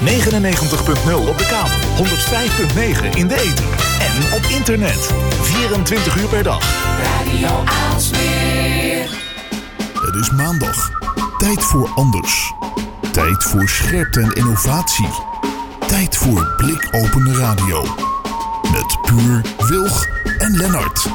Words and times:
99.0 0.00 1.28
op 1.28 1.38
de 1.38 1.46
kabel, 1.46 2.06
105.9 2.06 3.16
in 3.16 3.28
de 3.28 3.34
ether 3.34 3.64
en 4.00 4.32
op 4.32 4.42
internet. 4.58 5.12
24 5.42 6.16
uur 6.16 6.28
per 6.28 6.42
dag. 6.42 6.60
Radio 7.02 7.64
Aalsmeer. 7.64 9.08
Het 10.00 10.14
is 10.20 10.30
maandag. 10.30 10.90
Tijd 11.38 11.64
voor 11.64 11.90
anders. 11.94 12.52
Tijd 13.12 13.44
voor 13.44 13.68
scherpte 13.68 14.20
en 14.20 14.32
innovatie. 14.32 15.08
Tijd 15.86 16.16
voor 16.16 16.52
blikopende 16.56 17.34
radio. 17.34 17.82
Met 18.72 18.98
Puur, 19.02 19.42
Wilg 19.68 20.06
en 20.38 20.56
Lennart. 20.56 21.06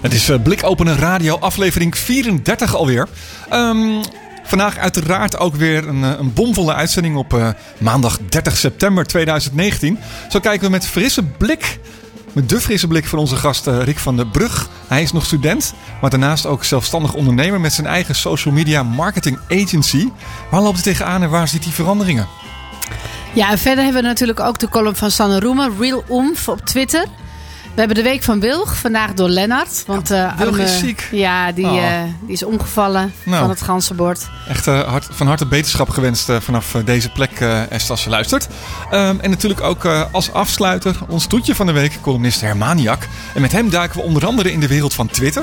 Het 0.00 0.12
is 0.12 0.30
uh, 0.30 0.42
Blikopene 0.42 0.94
Radio, 0.94 1.38
aflevering 1.38 1.98
34 1.98 2.74
alweer. 2.74 3.08
Um, 3.52 4.00
vandaag 4.46 4.78
uiteraard 4.78 5.38
ook 5.38 5.54
weer 5.54 5.88
een, 5.88 6.02
een 6.02 6.32
bomvolle 6.32 6.74
uitzending 6.74 7.16
op 7.16 7.34
uh, 7.34 7.48
maandag 7.78 8.18
30 8.28 8.56
september 8.56 9.06
2019. 9.06 9.98
Zo 10.28 10.40
kijken 10.40 10.66
we 10.66 10.70
met 10.70 10.86
frisse 10.86 11.22
blik, 11.22 11.78
met 12.32 12.48
de 12.48 12.60
frisse 12.60 12.86
blik 12.86 13.06
van 13.06 13.18
onze 13.18 13.36
gast 13.36 13.66
uh, 13.66 13.82
Rick 13.82 13.98
van 13.98 14.16
der 14.16 14.26
Brug. 14.26 14.68
Hij 14.86 15.02
is 15.02 15.12
nog 15.12 15.24
student, 15.24 15.74
maar 16.00 16.10
daarnaast 16.10 16.46
ook 16.46 16.64
zelfstandig 16.64 17.14
ondernemer 17.14 17.60
met 17.60 17.72
zijn 17.72 17.86
eigen 17.86 18.14
social 18.14 18.54
media 18.54 18.82
marketing 18.82 19.38
agency. 19.48 20.08
Waar 20.50 20.62
loopt 20.62 20.76
het 20.76 20.84
tegenaan 20.84 21.22
en 21.22 21.30
waar 21.30 21.48
ziet 21.48 21.64
hij 21.64 21.72
veranderingen? 21.72 22.28
Ja, 23.32 23.50
en 23.50 23.58
verder 23.58 23.84
hebben 23.84 24.02
we 24.02 24.08
natuurlijk 24.08 24.40
ook 24.40 24.58
de 24.58 24.68
column 24.68 24.96
van 24.96 25.10
Sanne 25.10 25.40
Roemer, 25.40 25.70
Real 25.78 26.04
Oomph 26.08 26.48
op 26.48 26.60
Twitter. 26.60 27.06
We 27.76 27.82
hebben 27.82 28.04
de 28.04 28.10
week 28.10 28.22
van 28.22 28.40
Wilg, 28.40 28.76
vandaag 28.76 29.12
door 29.14 29.28
Lennart. 29.28 29.82
Want 29.86 30.08
ja, 30.08 30.32
uh, 30.32 30.38
Wilg 30.38 30.58
is 30.58 30.78
ziek. 30.78 31.08
Ja, 31.10 31.52
die, 31.52 31.66
Oh. 31.66 31.74
uh, 31.74 31.82
die 32.20 32.32
is 32.32 32.42
omgevallen 32.44 33.12
Nou. 33.24 33.40
van 33.40 33.50
het 33.50 33.62
ganzenbord. 33.62 34.28
Echt 34.48 34.66
uh, 34.66 34.80
hart, 34.80 35.08
van 35.10 35.26
harte 35.26 35.46
beterschap 35.46 35.88
gewenst 35.88 36.30
vanaf 36.40 36.76
deze 36.84 37.10
plek, 37.10 37.30
Esther, 37.68 37.90
als 37.90 38.04
luistert. 38.04 38.46
Um, 38.92 39.20
en 39.20 39.30
natuurlijk 39.30 39.60
ook 39.60 39.84
als 40.12 40.32
afsluiter 40.32 40.96
ons 41.08 41.26
toetje 41.26 41.54
van 41.54 41.66
de 41.66 41.72
week, 41.72 41.98
columnist 42.00 42.40
Hermaniak. 42.40 43.08
En 43.34 43.40
met 43.40 43.52
hem 43.52 43.70
duiken 43.70 43.98
we 43.98 44.04
onder 44.04 44.26
andere 44.26 44.52
in 44.52 44.60
de 44.60 44.68
wereld 44.68 44.94
van 44.94 45.06
Twitter. 45.06 45.42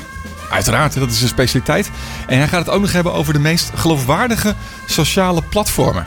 Uiteraard, 0.52 0.94
dat 1.00 1.10
is 1.10 1.18
zijn 1.18 1.30
specialiteit. 1.30 1.90
En 2.28 2.38
hij 2.38 2.48
gaat 2.48 2.66
het 2.66 2.76
ook 2.76 2.82
nog 2.82 2.92
hebben 2.92 3.14
over 3.14 3.34
de 3.34 3.40
meest 3.40 3.72
geloofwaardige 3.76 4.56
sociale 4.88 5.42
platformen. 5.42 6.06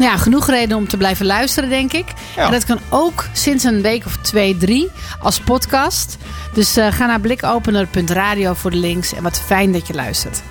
Nou 0.00 0.12
ja, 0.12 0.18
genoeg 0.18 0.46
reden 0.46 0.76
om 0.76 0.88
te 0.88 0.96
blijven 0.96 1.26
luisteren, 1.26 1.68
denk 1.68 1.92
ik. 1.92 2.06
Ja. 2.36 2.44
En 2.44 2.50
dat 2.50 2.64
kan 2.64 2.78
ook 2.88 3.24
sinds 3.32 3.64
een 3.64 3.82
week 3.82 4.06
of 4.06 4.16
twee, 4.16 4.56
drie 4.56 4.90
als 5.22 5.40
podcast. 5.40 6.16
Dus 6.54 6.78
uh, 6.78 6.92
ga 6.92 7.06
naar 7.06 7.20
blikopener.radio 7.20 8.54
voor 8.54 8.70
de 8.70 8.76
links. 8.76 9.14
En 9.14 9.22
wat 9.22 9.40
fijn 9.46 9.72
dat 9.72 9.86
je 9.86 9.94
luistert. 9.94 10.42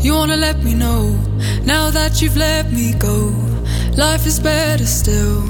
You 0.00 0.12
wanna 0.12 0.36
let 0.36 0.62
me 0.62 0.72
know 0.72 1.14
now 1.64 1.92
that 1.92 2.18
you've 2.18 2.38
let 2.38 2.70
me 2.72 2.94
go. 2.98 3.34
Life 3.94 4.26
is 4.26 4.40
better 4.40 4.86
still, 4.86 5.42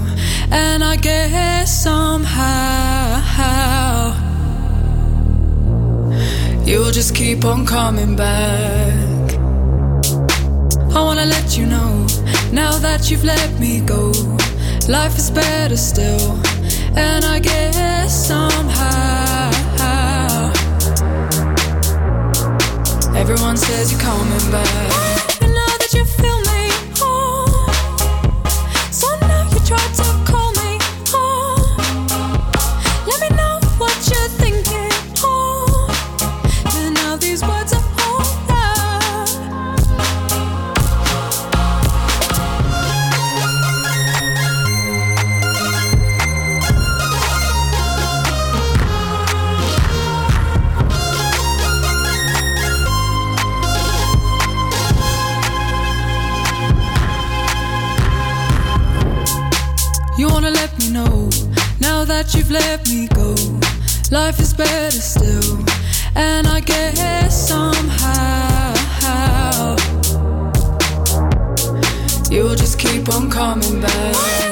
and 0.50 0.82
I 0.82 0.96
guess 1.00 1.82
somehow 1.82 3.24
you'll 6.64 6.92
just 6.92 7.12
keep 7.12 7.44
on 7.44 7.64
coming 7.64 8.16
back. 8.16 9.06
I 10.96 10.98
wanna 10.98 11.26
let 11.26 11.56
you 11.56 11.66
know 11.66 12.05
now 12.52 12.78
that 12.78 13.10
you've 13.10 13.24
let 13.24 13.58
me 13.58 13.80
go. 13.80 14.12
Life 14.88 15.18
is 15.18 15.30
better 15.30 15.76
still, 15.76 16.38
and 16.96 17.24
I 17.24 17.40
guess 17.40 18.26
somehow 18.28 19.50
everyone 23.16 23.56
says 23.56 23.90
you're 23.90 24.00
coming 24.00 24.50
back. 24.52 25.42
And 25.42 25.52
now 25.52 25.76
that 25.80 25.92
you 25.92 26.04
feel 26.04 26.38
me, 26.52 26.70
oh, 27.00 27.66
so 28.92 29.08
now 29.26 29.42
you 29.52 29.58
try 29.66 29.84
to 29.98 30.05
that 62.26 62.38
you've 62.38 62.50
let 62.50 62.88
me 62.88 63.06
go. 63.08 63.34
Life 64.10 64.40
is 64.40 64.52
better 64.54 64.90
still, 64.90 65.64
and 66.14 66.46
I 66.46 66.60
guess 66.60 67.48
somehow 67.48 68.74
you'll 72.30 72.54
just 72.54 72.78
keep 72.78 73.08
on 73.08 73.30
coming 73.30 73.80
back. 73.80 74.45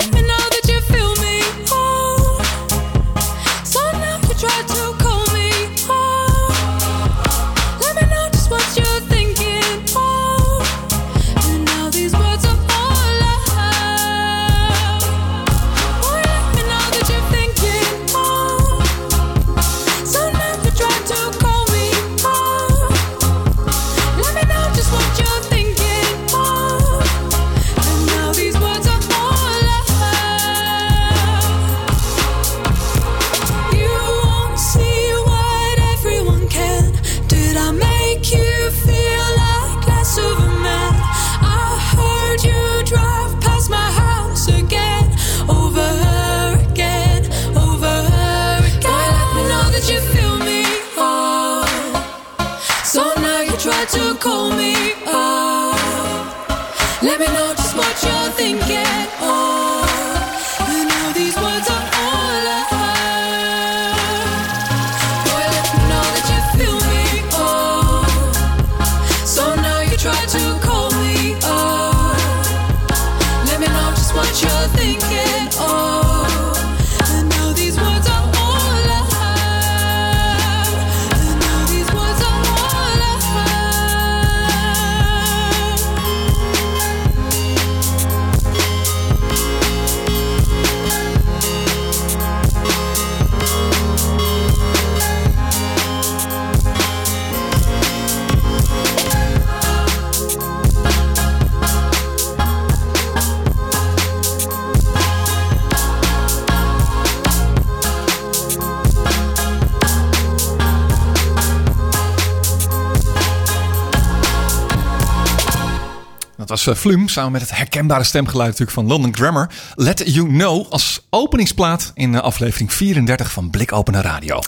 Was 116.65 116.79
Flum, 116.79 117.09
samen 117.09 117.33
met 117.33 117.41
het 117.41 117.57
herkenbare 117.57 118.05
stemgeluid 118.05 118.49
natuurlijk 118.49 118.77
van 118.77 118.87
London 118.87 119.15
Grammar. 119.15 119.51
Let 119.75 120.15
You 120.15 120.29
Know 120.29 120.67
als 120.71 121.07
openingsplaat 121.11 121.91
in 121.95 122.13
uh, 122.13 122.21
aflevering 122.21 122.73
34 122.73 123.33
van 123.33 123.51
Blikopene 123.51 124.01
Radio. 124.01 124.41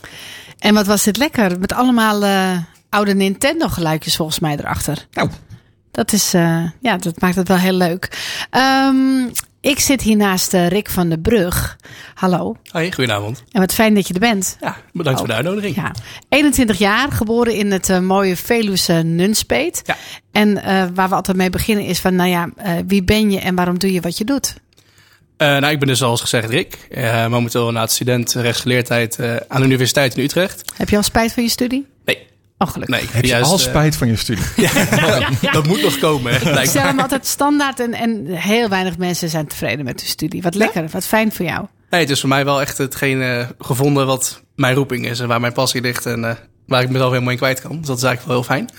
En 0.58 0.74
wat 0.74 0.86
was 0.86 1.02
dit 1.02 1.16
lekker. 1.16 1.58
Met 1.58 1.72
allemaal 1.72 2.22
uh, 2.24 2.58
oude 2.88 3.14
Nintendo 3.14 3.68
geluidjes 3.68 4.16
volgens 4.16 4.38
mij 4.38 4.56
erachter. 4.56 5.06
Nou, 5.12 5.30
Dat, 5.90 6.12
is, 6.12 6.34
eh, 6.34 6.64
ja, 6.80 6.96
dat 6.96 7.20
maakt 7.20 7.36
het 7.36 7.48
wel 7.48 7.56
heel 7.56 7.72
leuk. 7.72 8.36
Ehm, 8.50 9.28
ik 9.66 9.78
zit 9.78 10.02
hier 10.02 10.16
naast 10.16 10.54
eh, 10.54 10.68
Rick 10.68 10.90
van 10.90 11.08
der 11.08 11.18
Brug. 11.18 11.76
Hallo. 12.14 12.56
Hoi, 12.70 12.92
goedenavond. 12.92 13.44
En 13.52 13.60
wat 13.60 13.74
fijn 13.74 13.94
dat 13.94 14.08
je 14.08 14.14
er 14.14 14.20
bent. 14.20 14.56
Ja, 14.60 14.76
bedankt 14.92 15.18
voor 15.18 15.28
de 15.28 15.34
uitnodiging. 15.34 15.74
Ja, 15.74 15.94
21 16.28 16.78
jaar, 16.78 17.12
geboren 17.12 17.54
in 17.54 17.72
het 17.72 17.90
eh, 17.90 17.98
mooie 17.98 18.36
Veluwe 18.36 19.02
Nunspeet. 19.02 19.82
Ja. 19.84 19.96
En 20.32 20.62
eh, 20.62 20.84
waar 20.94 21.08
we 21.08 21.14
altijd 21.14 21.36
mee 21.36 21.50
beginnen 21.50 21.84
is 21.84 22.00
van, 22.00 22.14
nou 22.14 22.28
ja, 22.28 22.48
wie 22.86 23.04
ben 23.04 23.30
je 23.30 23.40
en 23.40 23.54
waarom 23.54 23.78
doe 23.78 23.92
je 23.92 24.00
wat 24.00 24.18
je 24.18 24.24
doet? 24.24 24.54
Nou, 25.36 25.66
ik 25.66 25.78
ben 25.78 25.88
dus 25.88 25.98
zoals 25.98 26.20
gezegd 26.20 26.50
Rick. 26.50 26.88
Momenteel 27.28 27.66
inderdaad 27.66 27.92
student 27.92 28.32
rechtsgeleerdheid 28.32 29.20
aan 29.48 29.60
de 29.60 29.66
Universiteit 29.66 30.16
in 30.16 30.24
Utrecht. 30.24 30.72
Heb 30.76 30.88
je 30.88 30.96
al 30.96 31.02
spijt 31.02 31.32
van 31.32 31.42
je 31.42 31.48
studie? 31.48 31.86
Oh, 32.58 32.68
gelukkig. 32.68 33.00
nee. 33.00 33.08
Heb 33.10 33.24
je 33.24 33.30
juist, 33.30 33.50
al 33.50 33.56
eh, 33.56 33.62
spijt 33.62 33.96
van 33.96 34.08
je 34.08 34.16
studie? 34.16 34.44
dat 35.52 35.66
moet 35.66 35.82
nog 35.82 35.98
komen. 35.98 36.34
Ik 36.62 36.68
stel 36.68 36.82
hem 36.82 37.00
altijd 37.00 37.26
standaard 37.26 37.80
en, 37.80 37.94
en 37.94 38.26
heel 38.26 38.68
weinig 38.68 38.98
mensen 38.98 39.28
zijn 39.28 39.46
tevreden 39.46 39.84
met 39.84 40.00
hun 40.00 40.08
studie. 40.08 40.42
Wat 40.42 40.54
lekker, 40.54 40.88
wat 40.88 41.06
fijn 41.06 41.32
voor 41.32 41.46
jou. 41.46 41.66
Nee, 41.90 42.00
het 42.00 42.10
is 42.10 42.20
voor 42.20 42.28
mij 42.28 42.44
wel 42.44 42.60
echt 42.60 42.78
hetgeen 42.78 43.22
eh, 43.22 43.46
gevonden 43.58 44.06
wat 44.06 44.42
mijn 44.54 44.74
roeping 44.74 45.06
is 45.06 45.20
en 45.20 45.28
waar 45.28 45.40
mijn 45.40 45.52
passie 45.52 45.80
ligt 45.80 46.06
en 46.06 46.24
eh, 46.24 46.36
waar 46.66 46.82
ik 46.82 46.90
mezelf 46.90 47.10
helemaal 47.10 47.30
in 47.30 47.36
kwijt 47.36 47.60
kan. 47.60 47.78
Dus 47.78 47.86
dat 47.86 47.96
is 47.96 48.02
eigenlijk 48.02 48.46
wel 48.46 48.56
heel 48.56 48.66
fijn. 48.66 48.70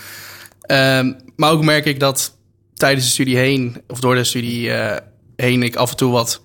Ehm, 0.61 1.13
maar 1.35 1.51
ook 1.51 1.63
merk 1.63 1.85
ik 1.85 1.99
dat 1.99 2.37
tijdens 2.73 3.05
de 3.05 3.11
studie 3.11 3.37
heen, 3.37 3.81
of 3.87 3.99
door 3.99 4.15
de 4.15 4.23
studie 4.23 4.71
eh, 4.71 4.97
heen, 5.35 5.63
ik 5.63 5.75
af 5.75 5.91
en 5.91 5.97
toe 5.97 6.11
wat 6.11 6.41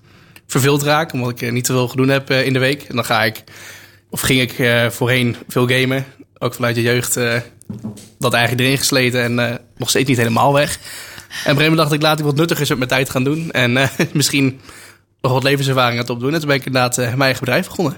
verveeld 0.47 0.83
raak. 0.83 1.13
Omdat 1.13 1.41
ik 1.41 1.51
niet 1.51 1.63
te 1.63 1.73
veel 1.73 1.87
gedaan 1.87 2.09
heb 2.09 2.29
in 2.29 2.53
de 2.53 2.59
week. 2.59 2.83
En 2.83 2.95
dan 2.95 3.05
ga 3.05 3.23
ik, 3.23 3.43
of 4.09 4.21
ging 4.21 4.41
ik 4.41 4.59
eh, 4.59 4.89
voorheen 4.89 5.35
veel 5.47 5.67
gamen. 5.67 6.05
Ook 6.43 6.53
vanuit 6.53 6.75
de 6.75 6.81
jeugd 6.81 7.17
eh, 7.17 7.39
dat 8.19 8.33
eigenlijk 8.33 8.63
erin 8.63 8.77
gesleten 8.77 9.23
en 9.23 9.39
eh, 9.39 9.55
nog 9.77 9.89
steeds 9.89 10.09
niet 10.09 10.17
helemaal 10.17 10.53
weg. 10.53 10.79
En 11.45 11.69
op 11.69 11.75
dacht 11.75 11.91
ik, 11.91 12.01
laat 12.01 12.19
ik 12.19 12.25
wat 12.25 12.35
nuttigers 12.35 12.69
met 12.69 12.77
mijn 12.77 12.89
tijd 12.89 13.09
gaan 13.09 13.23
doen. 13.23 13.51
En 13.51 13.77
eh, 13.77 13.89
misschien 14.13 14.59
nog 15.21 15.31
wat 15.31 15.43
levenservaring 15.43 15.93
aan 15.93 16.01
het 16.01 16.09
opdoen. 16.09 16.33
En 16.33 16.39
toen 16.39 16.47
ben 16.47 16.57
ik 16.57 16.65
inderdaad 16.65 16.97
mijn 16.97 17.21
eigen 17.21 17.39
bedrijf 17.39 17.67
begonnen. 17.67 17.97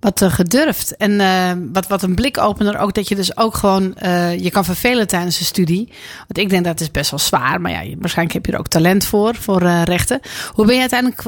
Wat 0.00 0.24
gedurfd. 0.28 0.96
En 0.96 1.72
wat, 1.72 1.86
wat 1.86 2.02
een 2.02 2.14
blikopener 2.14 2.78
ook, 2.78 2.94
dat 2.94 3.08
je 3.08 3.14
dus 3.14 3.36
ook 3.36 3.56
gewoon 3.56 3.94
je 4.38 4.50
kan 4.52 4.64
vervelen 4.64 5.06
tijdens 5.06 5.38
de 5.38 5.44
studie. 5.44 5.92
Want 6.18 6.38
ik 6.38 6.48
denk 6.48 6.64
dat 6.64 6.80
is 6.80 6.90
best 6.90 7.10
wel 7.10 7.18
zwaar. 7.18 7.60
Maar 7.60 7.70
ja, 7.70 7.80
je- 7.80 7.96
waarschijnlijk 7.98 8.36
heb 8.36 8.46
je 8.46 8.52
er 8.52 8.58
ook 8.58 8.68
talent 8.68 9.04
voor, 9.04 9.34
voor 9.34 9.62
rechten. 9.84 10.20
Hoe 10.52 10.66
ben 10.66 10.74
je 10.74 10.80
uiteindelijk 10.80 11.22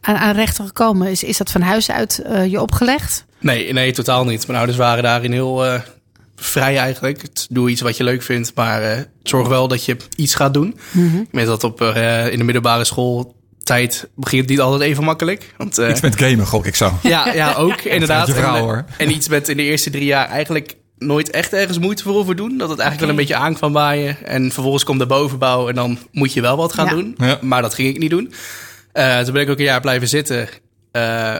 aan, 0.00 0.16
aan 0.16 0.34
rechten 0.34 0.66
gekomen? 0.66 1.08
Is, 1.08 1.22
is 1.22 1.36
dat 1.36 1.50
van 1.50 1.60
huis 1.60 1.90
uit 1.90 2.22
je 2.48 2.60
opgelegd? 2.60 3.24
Nee, 3.42 3.72
nee, 3.72 3.92
totaal 3.92 4.24
niet. 4.24 4.46
Mijn 4.46 4.58
ouders 4.58 4.78
waren 4.78 5.02
daarin 5.02 5.32
heel 5.32 5.64
eh, 5.66 5.80
vrij 6.36 6.76
eigenlijk. 6.78 7.22
Doe 7.50 7.70
iets 7.70 7.80
wat 7.80 7.96
je 7.96 8.04
leuk 8.04 8.22
vindt, 8.22 8.52
maar 8.54 8.82
eh, 8.82 8.98
zorg 9.22 9.48
wel 9.48 9.68
dat 9.68 9.84
je 9.84 9.96
iets 10.16 10.34
gaat 10.34 10.54
doen. 10.54 10.78
Ik 11.22 11.28
weet 11.30 11.46
dat 11.46 11.64
op, 11.64 11.80
eh, 11.80 12.32
in 12.32 12.38
de 12.38 12.44
middelbare 12.44 12.84
schooltijd 12.84 14.08
begint 14.14 14.40
het 14.42 14.50
niet 14.50 14.60
altijd 14.60 14.80
even 14.90 15.04
makkelijk. 15.04 15.54
Want, 15.56 15.78
eh, 15.78 15.88
Iets 15.90 16.00
met 16.00 16.16
gamen, 16.20 16.46
gok 16.46 16.66
ik 16.66 16.74
zo. 16.74 16.92
ja, 17.02 17.32
ja, 17.32 17.54
ook 17.66 17.80
inderdaad. 17.80 18.26
je 18.26 18.32
vrouw, 18.32 18.54
en, 18.56 18.62
hoor. 18.62 18.84
en 18.98 19.10
iets 19.10 19.28
met 19.28 19.48
in 19.48 19.56
de 19.56 19.62
eerste 19.62 19.90
drie 19.90 20.04
jaar 20.04 20.28
eigenlijk 20.28 20.76
nooit 20.98 21.30
echt 21.30 21.52
ergens 21.52 21.78
moeite 21.78 22.02
voor 22.02 22.12
hoeven 22.14 22.36
doen. 22.36 22.58
Dat 22.58 22.68
het 22.70 22.78
eigenlijk 22.78 23.00
wel 23.00 23.08
een 23.10 23.26
beetje 23.26 23.42
aan 23.44 23.54
kwam 23.54 23.72
waaien. 23.72 24.16
En 24.24 24.52
vervolgens 24.52 24.84
komt 24.84 24.98
de 24.98 25.06
bovenbouw 25.06 25.68
en 25.68 25.74
dan 25.74 25.98
moet 26.12 26.32
je 26.32 26.40
wel 26.40 26.56
wat 26.56 26.72
gaan 26.72 26.86
Ja. 26.86 26.90
doen. 26.92 27.14
Ja. 27.16 27.38
Maar 27.40 27.62
dat 27.62 27.74
ging 27.74 27.88
ik 27.88 27.98
niet 27.98 28.10
doen. 28.10 28.32
Eh, 28.92 29.20
toen 29.20 29.32
ben 29.32 29.42
ik 29.42 29.48
ook 29.50 29.58
een 29.58 29.64
jaar 29.64 29.80
blijven 29.80 30.08
zitten 30.08 30.48
eh, 30.92 31.34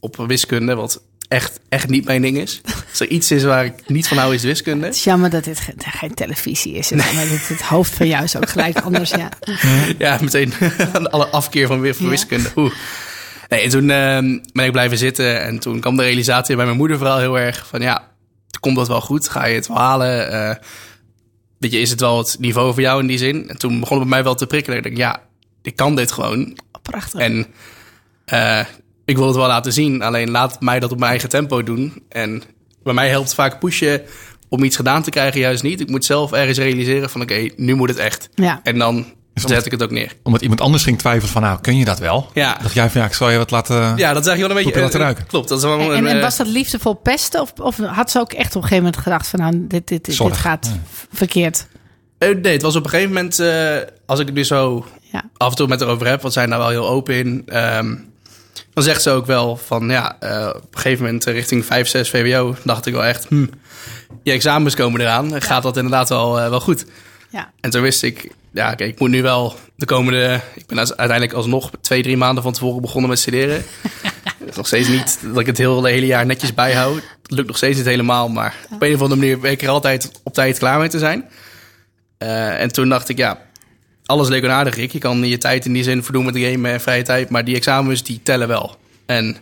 op 0.00 0.16
wiskunde, 0.26 0.74
wat 0.74 1.02
echt, 1.28 1.60
echt 1.68 1.88
niet 1.88 2.04
mijn 2.04 2.22
ding 2.22 2.36
is. 2.36 2.60
Als 2.90 3.00
er 3.00 3.08
iets 3.08 3.30
is 3.30 3.42
waar 3.44 3.64
ik 3.64 3.72
niet 3.86 4.08
van 4.08 4.16
hou, 4.16 4.34
is 4.34 4.42
wiskunde. 4.42 4.86
Het 4.86 4.94
is 4.94 5.04
jammer 5.04 5.30
dat 5.30 5.44
dit 5.44 5.60
ge- 5.60 5.72
geen 5.76 6.14
televisie 6.14 6.74
is. 6.74 6.90
Maar 6.90 7.06
het, 7.12 7.48
het 7.48 7.62
hoofd 7.62 7.94
van 7.94 8.06
jou 8.06 8.24
is 8.24 8.36
ook 8.36 8.48
gelijk 8.48 8.78
anders. 8.86 9.10
Ja. 9.10 9.28
Ja, 9.98 10.18
meteen 10.20 10.52
alle 11.10 11.26
afkeer 11.26 11.66
van, 11.66 11.80
weer 11.80 11.94
van 11.94 12.08
wiskunde. 12.08 12.50
Oeh. 12.56 12.72
Nee, 13.48 13.60
en 13.60 13.70
toen 13.70 13.90
ehm, 13.90 14.38
ben 14.52 14.64
ik 14.66 14.72
blijven 14.72 14.98
zitten. 14.98 15.42
En 15.42 15.58
toen 15.58 15.80
kwam 15.80 15.96
de 15.96 16.02
realisatie 16.02 16.56
bij 16.56 16.64
mijn 16.64 16.76
moeder 16.76 16.96
vooral 16.98 17.18
heel 17.18 17.38
erg 17.38 17.66
van... 17.66 17.80
ja, 17.80 18.08
komt 18.60 18.76
dat 18.76 18.88
wel 18.88 19.00
goed? 19.00 19.28
Ga 19.28 19.46
je 19.46 19.54
het 19.54 19.66
wel 19.68 19.76
halen? 19.76 20.30
Eh, 20.32 20.54
weet 21.58 21.72
je, 21.72 21.80
is 21.80 21.90
het 21.90 22.00
wel 22.00 22.18
het 22.18 22.36
niveau 22.38 22.72
voor 22.72 22.82
jou 22.82 23.00
in 23.00 23.06
die 23.06 23.18
zin? 23.18 23.48
En 23.48 23.58
toen 23.58 23.80
begon 23.80 23.98
het 23.98 24.08
bij 24.08 24.16
mij 24.16 24.24
wel 24.24 24.34
te 24.34 24.46
prikkelen. 24.46 24.78
Ik 24.78 24.84
dacht, 24.84 24.96
ja, 24.96 25.22
ik 25.62 25.76
kan 25.76 25.96
dit 25.96 26.12
gewoon. 26.12 26.58
Prachtig. 26.82 27.20
En 27.20 27.46
eh, 28.24 28.64
ik 29.08 29.16
wil 29.16 29.26
het 29.26 29.36
wel 29.36 29.46
laten 29.46 29.72
zien. 29.72 30.02
Alleen 30.02 30.30
laat 30.30 30.60
mij 30.60 30.80
dat 30.80 30.92
op 30.92 30.98
mijn 30.98 31.10
eigen 31.10 31.28
tempo 31.28 31.62
doen. 31.62 32.02
En 32.08 32.42
bij 32.82 32.94
mij 32.94 33.08
helpt 33.08 33.34
vaak 33.34 33.58
pushen 33.58 34.02
om 34.48 34.62
iets 34.64 34.76
gedaan 34.76 35.02
te 35.02 35.10
krijgen 35.10 35.40
juist 35.40 35.62
niet. 35.62 35.80
Ik 35.80 35.88
moet 35.88 36.04
zelf 36.04 36.32
ergens 36.32 36.58
realiseren 36.58 37.10
van 37.10 37.20
oké, 37.22 37.48
nu 37.56 37.74
moet 37.74 37.88
het 37.88 37.98
echt. 37.98 38.28
Ja. 38.34 38.60
En 38.62 38.78
dan 38.78 39.06
zet 39.34 39.66
ik 39.66 39.72
het 39.72 39.82
ook 39.82 39.90
neer. 39.90 40.12
Omdat 40.22 40.42
iemand 40.42 40.60
anders 40.60 40.82
ging 40.82 40.98
twijfelen 40.98 41.32
van, 41.32 41.42
nou, 41.42 41.60
kun 41.60 41.76
je 41.76 41.84
dat 41.84 41.98
wel? 41.98 42.30
Ja. 42.34 42.58
Dacht 42.62 42.74
jij 42.74 42.90
van, 42.90 43.00
ja, 43.00 43.06
ik 43.06 43.12
zal 43.12 43.30
je 43.30 43.38
wat 43.38 43.50
laten... 43.50 43.76
Ja, 43.76 44.12
dat 44.12 44.22
is 44.22 44.28
eigenlijk 44.28 44.38
wel 44.38 44.50
een 44.50 44.54
beetje... 44.64 44.88
Te 44.88 44.98
eh, 44.98 45.02
ruiken. 45.04 45.26
Klopt, 45.26 45.48
dat 45.48 45.58
is 45.58 45.64
wel 45.64 45.78
En, 45.80 45.86
een... 45.86 45.96
en, 45.96 46.06
en 46.06 46.16
eh, 46.16 46.22
was 46.22 46.36
dat 46.36 46.46
liefdevol 46.46 46.94
pesten? 46.94 47.40
Of, 47.40 47.52
of 47.60 47.76
had 47.76 48.10
ze 48.10 48.18
ook 48.18 48.32
echt 48.32 48.48
op 48.56 48.62
een 48.62 48.68
gegeven 48.68 48.84
moment 48.84 49.02
gedacht 49.02 49.26
van 49.28 49.40
nou, 49.40 49.66
dit, 49.68 49.88
dit, 49.88 50.04
dit, 50.04 50.36
gaat 50.36 50.72
verkeerd? 51.12 51.66
eh, 52.18 52.36
nee, 52.36 52.52
het 52.52 52.62
was 52.62 52.76
op 52.76 52.84
een 52.84 52.90
gegeven 52.90 53.12
moment... 53.12 53.38
eh, 53.38 53.76
als 54.06 54.20
ik 54.20 54.26
het 54.26 54.34
nu 54.34 54.44
zo 54.44 54.86
Ja. 55.12 55.24
af 55.36 55.50
en 55.50 55.56
toe 55.56 55.66
met 55.66 55.80
erover 55.80 56.06
heb... 56.06 56.20
want 56.22 56.32
zij 56.32 56.46
zijn 56.46 56.58
daar 56.58 56.68
wel 56.68 56.80
heel 56.82 56.88
open 56.88 57.14
in... 57.14 57.42
ehm, 57.46 57.94
dan 58.72 58.82
zegt 58.82 59.02
ze 59.02 59.10
ook 59.10 59.26
wel 59.26 59.56
van... 59.56 59.90
ja, 59.90 60.16
eh, 60.20 60.46
op 60.54 60.74
een 60.74 60.80
gegeven 60.80 61.04
moment 61.04 61.26
eh, 61.26 61.34
richting 61.34 61.64
5, 61.64 61.88
6 61.88 62.10
VWO... 62.10 62.56
dacht 62.64 62.86
ik 62.86 62.92
wel 62.92 63.04
echt... 63.04 63.26
Hm, 63.28 63.46
je 64.22 64.32
examens 64.32 64.74
komen 64.74 65.00
eraan. 65.00 65.42
Gaat 65.42 65.62
dat 65.62 65.76
inderdaad 65.76 66.08
wel, 66.08 66.40
eh, 66.40 66.48
wel 66.48 66.60
goed? 66.60 66.84
Ja. 67.30 67.50
En 67.60 67.70
toen 67.70 67.82
wist 67.82 68.02
ik... 68.02 68.30
Ja, 68.52 68.72
oké, 68.72 68.84
ik 68.84 68.98
moet 68.98 69.10
nu 69.10 69.22
wel 69.22 69.56
de 69.76 69.86
komende... 69.86 70.40
Ik 70.54 70.66
ben 70.66 70.78
uiteindelijk 70.78 71.32
alsnog 71.32 71.70
twee, 71.80 72.02
drie 72.02 72.16
maanden 72.16 72.42
van 72.42 72.52
tevoren 72.52 72.82
begonnen 72.82 73.10
met 73.10 73.18
studeren. 73.18 73.64
Het 74.38 74.48
is 74.48 74.56
nog 74.56 74.66
steeds 74.66 74.88
niet 74.88 75.18
dat 75.22 75.40
ik 75.40 75.46
het 75.46 75.58
heel, 75.58 75.80
de 75.80 75.90
hele 75.90 76.06
jaar 76.06 76.26
netjes 76.26 76.54
bijhoud. 76.54 77.02
Dat 77.22 77.36
lukt 77.36 77.46
nog 77.46 77.56
steeds 77.56 77.76
niet 77.76 77.86
helemaal. 77.86 78.28
Maar 78.28 78.54
op 78.70 78.82
een 78.82 78.94
of 78.94 79.00
andere 79.00 79.20
manier 79.20 79.38
ben 79.38 79.50
ik 79.50 79.62
er 79.62 79.68
altijd 79.68 80.10
op 80.22 80.34
tijd 80.34 80.58
klaar 80.58 80.78
mee 80.78 80.88
te 80.88 80.98
zijn. 80.98 81.24
En 82.58 82.72
toen 82.72 82.88
dacht 82.88 83.08
ik, 83.08 83.16
ja, 83.16 83.38
alles 84.08 84.28
leuk 84.28 84.42
en 84.42 84.50
aardig, 84.50 84.74
Rick. 84.74 84.92
Je 84.92 84.98
kan 84.98 85.28
je 85.28 85.38
tijd 85.38 85.64
in 85.66 85.72
die 85.72 85.82
zin 85.82 86.02
verdoen 86.04 86.24
met 86.24 86.34
de 86.34 86.50
game 86.50 86.68
en 86.68 86.80
vrije 86.80 87.02
tijd. 87.02 87.30
Maar 87.30 87.44
die 87.44 87.56
examens, 87.56 88.02
die 88.02 88.20
tellen 88.22 88.48
wel. 88.48 88.76
En 89.06 89.36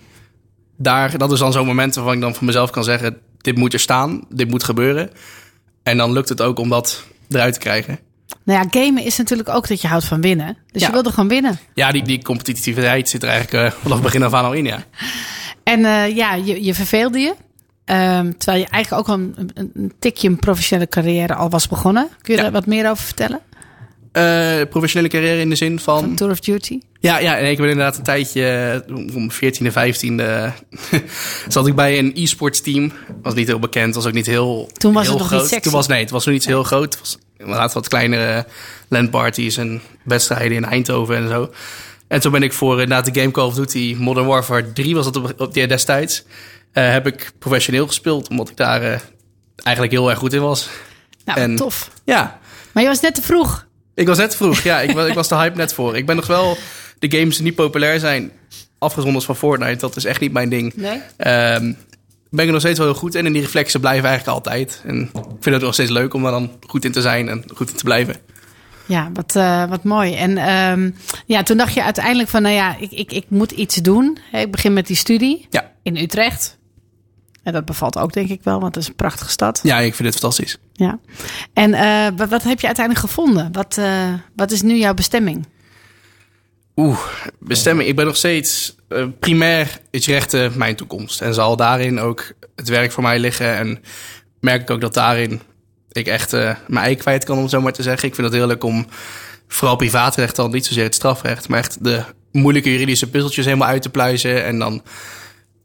daar, 0.77 1.19
dat 1.19 1.33
is 1.33 1.39
dan 1.39 1.53
zo'n 1.53 1.67
moment 1.67 1.95
waarvan 1.95 2.15
ik 2.15 2.21
dan 2.21 2.35
voor 2.35 2.45
mezelf 2.45 2.71
kan 2.71 2.85
zeggen... 2.85 3.17
dit 3.39 3.57
moet 3.57 3.73
er 3.73 3.81
staan, 3.81 4.25
dit 4.29 4.49
moet 4.51 4.65
gebeuren. 4.65 5.11
En 5.83 5.97
dan 5.97 6.13
lukt 6.13 6.29
het 6.29 6.43
ook 6.43 6.59
om 6.59 6.69
dat 6.69 7.05
eruit 7.29 7.53
te 7.55 7.59
krijgen. 7.61 7.99
Nou 8.45 8.61
ja, 8.63 8.83
gamen 8.83 9.05
is 9.05 9.17
natuurlijk 9.17 9.49
ook 9.49 9.69
dat 9.69 9.81
je 9.81 9.89
houdt 9.89 10.05
van 10.05 10.21
winnen. 10.21 10.57
Dus 10.73 10.81
Ja. 10.83 10.87
je 10.87 10.93
wilde 10.93 11.11
gewoon 11.11 11.29
winnen. 11.29 11.59
Ja, 11.75 11.93
die, 11.93 12.03
die 12.03 12.23
competitiviteit 12.23 13.09
zit 13.09 13.23
er 13.23 13.29
eigenlijk 13.29 13.73
eh, 13.75 13.81
vanaf 13.83 14.03
begin 14.03 14.23
af 14.23 14.33
aan 14.33 14.45
al 14.45 14.53
in, 14.53 14.65
ja. 14.65 14.85
En 15.63 15.85
eh, 15.85 16.17
ja, 16.17 16.35
je, 16.35 16.65
je 16.65 16.75
verveelde 16.75 17.19
je. 17.19 17.35
Ehm, 17.85 18.33
terwijl 18.39 18.59
je 18.65 18.69
eigenlijk 18.71 18.93
ook 18.93 19.09
al 19.09 19.23
een, 19.23 19.51
een, 19.55 19.71
een 19.75 19.93
tikje 19.99 20.29
een 20.29 20.39
professionele 20.39 20.89
carrière 20.89 21.35
al 21.35 21.51
was 21.51 21.69
begonnen. 21.69 22.09
Kun 22.23 22.33
je 22.35 22.37
Ja. 22.41 22.43
daar 22.43 22.53
wat 22.53 22.67
meer 22.67 22.91
over 22.91 23.05
vertellen? 23.05 23.41
Eh, 24.17 24.69
professionele 24.71 25.09
carrière 25.13 25.41
in 25.41 25.49
de 25.49 25.55
zin 25.55 25.79
van... 25.81 26.01
Van 26.01 26.15
Tour 26.15 26.33
of 26.33 26.41
Duty? 26.41 26.81
Ja, 27.01 27.19
ja, 27.19 27.37
en 27.39 27.51
ik 27.51 27.57
ben 27.57 27.69
inderdaad 27.69 27.97
een 27.97 28.03
tijdje, 28.03 28.47
eh, 28.87 28.97
om 29.15 29.31
14e, 29.33 29.73
15e, 29.73 30.53
zat 31.49 31.67
ik 31.67 31.75
bij 31.75 31.99
een 31.99 32.13
e-sports 32.15 32.61
team. 32.61 32.93
Was 33.23 33.35
niet 33.35 33.47
heel 33.47 33.59
bekend, 33.59 33.95
was 33.95 34.07
ook 34.07 34.13
niet 34.13 34.27
heel 34.27 34.71
Toen 34.73 34.93
was 34.93 35.03
heel 35.03 35.11
het 35.13 35.19
nog 35.21 35.29
groot. 35.29 35.41
niet 35.41 35.51
sexy. 35.51 35.65
Toen 35.69 35.73
was, 35.79 35.87
nee, 35.87 36.01
het 36.01 36.11
was 36.11 36.25
nog 36.25 36.35
niet 36.35 36.47
heel 36.47 36.63
groot. 36.63 36.85
Het 36.95 36.99
was 37.01 37.19
inderdaad 37.39 37.73
wat 37.73 37.89
kleinere 37.89 38.47
landparties 38.89 39.57
en 39.57 39.81
wedstrijden 40.05 40.57
in 40.57 40.65
Eindhoven 40.65 41.17
en 41.17 41.29
zo. 41.29 41.51
En 42.09 42.21
toen 42.21 42.33
ben 42.33 42.43
ik 42.43 42.53
voor 42.53 42.73
inderdaad 42.81 43.15
de 43.15 43.21
game 43.21 43.33
Call 43.33 43.47
of 43.47 43.55
Duty 43.55 43.97
Modern 43.99 44.27
Warfare 44.27 44.73
3 44.73 44.95
was 44.95 45.05
dat 45.05 45.17
op, 45.17 45.41
op 45.41 45.55
die 45.55 45.67
destijds. 45.67 46.25
eh, 46.73 46.91
heb 46.93 47.07
ik 47.07 47.33
professioneel 47.39 47.87
gespeeld, 47.87 48.29
omdat 48.29 48.49
ik 48.49 48.57
daar 48.57 48.83
eh, 48.83 48.99
eigenlijk 49.63 49.95
heel 49.97 50.11
erg 50.11 50.19
goed 50.19 50.33
in 50.33 50.41
was. 50.41 50.69
Nou, 51.25 51.41
En- 51.41 51.57
tof. 51.57 51.91
Ja, 52.05 52.39
Maar 52.73 52.83
je 52.83 52.89
was 52.89 53.01
net 53.01 53.15
te 53.15 53.23
vroeg. 53.23 53.66
Ik 53.97 54.07
was 54.07 54.19
net 54.19 54.37
vroeg. 54.37 54.61
Ja, 54.61 54.81
ik 54.81 54.91
was, 54.91 55.09
ik 55.09 55.15
was 55.15 55.29
de 55.29 55.35
hype 55.37 55.57
net 55.57 55.75
voor. 55.75 55.97
Ik 55.97 56.07
ben 56.07 56.17
nog 56.17 56.27
wel 56.27 56.57
de 56.99 57.11
games 57.19 57.35
die 57.37 57.45
niet 57.45 57.55
populair 57.55 57.99
zijn, 58.01 58.31
afgezonderd 58.79 59.25
van 59.25 59.37
Fortnite. 59.37 59.77
Dat 59.79 59.97
is 59.97 60.05
echt 60.05 60.21
niet 60.21 60.33
mijn 60.33 60.49
ding. 60.49 60.73
Nee? 60.77 61.01
Ehm, 61.17 61.73
ben 62.31 62.41
ik 62.41 62.47
er 62.47 62.53
nog 62.53 62.61
steeds 62.61 62.79
wel 62.79 62.87
heel 62.89 62.97
goed 62.97 63.15
in. 63.15 63.27
En 63.27 63.33
die 63.33 63.43
reflexen 63.43 63.81
blijven 63.81 64.09
eigenlijk 64.09 64.39
altijd. 64.39 64.83
En 64.87 65.01
ik 65.03 65.11
vind 65.41 65.55
het 65.55 65.61
nog 65.65 65.73
steeds 65.75 65.91
leuk 65.91 66.15
om 66.15 66.23
daar 66.23 66.31
dan 66.33 66.51
goed 66.67 66.85
in 66.85 66.93
te 66.93 67.01
zijn 67.01 67.29
en 67.29 67.45
goed 67.55 67.71
in 67.71 67.77
te 67.77 67.85
blijven. 67.85 68.17
Ja, 68.87 69.11
wat, 69.13 69.37
eh, 69.37 69.69
wat 69.69 69.85
mooi. 69.85 70.15
En 70.15 70.39
ehm, 70.39 70.91
ja, 71.27 71.43
toen 71.43 71.57
dacht 71.57 71.75
je 71.75 71.83
uiteindelijk 71.83 72.29
van, 72.29 72.43
nou 72.43 72.55
ja, 72.55 72.77
ik, 72.79 72.91
ik, 72.91 73.13
ik 73.13 73.25
moet 73.29 73.51
iets 73.51 73.77
doen. 73.77 74.19
Ik 74.33 74.51
begin 74.51 74.73
met 74.73 74.87
die 74.87 74.97
studie 74.97 75.47
Ja. 75.51 75.73
in 75.83 75.97
Utrecht. 75.97 76.59
En 77.43 77.53
dat 77.53 77.65
bevalt 77.65 77.99
ook, 77.99 78.13
denk 78.13 78.29
ik 78.29 78.41
wel, 78.43 78.61
want 78.61 78.75
het 78.75 78.83
is 78.85 78.89
een 78.91 78.97
prachtige 78.97 79.31
stad. 79.31 79.61
Ja, 79.63 79.79
ik 79.79 79.95
vind 79.95 80.09
het 80.09 80.19
fantastisch. 80.19 80.59
Ja. 80.77 80.99
En 81.53 81.75
eh, 81.75 82.29
wat, 82.29 82.43
heb 82.43 82.61
je 82.61 82.67
uiteindelijk 82.67 83.07
gevonden? 83.07 83.53
Wat, 83.53 83.79
eh, 83.79 84.13
wat 84.35 84.51
is 84.51 84.63
nu 84.63 84.77
jouw 84.77 84.95
bestemming? 84.95 85.47
Oeh, 86.77 86.99
bestemming. 87.39 87.89
Ik 87.89 87.97
ben 87.97 88.07
nog 88.07 88.17
steeds... 88.17 88.75
eh, 88.89 89.07
primair 89.21 89.81
is 89.91 90.07
rechten 90.07 90.53
mijn 90.57 90.77
toekomst. 90.77 91.21
En 91.21 91.35
zal 91.35 91.57
daarin 91.57 92.01
ook 92.01 92.33
het 92.55 92.69
werk 92.69 92.93
voor 92.93 93.03
mij 93.03 93.19
liggen. 93.19 93.57
En 93.57 93.83
merk 94.41 94.63
ik 94.63 94.71
ook 94.71 94.81
dat 94.81 94.95
daarin 94.95 95.41
ik 95.93 96.07
echt 96.07 96.33
mijn 96.33 96.85
ei 96.85 96.97
kwijt 96.97 97.25
kan, 97.25 97.39
om 97.39 97.49
zo 97.49 97.61
maar 97.61 97.73
te 97.73 97.83
zeggen. 97.83 98.09
Ik 98.09 98.15
vind 98.15 98.27
het 98.27 98.37
heel 98.37 98.47
leuk 98.47 98.65
om 98.65 98.87
vooral 99.49 99.77
privaatrecht 99.77 100.37
dan, 100.37 100.51
niet 100.51 100.67
zozeer 100.67 100.85
het 100.85 100.95
strafrecht, 100.95 101.49
maar 101.49 101.59
echt 101.59 101.85
de 101.85 102.05
moeilijke 102.33 102.71
juridische 102.71 103.11
puzzeltjes 103.11 103.45
helemaal 103.45 103.69
uit 103.69 103.83
te 103.83 103.91
pluizen. 103.91 104.45
En 104.45 104.59
dan 104.59 104.83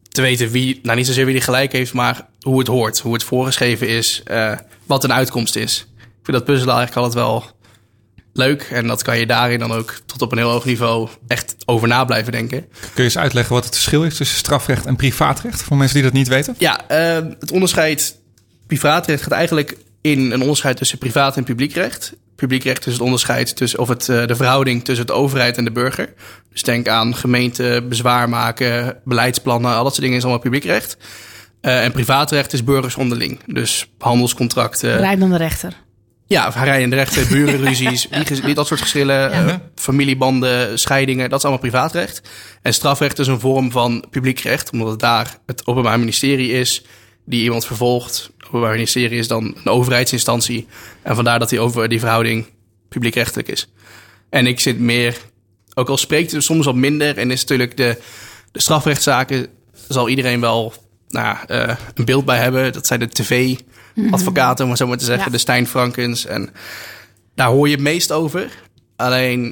te 0.10 0.22
weten 0.22 0.50
wie, 0.50 0.80
nou 0.84 0.98
niet 0.98 1.08
zozeer 1.08 1.26
wie 1.26 1.34
die 1.34 1.44
gelijk 1.44 1.72
heeft, 1.72 1.94
maar 1.94 2.28
hoe 2.40 2.60
het 2.60 2.68
hoort, 2.68 3.00
hoe 3.00 3.14
het 3.14 3.24
voorgeschreven 3.24 3.88
is, 3.88 4.24
wat 4.86 5.04
een 5.04 5.14
uitkomst 5.14 5.56
is. 5.56 5.88
Ik 5.98 6.28
vind 6.28 6.38
dat 6.38 6.46
puzzelen 6.46 6.76
eigenlijk 6.76 7.06
altijd 7.06 7.26
wel 7.26 7.46
leuk. 8.34 8.68
En 8.72 8.88
dat 8.88 9.04
kan 9.04 9.18
je 9.18 9.26
daarin 9.26 9.60
dan 9.60 9.72
ook 9.72 9.94
tot 10.06 10.22
op 10.22 10.32
een 10.32 10.38
heel 10.38 10.50
hoog 10.50 10.66
niveau 10.66 11.10
echt 11.28 11.56
over 11.66 11.88
na 11.88 12.06
blijven 12.06 12.32
denken. 12.32 12.60
Kun 12.80 12.92
je 12.96 13.04
eens 13.04 13.18
uitleggen 13.18 13.54
wat 13.54 13.66
het 13.66 13.74
verschil 13.74 14.04
is 14.04 14.18
tussen 14.18 14.38
strafrecht 14.38 14.86
en 14.86 14.96
privaatrecht? 14.96 15.62
Voor 15.62 15.78
mensen 15.78 15.96
die 15.96 16.04
dat 16.04 16.14
niet 16.14 16.28
weten. 16.28 16.56
Ja, 16.58 16.88
eh, 16.88 17.26
het 17.40 17.52
onderscheid 17.52 18.16
privaatrecht 18.68 19.24
gaat 19.24 19.32
eigenlijk 19.32 19.78
in 20.02 20.32
een 20.32 20.42
onderscheid 20.42 20.78
tussen 20.78 20.98
privaat 20.98 21.38
en 21.38 21.44
publiekrecht. 21.44 22.14
Publiekrecht 22.36 22.86
is 22.86 22.94
het 22.94 23.02
onderscheid 23.02 23.56
tussen, 23.56 23.80
of 23.80 23.88
het, 23.88 24.10
eh, 24.10 24.28
de 24.28 24.36
verhouding 24.36 24.84
tussen 24.84 25.08
de 25.08 25.14
overheid 25.14 25.58
en 25.58 25.64
de 25.64 25.72
burger. 25.72 26.14
Dus 26.52 26.64
denk 26.64 26.88
aan 26.88 27.16
gemeente, 27.16 27.86
bezwaar 27.90 28.30
maken, 28.30 28.98
beleidsplannen, 29.06 29.76
al 29.76 29.84
dat 29.84 29.92
soort 29.92 30.02
dingen 30.02 30.18
is 30.18 30.24
allemaal 30.24 30.42
publiekrecht. 30.42 30.98
Eh, 31.62 31.84
en 31.84 31.92
privaatrecht 31.92 32.54
is 32.54 32.64
burgers 32.64 32.96
onderling. 32.96 33.40
Dus 33.46 33.88
handelscontracten. 33.98 34.98
Rijdende 34.98 35.38
rechter. 35.38 35.74
Ja, 36.28 36.48
rijdende 36.50 36.96
rechten, 36.96 37.28
burenruzies, 37.28 38.08
die, 38.12 38.26
ges- 38.26 38.42
die- 38.42 38.54
dat 38.54 38.68
soort 38.68 38.82
geschillen, 38.82 39.32
eh, 39.32 39.56
familiebanden, 39.76 40.80
scheidingen, 40.80 41.30
dat 41.30 41.38
is 41.40 41.46
allemaal 41.46 41.62
privaatrecht. 41.64 42.22
En 42.62 42.74
strafrecht 42.74 43.20
is 43.20 43.28
een 43.28 43.40
vorm 43.40 43.72
van 43.72 44.06
publiekrecht, 44.10 44.72
omdat 44.72 44.88
het 44.90 45.00
daar 45.00 45.38
het 45.46 45.68
Openbaar 45.68 46.00
Ministerie 46.00 46.52
is 46.52 46.84
die 47.26 47.44
iemand 47.44 47.66
vervolgt. 47.66 48.30
Het 48.38 48.48
Openbaar 48.48 48.72
Ministerie 48.74 49.18
is 49.20 49.28
dan 49.28 49.44
een 49.64 49.72
overheidsinstantie. 49.72 50.68
En 51.02 51.16
vandaar 51.16 51.40
dat 51.40 51.50
die, 51.50 51.60
over, 51.60 51.90
die 51.90 52.00
verhouding 52.00 52.46
publiekrechtelijk 52.90 53.48
is. 53.48 53.68
En 54.30 54.48
ik 54.48 54.60
zit 54.60 54.80
meer, 54.80 55.18
ook 55.74 55.90
al 55.90 55.98
spreekt 55.98 56.32
het 56.32 56.44
soms 56.44 56.66
wat 56.66 56.76
minder, 56.76 57.18
en 57.18 57.32
is 57.32 57.42
natuurlijk 57.42 57.78
de, 57.78 57.98
de 58.52 58.62
strafrechtszaken, 58.62 59.48
zal 59.88 60.10
iedereen 60.10 60.42
wel 60.42 60.74
nou, 61.12 61.38
eh, 61.48 61.76
een 61.94 62.06
beeld 62.06 62.26
bij 62.26 62.38
hebben. 62.38 62.74
Dat 62.74 62.88
zijn 62.88 63.00
de 63.00 63.10
tv-advocaten, 63.10 64.64
om 64.64 64.70
het 64.70 64.80
zo 64.80 64.88
maar 64.88 64.98
te 64.98 65.06
zeggen, 65.06 65.26
Ja. 65.26 65.32
de 65.32 65.38
Stijn 65.38 65.68
Frankens. 65.68 66.26
En 66.26 66.50
daar 67.36 67.48
hoor 67.48 67.68
je 67.68 67.74
het 67.74 67.84
meest 67.84 68.12
over. 68.12 68.50
Alleen, 68.96 69.46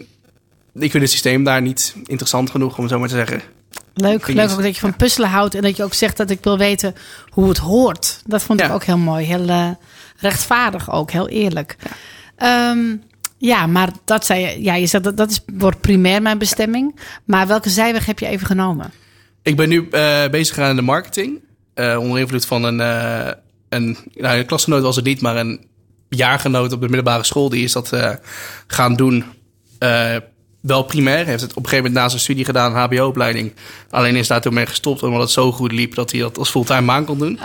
ik 0.74 0.92
vind 0.92 1.04
het 1.04 1.12
systeem 1.12 1.44
daar 1.44 1.62
niet 1.62 1.96
interessant 2.06 2.50
genoeg, 2.50 2.78
om 2.78 2.84
het 2.84 2.92
zo 2.94 3.00
maar 3.00 3.10
te 3.10 3.16
zeggen. 3.16 3.42
Leuk, 3.94 4.28
leuk 4.28 4.50
ook 4.52 4.62
dat 4.62 4.74
je 4.76 4.80
van 4.82 4.96
puzzelen 4.96 5.30
houdt 5.30 5.56
en 5.56 5.62
dat 5.62 5.78
je 5.78 5.84
ook 5.84 5.94
zegt 5.94 6.18
dat 6.18 6.30
ik 6.30 6.40
wil 6.44 6.58
weten 6.58 6.96
hoe 7.30 7.50
het 7.50 7.58
hoort. 7.58 8.22
Dat 8.26 8.44
vond 8.44 8.60
ik 8.60 8.68
Ja. 8.68 8.74
ook 8.74 8.84
heel 8.84 8.98
mooi. 8.98 9.26
Heel 9.26 9.48
eh, 9.48 9.70
rechtvaardig 10.18 10.92
ook, 10.92 11.12
heel 11.12 11.28
eerlijk. 11.30 11.76
Ja, 12.38 12.76
ja 13.38 13.66
maar 13.68 13.90
dat 14.06 14.26
zei 14.26 14.42
je, 14.42 14.64
ja, 14.64 14.76
je 14.76 14.86
zegt 14.86 15.04
dat, 15.04 15.18
dat 15.18 15.30
is, 15.32 15.42
wordt 15.54 15.82
primair 15.82 16.22
mijn 16.22 16.38
bestemming. 16.38 17.00
Maar 17.26 17.48
welke 17.48 17.70
zijweg 17.70 18.06
heb 18.06 18.20
je 18.20 18.28
even 18.28 18.48
genomen? 18.48 18.92
Ik 19.42 19.56
ben 19.56 19.70
nu 19.70 19.88
eh, 19.92 20.28
bezig 20.28 20.58
in 20.58 20.76
de 20.76 20.82
marketing. 20.82 21.40
Eh, 21.80 22.00
onder 22.00 22.20
invloed 22.20 22.46
van 22.46 22.64
een, 22.64 22.80
eh, 22.80 23.32
een, 23.70 23.98
nou, 24.14 24.38
een 24.38 24.46
klasgenoot 24.46 24.82
was 24.82 24.96
het 24.96 25.06
niet, 25.06 25.22
maar 25.22 25.36
een 25.38 25.66
jaargenoot 26.10 26.74
op 26.74 26.82
de 26.82 26.88
middelbare 26.88 27.24
school. 27.24 27.50
Die 27.50 27.64
is 27.64 27.72
dat 27.72 27.92
eh, 27.94 28.12
gaan 28.68 28.96
doen. 28.96 29.24
wel 30.62 30.84
primair. 30.84 31.26
Heeft 31.26 31.42
het 31.42 31.52
op 31.52 31.58
een 31.58 31.70
gegeven 31.70 31.86
moment 31.86 31.94
na 31.94 32.10
zijn 32.10 32.22
studie 32.22 32.46
gedaan, 32.46 32.76
HBO-opleiding. 32.76 33.54
Alleen 33.90 34.16
is 34.16 34.28
daar 34.28 34.42
toen 34.42 34.54
mee 34.54 34.66
gestopt, 34.66 35.04
omdat 35.04 35.22
het 35.22 35.30
zo 35.30 35.52
goed 35.52 35.72
liep 35.72 35.96
dat 35.96 36.12
hij 36.12 36.20
dat 36.20 36.38
als 36.38 36.50
fulltime 36.50 36.86
baan 36.86 37.06
kon 37.06 37.18
doen. 37.18 37.40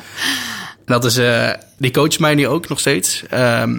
Dat 0.85 1.05
is, 1.05 1.17
eh, 1.17 1.50
die 1.79 1.91
coacht 1.91 2.19
mij 2.19 2.35
nu 2.35 2.47
ook 2.49 2.69
nog 2.69 2.81
steeds. 2.81 3.23
Ehm, 3.31 3.73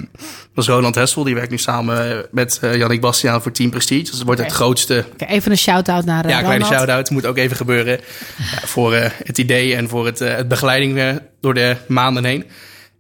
dat 0.54 0.64
is 0.64 0.68
Roland 0.68 0.96
Hessel, 0.96 1.24
die 1.24 1.36
werkt 1.36 1.52
nu 1.52 1.58
samen 1.58 2.26
met 2.32 2.58
eh 2.62 2.76
Jannik 2.76 3.02
Bastiaan 3.02 3.42
voor 3.42 3.52
Team 3.52 3.70
Prestige. 3.70 4.02
Dus 4.02 4.14
het 4.14 4.24
wordt 4.24 4.42
het 4.42 4.52
grootste 4.52 5.06
even 5.18 5.52
een 5.52 5.58
shout-out 5.58 6.06
naar 6.06 6.24
eh, 6.26 6.30
ja, 6.30 6.40
kleine 6.40 6.64
Ronald. 6.64 6.74
shout-out. 6.80 7.10
Moet 7.10 7.26
ook 7.26 7.38
even 7.38 7.56
gebeuren. 7.56 8.00
Ja, 8.38 8.68
voor 8.68 8.94
eh, 8.94 9.10
het 9.24 9.38
idee 9.38 9.76
en 9.76 9.90
voor 9.90 10.06
het, 10.06 10.22
eh, 10.22 10.36
het 10.36 10.48
begeleiding 10.48 10.98
eh, 10.98 11.16
door 11.42 11.54
de 11.54 11.76
maanden 11.88 12.26
heen. 12.26 12.44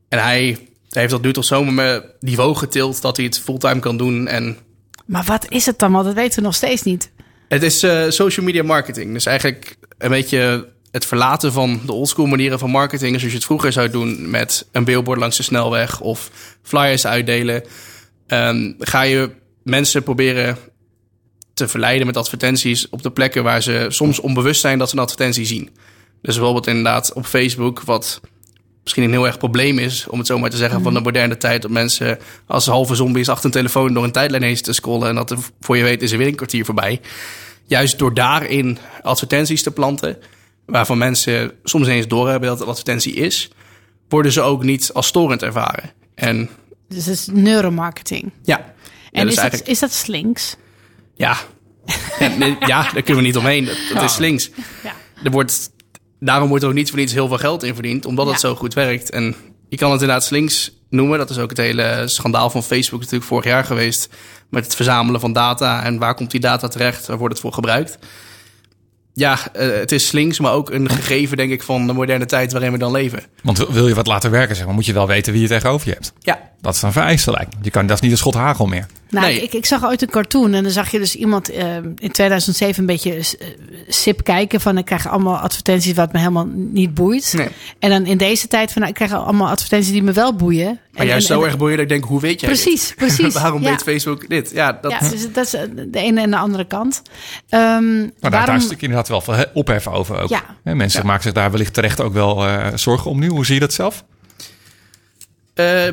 En 0.09 0.19
hij, 0.19 0.43
hij 0.89 1.01
heeft 1.01 1.11
dat 1.11 1.21
nu 1.21 1.33
tot 1.33 1.45
zomer 1.45 1.73
mijn 1.73 2.01
niveau 2.19 2.55
getild 2.55 3.01
dat 3.01 3.15
hij 3.17 3.25
het 3.25 3.39
fulltime 3.39 3.79
kan 3.79 3.97
doen. 3.97 4.27
En 4.27 4.57
Maar 5.05 5.23
wat 5.23 5.45
is 5.49 5.65
het 5.65 5.79
dan? 5.79 5.91
Want 5.91 6.05
dat 6.05 6.13
weten 6.13 6.39
we 6.39 6.45
nog 6.45 6.55
steeds 6.55 6.81
niet. 6.83 7.11
het 7.47 7.63
is 7.63 7.83
eh, 7.83 8.03
social 8.09 8.45
media 8.45 8.63
marketing. 8.63 9.13
Dus 9.13 9.25
eigenlijk 9.25 9.75
een 9.97 10.09
beetje 10.09 10.67
het 10.95 11.05
verlaten 11.05 11.51
van 11.51 11.81
de 11.85 11.93
oldschool 11.93 12.25
manieren 12.25 12.59
van 12.59 12.69
marketing. 12.69 13.15
Zoals 13.15 13.31
je 13.31 13.37
het 13.37 13.45
vroeger 13.45 13.71
zou 13.71 13.89
doen 13.89 14.29
met 14.29 14.67
een 14.71 14.83
billboard 14.83 15.19
langs 15.19 15.37
de 15.37 15.43
snelweg 15.43 16.01
of 16.01 16.31
flyers 16.61 17.07
uitdelen. 17.07 17.63
Ehm, 18.27 18.71
ga 18.79 19.01
je 19.01 19.31
mensen 19.63 20.03
proberen 20.03 20.57
te 21.53 21.67
verleiden 21.67 22.07
met 22.07 22.17
advertenties 22.17 22.89
op 22.89 23.03
de 23.03 23.11
plekken 23.11 23.43
waar 23.43 23.61
ze 23.61 23.85
soms 23.89 24.19
onbewust 24.19 24.61
zijn 24.61 24.77
dat 24.77 24.89
ze 24.89 24.95
een 24.95 25.01
advertentie 25.01 25.45
zien. 25.45 25.69
Dus 26.21 26.35
bijvoorbeeld 26.35 26.67
inderdaad 26.67 27.13
op 27.13 27.25
Facebook, 27.25 27.81
wat 27.81 28.21
misschien 28.83 29.03
een 29.03 29.11
heel 29.11 29.25
erg 29.25 29.37
probleem 29.37 29.79
is, 29.79 30.07
om 30.07 30.17
het 30.17 30.27
zo 30.27 30.39
maar 30.39 30.49
te 30.49 30.57
zeggen, 30.57 30.81
van 30.81 30.93
de 30.93 31.01
moderne 31.01 31.37
tijd. 31.37 31.61
Dat 31.61 31.71
mensen 31.71 32.19
als 32.47 32.65
halve 32.65 32.95
zombies 32.95 33.29
achter 33.29 33.45
een 33.45 33.51
telefoon 33.51 33.93
door 33.93 34.03
een 34.03 34.11
tijdlijn 34.11 34.43
heen 34.43 34.55
te 34.55 34.73
scrollen. 34.73 35.09
En 35.09 35.15
dat 35.15 35.31
er, 35.31 35.37
voor 35.59 35.77
je 35.77 35.83
weet 35.83 36.01
is 36.01 36.11
er 36.11 36.17
weer 36.17 36.27
een 36.27 36.35
kwartier 36.35 36.65
voorbij. 36.65 37.01
Juist 37.65 37.99
door 37.99 38.13
daarin 38.13 38.77
advertenties 39.01 39.63
te 39.63 39.71
planten, 39.71 40.17
waarvan 40.65 40.97
mensen 40.97 41.51
soms 41.63 41.87
eens 41.87 42.07
doorhebben 42.07 42.49
dat 42.49 42.59
het 42.59 42.67
advertentie 42.67 43.13
is, 43.13 43.49
worden 44.09 44.31
ze 44.31 44.41
ook 44.41 44.63
niet 44.63 44.89
als 44.93 45.07
storend 45.07 45.43
ervaren. 45.43 45.91
En 46.15 46.49
Dus 46.87 47.05
het 47.05 47.13
is 47.15 47.27
neuromarketing. 47.31 48.31
ja, 48.43 48.57
En 48.59 48.65
ja, 49.11 49.23
dus 49.23 49.43
is, 49.43 49.51
dat, 49.59 49.67
is 49.67 49.79
dat 49.79 49.91
slinks? 49.93 50.55
ja. 51.15 51.37
Ja, 52.19 52.27
nee, 52.27 52.55
ja, 52.59 52.81
daar 52.83 53.01
kunnen 53.01 53.15
we 53.15 53.21
niet 53.21 53.37
omheen. 53.37 53.65
Dat, 53.65 53.77
dat 53.93 54.03
is 54.03 54.13
slinks. 54.13 54.49
Ja. 54.83 54.93
Er 55.23 55.31
wordt, 55.31 55.71
daarom 56.19 56.47
wordt 56.49 56.63
er 56.63 56.69
ook 56.69 56.75
niet 56.75 56.89
voor 56.89 56.99
niets 56.99 57.13
heel 57.13 57.27
veel 57.27 57.37
geld 57.37 57.63
in 57.63 57.73
verdiend, 57.73 58.05
omdat 58.05 58.27
het 58.27 58.39
zo 58.39 58.55
goed 58.55 58.73
werkt. 58.73 59.09
En 59.09 59.35
je 59.69 59.77
kan 59.77 59.91
het 59.91 60.01
inderdaad 60.01 60.25
slinks 60.25 60.71
noemen. 60.89 61.17
Dat 61.17 61.29
is 61.29 61.37
ook 61.37 61.49
het 61.49 61.57
hele 61.57 62.03
schandaal 62.05 62.49
van 62.49 62.63
Facebook 62.63 62.99
natuurlijk 62.99 63.29
vorig 63.29 63.45
jaar 63.45 63.63
geweest. 63.65 64.09
Met 64.49 64.63
het 64.65 64.75
verzamelen 64.75 65.19
van 65.19 65.33
data. 65.33 65.83
En 65.83 65.97
waar 65.99 66.15
komt 66.15 66.31
die 66.31 66.39
data 66.39 66.67
terecht? 66.67 67.05
Waar 67.07 67.17
wordt 67.17 67.33
het 67.33 67.41
voor 67.41 67.53
gebruikt? 67.53 67.97
Ja, 69.17 69.37
eh, 69.53 69.67
het 69.67 69.91
is 69.91 70.07
slinks, 70.07 70.39
maar 70.39 70.51
ook 70.53 70.69
een 70.71 70.89
gegeven, 70.89 71.37
denk 71.37 71.51
ik, 71.51 71.63
van 71.63 71.87
de 71.87 71.93
moderne 71.93 72.25
tijd 72.25 72.51
waarin 72.51 72.71
we 72.71 72.77
dan 72.77 72.91
leven. 72.91 73.23
Want 73.43 73.57
wil- 73.57 73.87
je 73.87 73.93
wat 73.95 74.07
laten 74.07 74.31
werken, 74.31 74.55
zeg 74.55 74.65
maar, 74.65 74.73
moet 74.73 74.85
je 74.85 74.93
wel 74.93 75.07
weten 75.07 75.33
wie 75.33 75.41
je 75.41 75.47
tegenover 75.47 75.87
je 75.87 75.93
hebt. 75.93 76.13
Ja, 76.19 76.39
Dat 76.61 76.75
is 76.75 76.81
een 76.81 76.91
vereiste 76.91 77.31
lijkt. 77.31 77.55
Je 77.61 77.69
kan, 77.69 77.87
dat 77.87 77.95
is 77.95 78.01
niet 78.01 78.11
een 78.11 78.17
schot 78.17 78.33
hagel 78.33 78.65
meer. 78.65 78.85
Nou, 79.15 79.25
Nee. 79.33 79.41
ik, 79.41 79.53
ik 79.53 79.65
zag 79.65 79.83
ooit 79.85 80.01
een 80.01 80.09
cartoon 80.09 80.53
en 80.53 80.63
dan 80.63 80.71
zag 80.71 80.91
je 80.91 80.99
dus 80.99 81.15
iemand 81.15 81.49
eh, 81.49 81.75
in 81.95 82.11
2007 82.11 82.79
een 82.79 82.85
beetje 82.85 83.13
eh, 83.15 83.23
sip 83.87 84.23
kijken 84.23 84.61
van 84.61 84.77
ik 84.77 84.85
krijg 84.85 85.07
allemaal 85.07 85.37
advertenties 85.37 85.93
wat 85.93 86.13
me 86.13 86.19
helemaal 86.19 86.47
niet 86.53 86.93
boeit. 86.93 87.33
Nee. 87.37 87.47
En 87.79 87.89
dan 87.89 88.05
in 88.05 88.17
deze 88.17 88.47
tijd 88.47 88.71
van 88.71 88.81
nou, 88.81 88.93
ik 88.93 89.07
krijg 89.07 89.13
allemaal 89.23 89.49
advertenties 89.49 89.91
die 89.91 90.03
me 90.03 90.11
wel 90.11 90.35
boeien. 90.35 90.65
maar 90.91 91.01
En- 91.01 91.07
juist 91.07 91.29
en- 91.29 91.35
zo 91.35 91.41
en- 91.41 91.47
erg 91.47 91.57
boeien 91.57 91.75
dat 91.75 91.85
ik 91.85 91.91
denk, 91.91 92.03
hoe 92.03 92.19
weet 92.19 92.39
jij 92.39 92.49
Precies, 92.49 92.87
dit? 92.87 92.95
precies. 93.07 93.33
Waarom 93.33 93.61
Ja. 93.61 93.69
weet 93.69 93.83
Facebook 93.83 94.29
dit? 94.29 94.51
Ja, 94.53 94.77
dat, 94.81 94.91
Ja, 94.91 94.99
dus 95.09 95.31
dat 95.33 95.45
is 95.45 95.53
eh, 95.53 95.61
de 95.87 95.99
ene 95.99 96.21
en 96.21 96.31
de 96.31 96.37
andere 96.37 96.65
kant. 96.65 97.01
Ehm, 97.49 97.61
Maar 97.63 97.77
daar, 97.79 98.11
daar 98.19 98.31
waarom, 98.31 98.55
is 98.55 98.61
natuurlijk 98.61 98.81
inderdaad 98.81 99.07
wel 99.07 99.21
veel 99.21 99.45
ophef 99.53 99.87
over 99.87 100.19
ook. 100.21 100.29
Ja. 100.29 100.43
Hè, 100.63 100.75
Mensen 100.75 100.99
Ja. 101.01 101.05
maken 101.07 101.23
zich 101.23 101.31
daar 101.33 101.51
wellicht 101.51 101.73
terecht 101.73 102.01
ook 102.01 102.13
wel 102.13 102.45
eh, 102.45 102.67
zorgen 102.75 103.11
om 103.11 103.19
nu. 103.19 103.27
Hoe 103.27 103.45
zie 103.45 103.53
je 103.53 103.59
dat 103.59 103.73
zelf? 103.73 104.03
Eh, 105.53 105.87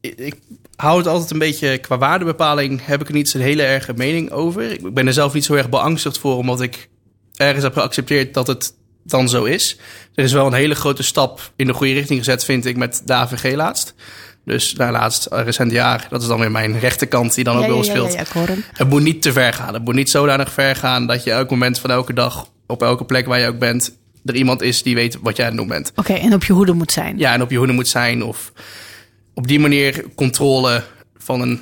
ik 0.00 0.34
hou 0.80 0.98
het 0.98 1.06
altijd 1.06 1.30
een 1.30 1.38
beetje 1.38 1.78
qua 1.78 1.98
waardebepaling. 1.98 2.80
Heb 2.84 3.00
ik 3.00 3.08
er 3.08 3.14
niet 3.14 3.28
zo'n 3.28 3.40
hele 3.40 3.62
erge 3.62 3.92
mening 3.96 4.30
over. 4.30 4.72
Ik 4.72 4.94
ben 4.94 5.06
er 5.06 5.12
zelf 5.12 5.34
niet 5.34 5.44
zo 5.44 5.54
erg 5.54 5.68
beangstigd 5.68 6.18
voor, 6.18 6.36
omdat 6.36 6.60
ik 6.60 6.88
ergens 7.36 7.62
heb 7.62 7.72
geaccepteerd 7.72 8.34
dat 8.34 8.46
het 8.46 8.74
dan 9.04 9.28
zo 9.28 9.44
is. 9.44 9.76
Er 10.14 10.24
is 10.24 10.32
wel 10.32 10.46
een 10.46 10.52
hele 10.52 10.74
grote 10.74 11.02
stap 11.02 11.52
in 11.56 11.66
de 11.66 11.72
goede 11.72 11.92
richting 11.92 12.18
gezet, 12.18 12.44
vind 12.44 12.66
ik, 12.66 12.76
met 12.76 13.02
de 13.04 13.12
AVG 13.12 13.54
laatst. 13.54 13.94
Dus 14.44 14.70
daar 14.70 14.92
laatst, 14.92 15.26
eh, 15.26 15.44
recent 15.44 15.72
jaar, 15.72 16.06
dat 16.10 16.22
is 16.22 16.28
dan 16.28 16.40
weer 16.40 16.50
mijn 16.50 16.78
rechterkant 16.78 17.34
die 17.34 17.44
dan 17.44 17.56
ook 17.56 17.66
wel 17.66 17.84
speelt. 17.84 18.12
ja, 18.12 18.24
ja. 18.34 18.54
Het 18.72 18.88
moet 18.88 19.02
niet 19.02 19.22
te 19.22 19.32
ver 19.32 19.52
gaan. 19.52 19.74
Het 19.74 19.84
moet 19.84 19.94
niet 19.94 20.10
zodanig 20.10 20.52
ver 20.52 20.76
gaan 20.76 21.06
dat 21.06 21.24
je 21.24 21.30
elk 21.30 21.50
moment 21.50 21.78
van 21.78 21.90
elke 21.90 22.12
dag, 22.12 22.46
op 22.66 22.82
elke 22.82 23.04
plek 23.04 23.26
waar 23.26 23.38
je 23.38 23.46
ook 23.46 23.58
bent, 23.58 23.98
er 24.24 24.34
iemand 24.34 24.62
is 24.62 24.82
die 24.82 24.94
weet 24.94 25.18
wat 25.22 25.36
jij 25.36 25.44
aan 25.46 25.52
het 25.52 25.60
doen 25.60 25.68
bent. 25.68 25.92
Oké, 25.94 26.12
en 26.12 26.34
op 26.34 26.44
je 26.44 26.52
hoede 26.52 26.72
moet 26.72 26.92
zijn. 26.92 27.18
Ja, 27.18 27.32
en 27.32 27.42
op 27.42 27.50
je 27.50 27.56
hoede 27.56 27.72
moet 27.72 27.88
zijn. 27.88 28.24
Of 28.24 28.52
op 29.40 29.46
die 29.48 29.60
manier 29.60 30.04
controle 30.14 30.82
van 31.16 31.40
een 31.40 31.60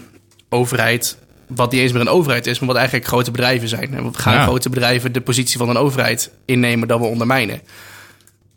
overheid. 0.48 1.18
Wat 1.46 1.72
niet 1.72 1.80
eens 1.80 1.92
meer 1.92 2.00
een 2.00 2.08
overheid 2.08 2.46
is, 2.46 2.58
maar 2.58 2.68
wat 2.68 2.76
eigenlijk 2.76 3.06
grote 3.06 3.30
bedrijven 3.30 3.68
zijn. 3.68 3.94
En 3.94 4.02
wat 4.02 4.18
gaan 4.18 4.34
Ja. 4.34 4.42
grote 4.42 4.68
bedrijven 4.68 5.12
de 5.12 5.20
positie 5.20 5.58
van 5.58 5.68
een 5.68 5.76
overheid 5.76 6.30
innemen 6.44 6.88
dan 6.88 7.00
we 7.00 7.06
ondermijnen? 7.06 7.60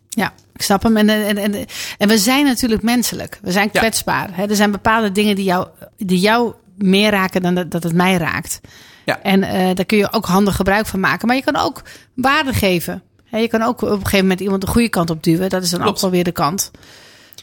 Ja, 0.10 0.34
ik 0.54 0.62
snap 0.62 0.84
hem. 0.84 0.98
En, 0.98 1.10
en, 1.10 1.38
en, 1.38 1.66
en 1.98 2.08
we 2.08 2.18
zijn 2.18 2.46
natuurlijk 2.46 2.82
menselijk. 2.84 3.40
We 3.42 3.52
zijn 3.52 3.70
Ja. 3.72 3.80
kwetsbaar. 3.80 4.30
Hè? 4.32 4.46
Er 4.50 4.56
zijn 4.56 4.72
bepaalde 4.72 5.12
dingen 5.12 5.36
die 5.36 5.46
jou, 5.46 5.68
die 5.98 6.20
jou 6.20 6.54
meer 6.78 7.12
raken 7.12 7.42
dan 7.42 7.56
dat, 7.56 7.72
dat 7.72 7.84
het 7.84 7.94
mij 7.94 8.18
raakt. 8.18 8.60
Ja. 9.06 9.22
En 9.22 9.44
eh, 9.44 9.76
daar 9.76 9.86
kun 9.86 9.98
je 9.98 10.12
ook 10.14 10.26
handig 10.26 10.56
gebruik 10.56 10.86
van 10.86 11.00
maken. 11.00 11.28
Maar 11.28 11.36
je 11.36 11.44
kan 11.44 11.56
ook 11.56 11.82
waarde 12.16 12.54
geven. 12.54 13.04
Hè, 13.24 13.38
je 13.38 13.48
kan 13.48 13.62
ook 13.62 13.82
op 13.82 13.90
een 13.90 13.96
gegeven 13.98 14.20
moment 14.22 14.40
iemand 14.40 14.62
de 14.62 14.68
goede 14.68 14.90
kant 14.90 15.10
op 15.10 15.24
duwen. 15.24 15.50
Dat 15.50 15.64
is 15.64 15.70
dan 15.70 15.80
Klopt. 15.80 15.96
ook 15.96 16.02
wel 16.02 16.12
weer 16.12 16.24
de 16.24 16.32
kant. 16.32 16.72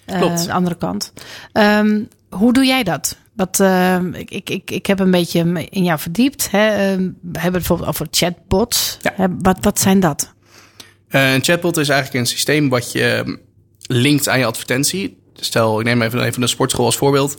Eh, 0.09 0.21
Klopt. 0.21 0.45
de 0.45 0.53
andere 0.53 0.77
kant. 0.77 1.13
Ehm, 1.53 2.03
hoe 2.31 2.53
doe 2.53 2.65
jij 2.65 2.83
dat? 2.83 3.17
Wat, 3.37 3.61
eh, 3.61 3.99
ik, 4.13 4.31
ik, 4.31 4.51
ik, 4.51 4.71
ik 4.71 4.87
heb 4.87 4.99
een 4.99 5.11
beetje 5.11 5.69
in 5.71 5.85
jou 5.85 5.99
verdiept. 5.99 6.51
Hè? 6.51 6.69
Eh, 6.69 6.97
we 7.23 7.39
hebben 7.39 7.53
bijvoorbeeld 7.53 7.89
over 7.89 8.07
chatbots. 8.11 8.99
Ja. 9.01 9.29
Wat, 9.39 9.57
wat 9.61 9.81
zijn 9.81 10.01
dat? 10.01 10.33
Eh, 11.09 11.33
een 11.33 11.45
chatbot 11.45 11.77
is 11.77 11.89
eigenlijk 11.89 12.21
een 12.21 12.31
systeem 12.31 12.69
wat 12.69 12.93
je 12.93 13.05
ehm, 13.05 13.37
linkt 13.87 14.29
aan 14.29 14.39
je 14.39 14.45
advertentie. 14.45 15.19
Stel, 15.35 15.81
ik 15.81 15.87
neem 15.87 16.03
even, 16.03 16.23
even 16.23 16.43
een 16.43 16.49
sportschool 16.49 16.85
als 16.85 16.97
voorbeeld. 16.97 17.37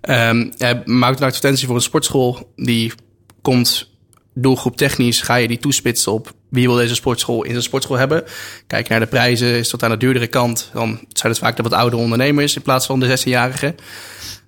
Ehm 0.00 0.36
je 0.36 0.82
maakt 0.84 1.20
een 1.20 1.26
advertentie 1.26 1.66
voor 1.66 1.76
een 1.76 1.82
sportschool. 1.82 2.52
Die 2.56 2.92
komt 3.42 3.90
doelgroep 4.34 4.76
technisch, 4.76 5.20
ga 5.20 5.34
je 5.34 5.48
die 5.48 5.58
toespitsen 5.58 6.12
op 6.12 6.32
wie 6.50 6.66
wil 6.66 6.76
deze 6.76 6.94
sportschool 6.94 7.42
in 7.42 7.50
zijn 7.50 7.62
sportschool 7.62 7.96
hebben. 7.96 8.24
Kijk 8.66 8.88
naar 8.88 9.00
de 9.00 9.06
prijzen, 9.06 9.48
is 9.48 9.70
dat 9.70 9.82
aan 9.82 9.90
de 9.90 9.96
duurdere 9.96 10.26
kant. 10.26 10.70
Dan 10.72 11.00
zijn 11.12 11.32
het 11.32 11.40
vaak 11.40 11.56
de 11.56 11.62
wat 11.62 11.72
oudere 11.72 12.02
ondernemers 12.02 12.56
in 12.56 12.62
plaats 12.62 12.86
van 12.86 13.00
de 13.00 13.18
16-jarigen. 13.18 13.74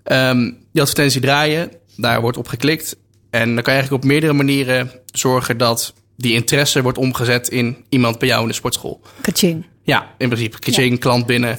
Ehm 0.03 0.51
die 0.73 0.81
advertentie 0.81 1.21
draaien, 1.21 1.71
daar 1.97 2.21
wordt 2.21 2.37
op 2.37 2.49
geklikt. 2.49 2.97
En 3.31 3.55
dan 3.55 3.63
kan 3.63 3.73
je 3.73 3.79
eigenlijk 3.79 4.03
op 4.03 4.09
meerdere 4.09 4.33
manieren 4.33 4.91
zorgen 5.13 5.57
dat 5.57 5.95
die 6.17 6.33
interesse 6.33 6.83
wordt 6.83 6.99
omgezet 6.99 7.49
in 7.49 7.77
iemand 7.89 8.19
bij 8.19 8.29
jou 8.29 8.43
in 8.43 8.49
de 8.49 8.55
sportschool. 8.55 9.01
Kaching. 9.21 9.67
Ja, 9.83 10.15
in 10.19 10.29
principe. 10.29 10.59
Kaching, 10.59 10.99
klant 10.99 11.27
binnen. 11.27 11.59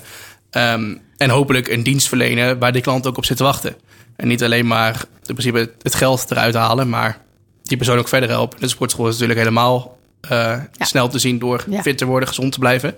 Ehm, 0.49 0.95
en 1.17 1.29
hopelijk 1.29 1.67
een 1.67 1.83
dienst 1.83 2.07
verlenen 2.07 2.59
waar 2.59 2.71
die 2.71 2.81
klant 2.81 3.07
ook 3.07 3.17
op 3.17 3.25
zit 3.25 3.37
te 3.37 3.43
wachten. 3.43 3.75
En 4.15 4.27
niet 4.27 4.43
alleen 4.43 4.67
maar 4.67 5.05
in 5.25 5.35
principe 5.35 5.71
het 5.81 5.95
geld 5.95 6.31
eruit 6.31 6.53
halen, 6.53 6.89
maar 6.89 7.21
die 7.63 7.77
persoon 7.77 7.97
ook 7.97 8.07
verder 8.07 8.29
helpen. 8.29 8.59
De 8.59 8.67
sportschool 8.67 9.07
is 9.07 9.11
natuurlijk 9.11 9.39
helemaal 9.39 9.97
eh, 10.29 10.59
snel 10.79 11.07
te 11.07 11.19
zien 11.19 11.39
door 11.39 11.65
fit 11.81 11.97
te 11.97 12.05
worden, 12.05 12.27
gezond 12.27 12.51
te 12.51 12.59
blijven. 12.59 12.95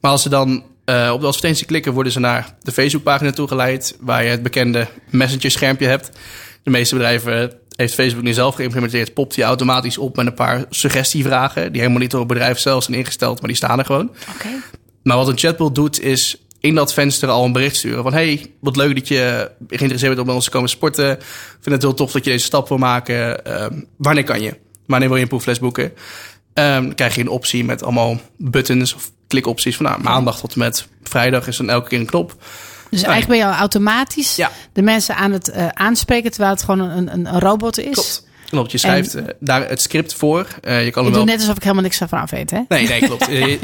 Maar 0.00 0.10
als 0.10 0.22
ze 0.22 0.28
dan 0.28 0.64
eh, 0.84 1.10
op 1.12 1.20
de 1.20 1.26
advertentie 1.26 1.66
klikken, 1.66 1.92
worden 1.92 2.12
ze 2.12 2.20
naar 2.20 2.54
de 2.62 2.72
Facebookpagina 2.72 3.30
toegeleid, 3.30 3.96
waar 4.00 4.24
je 4.24 4.30
het 4.30 4.42
bekende 4.42 4.86
messenger-schermpje 5.10 5.86
hebt. 5.86 6.10
De 6.62 6.70
meeste 6.70 6.94
bedrijven 6.94 7.52
heeft 7.76 7.94
Facebook 7.94 8.22
nu 8.22 8.32
zelf 8.32 8.54
geïmplementeerd, 8.54 9.14
popt 9.14 9.34
die 9.34 9.44
automatisch 9.44 9.98
op 9.98 10.16
met 10.16 10.26
een 10.26 10.34
paar 10.34 10.64
suggestievragen, 10.70 11.72
die 11.72 11.80
helemaal 11.80 12.02
niet 12.02 12.10
door 12.10 12.20
het 12.20 12.28
bedrijf 12.28 12.58
zelf 12.58 12.84
zijn 12.84 12.98
ingesteld, 12.98 13.38
maar 13.40 13.48
die 13.48 13.56
staan 13.56 13.78
er 13.78 13.84
gewoon. 13.84 14.10
Maar 15.02 15.16
wat 15.16 15.28
een 15.28 15.38
chatbot 15.38 15.74
doet, 15.74 16.00
is 16.00 16.36
in 16.60 16.74
dat 16.74 16.92
venster 16.92 17.28
al 17.28 17.44
een 17.44 17.52
bericht 17.52 17.76
sturen. 17.76 18.02
Van 18.02 18.12
hey, 18.12 18.46
wat 18.60 18.76
leuk 18.76 18.94
dat 18.94 19.08
je 19.08 19.50
geïnteresseerd 19.58 20.00
bent 20.00 20.18
om 20.18 20.26
bij 20.26 20.34
ons 20.34 20.44
te 20.44 20.50
komen 20.50 20.68
sporten. 20.68 21.10
Ik 21.10 21.18
vind 21.60 21.74
het 21.74 21.82
heel 21.82 21.94
tof 21.94 22.12
dat 22.12 22.24
je 22.24 22.30
deze 22.30 22.44
stap 22.44 22.68
wil 22.68 22.78
maken. 22.78 23.44
Ehm, 23.44 23.80
wanneer 23.96 24.24
kan 24.24 24.42
je? 24.42 24.56
Wanneer 24.90 25.08
wil 25.08 25.16
je 25.16 25.22
een 25.22 25.28
proefles 25.28 25.58
boeken? 25.58 25.92
Ehm, 26.54 26.82
dan 26.82 26.94
krijg 26.94 27.14
je 27.14 27.20
een 27.20 27.28
optie 27.28 27.64
met 27.64 27.82
allemaal 27.82 28.20
buttons 28.36 28.94
of 28.94 29.10
klikopties. 29.26 29.76
Van 29.76 29.86
nou, 29.86 30.02
maandag 30.02 30.40
tot 30.40 30.52
en 30.52 30.58
met 30.58 30.88
vrijdag 31.02 31.46
is 31.46 31.56
dan 31.56 31.70
elke 31.70 31.88
keer 31.88 32.00
een 32.00 32.06
knop. 32.06 32.34
Dus 32.90 33.02
eigenlijk 33.02 33.40
ben 33.40 33.48
je 33.48 33.54
al 33.54 33.60
automatisch 33.60 34.36
Ja. 34.36 34.50
de 34.72 34.82
mensen 34.82 35.16
aan 35.16 35.32
het 35.32 35.50
eh, 35.50 35.68
aanspreken 35.68 36.30
terwijl 36.30 36.52
het 36.52 36.62
gewoon 36.62 36.80
een, 36.80 37.12
een, 37.12 37.26
een 37.26 37.40
robot 37.40 37.78
is. 37.78 37.92
Klopt. 37.92 38.28
Klopt, 38.48 38.72
je 38.72 38.78
schrijft 38.78 39.14
eh, 39.14 39.24
daar 39.40 39.68
het 39.68 39.80
script 39.80 40.14
voor. 40.14 40.46
Eh, 40.62 40.84
je 40.84 40.90
kan 40.90 41.06
Ik 41.06 41.14
wel 41.14 41.24
net 41.24 41.40
alsof 41.40 41.56
ik 41.56 41.62
helemaal 41.62 41.82
niks 41.82 41.96
van 41.96 42.08
af 42.08 42.30
weet, 42.30 42.50
hè? 42.50 42.60
Nee, 42.68 42.88
nee, 42.88 43.00
klopt. 43.00 43.26
je, 43.30 43.58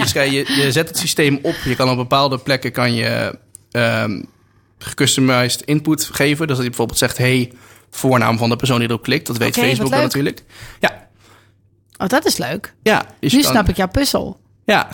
je, 0.56 0.72
zet 0.72 0.88
het 0.88 0.98
systeem 0.98 1.38
op. 1.42 1.54
Je 1.64 1.76
kan 1.76 1.90
op 1.90 1.96
bepaalde 1.96 2.38
plekken 2.38 2.72
kan 2.72 2.94
je 2.94 3.38
ehm 3.70 4.20
gecustomized 4.78 5.62
input 5.62 6.08
geven. 6.12 6.46
Dus 6.46 6.56
dat 6.56 6.64
je 6.64 6.70
bijvoorbeeld 6.70 6.98
zegt, 6.98 7.18
hey, 7.18 7.52
voornaam 7.90 8.38
van 8.38 8.48
de 8.48 8.56
persoon 8.56 8.78
die 8.78 8.88
erop 8.88 9.02
klikt. 9.02 9.26
Dat 9.26 9.36
weet 9.36 9.54
Facebook 9.54 9.90
dan 9.90 10.00
natuurlijk. 10.00 10.42
Ja, 10.80 11.05
Oh, 11.98 12.06
dat 12.06 12.26
is 12.26 12.36
leuk. 12.36 12.74
ja. 12.82 13.06
Dus 13.20 13.30
je 13.30 13.36
Nu 13.36 13.42
kan- 13.42 13.52
snap 13.52 13.68
ik 13.68 13.76
jouw 13.76 13.88
puzzel. 13.88 14.40
Ja, 14.64 14.88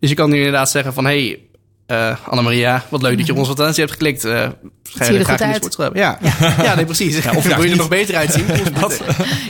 dus 0.00 0.10
je 0.10 0.16
kan 0.16 0.30
nu 0.30 0.36
inderdaad 0.36 0.70
zeggen 0.70 0.92
van, 0.92 1.04
hey, 1.04 1.40
eh 1.86 2.16
Annemaria, 2.28 2.84
wat 2.88 3.02
leuk 3.02 3.16
dat 3.16 3.26
je 3.26 3.32
op 3.32 3.38
onze 3.38 3.50
vakantie 3.56 3.80
hebt 3.80 3.92
geklikt. 3.92 4.24
Eh 4.24 4.32
ga 4.32 5.04
Zie 5.04 5.12
je 5.12 5.18
er 5.18 5.24
graag 5.24 5.36
goed 5.38 5.46
in 5.46 5.52
de 5.52 5.56
sportschool 5.56 5.84
hebben? 5.84 6.02
Ja, 6.02 6.18
ja. 6.64 6.74
nee, 6.74 6.84
precies. 6.84 7.16
of 7.36 7.44
wil 7.46 7.62
je 7.62 7.70
er 7.70 7.76
nog 7.76 7.88
beter 7.88 8.16
uitzien? 8.16 8.46
Dat, 8.80 9.00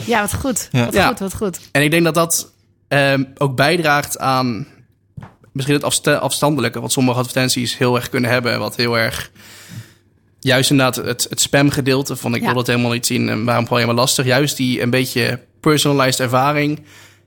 Ja, 0.05 0.21
wat 0.21 0.33
goed. 0.33 0.69
Wat 0.71 0.93
Ja. 0.93 1.07
goed, 1.07 1.19
wat 1.19 1.35
goed. 1.35 1.59
En 1.71 1.81
ik 1.81 1.91
denk 1.91 2.03
dat 2.03 2.13
dat 2.13 2.51
ehm, 2.87 3.23
ook 3.37 3.55
bijdraagt 3.55 4.19
aan 4.19 4.67
misschien 5.51 5.75
het 5.81 6.19
afstandelijke, 6.19 6.79
wat 6.79 6.91
sommige 6.91 7.19
advertenties 7.19 7.77
heel 7.77 7.95
erg 7.95 8.09
kunnen 8.09 8.29
hebben. 8.29 8.59
Wat 8.59 8.75
heel 8.75 8.97
erg, 8.97 9.31
juist 10.39 10.69
inderdaad 10.69 10.95
het, 10.95 11.27
het 11.29 11.41
spamgedeelte 11.41 12.15
van 12.15 12.35
ik 12.35 12.39
Ja. 12.41 12.45
wil 12.47 12.55
dat 12.55 12.67
helemaal 12.67 12.91
niet 12.91 13.05
zien 13.05 13.29
en 13.29 13.45
waarom 13.45 13.63
gewoon 13.63 13.79
helemaal 13.79 14.01
lastig. 14.03 14.25
Juist 14.25 14.57
die 14.57 14.81
een 14.81 14.89
beetje 14.89 15.39
personalized 15.67 16.19
ervaring 16.19 16.79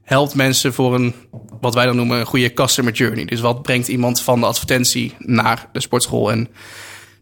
helpt 0.03 0.35
mensen 0.35 0.74
voor 0.74 0.94
een, 0.94 1.14
wat 1.61 1.74
wij 1.74 1.87
dan 1.87 1.96
noemen, 1.96 2.20
een 2.20 2.26
goede 2.26 2.53
customer 2.53 2.92
journey. 2.92 3.24
Dus 3.24 3.40
wat 3.40 3.62
brengt 3.62 3.88
iemand 3.88 4.20
van 4.20 4.40
de 4.40 4.46
advertentie 4.46 5.14
naar 5.18 5.68
de 5.72 5.81
sportschool? 5.81 6.31
En 6.31 6.48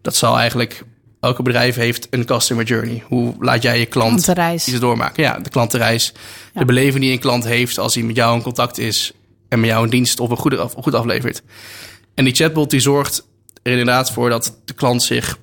dat 0.02 0.16
zal 0.16 0.38
eigenlijk, 0.38 0.82
elke 1.20 1.42
bedrijf 1.42 1.74
heeft 1.74 2.06
een 2.10 2.24
customer 2.24 2.64
journey. 2.64 3.02
Hoe 3.06 3.34
laat 3.38 3.62
jij 3.62 3.78
je 3.78 3.86
klant 3.86 4.28
iets 4.54 4.80
doormaken? 4.80 5.22
Ja, 5.22 5.38
de 5.38 5.50
klantenreis. 5.50 6.12
Ja. 6.54 6.60
De 6.60 6.66
beleving 6.66 7.02
die 7.02 7.12
een 7.12 7.18
klant 7.18 7.44
heeft 7.44 7.78
als 7.78 7.94
hij 7.94 8.04
met 8.04 8.16
jou 8.16 8.36
in 8.36 8.42
contact 8.42 8.78
is 8.78 9.12
en 9.48 9.60
met 9.60 9.68
jou 9.68 9.84
een 9.84 9.90
dienst 9.90 10.20
of 10.20 10.30
een 10.30 10.36
goede 10.36 10.58
af, 10.58 10.72
goed 10.72 10.94
aflevert. 10.94 11.42
En 12.14 12.24
die 12.24 12.34
chatbot 12.34 12.70
die 12.70 12.80
zorgt 12.80 13.26
er 13.62 13.70
inderdaad 13.70 14.12
voor 14.12 14.30
dat 14.30 14.60
de 14.64 14.74
klant 14.74 15.02
zich 15.02 15.38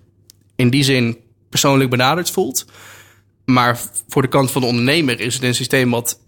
in 0.55 0.69
die 0.69 0.83
zin 0.83 1.17
persoonlijk 1.49 1.89
benaderd 1.89 2.31
voelt. 2.31 2.65
Maar 3.45 3.79
voor 4.07 4.21
de 4.21 4.27
kant 4.27 4.51
van 4.51 4.61
de 4.61 4.67
ondernemer 4.67 5.19
is 5.19 5.33
het 5.33 5.43
een 5.43 5.55
systeem 5.55 5.91
wat 5.91 6.19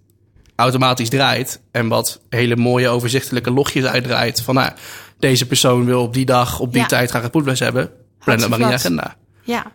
automatisch 0.55 1.09
draait. 1.09 1.61
En 1.71 1.87
wat 1.87 2.21
hele 2.29 2.55
mooie 2.55 2.89
overzichtelijke 2.89 3.51
logjes 3.51 3.85
uitdraait. 3.85 4.41
Van 4.41 4.55
nou, 4.55 4.71
deze 5.19 5.45
persoon 5.45 5.85
wil 5.85 6.01
op 6.01 6.13
die 6.13 6.25
dag, 6.25 6.59
op 6.59 6.71
die 6.71 6.81
Ja. 6.81 6.87
tijd 6.87 7.09
graag 7.09 7.23
een 7.23 7.29
proefles 7.29 7.59
hebben. 7.59 7.89
Plan 8.23 8.37
dat 8.37 8.49
maar 8.49 8.59
in 8.59 8.67
je 8.67 8.73
agenda. 8.73 9.15
Ja. 9.43 9.65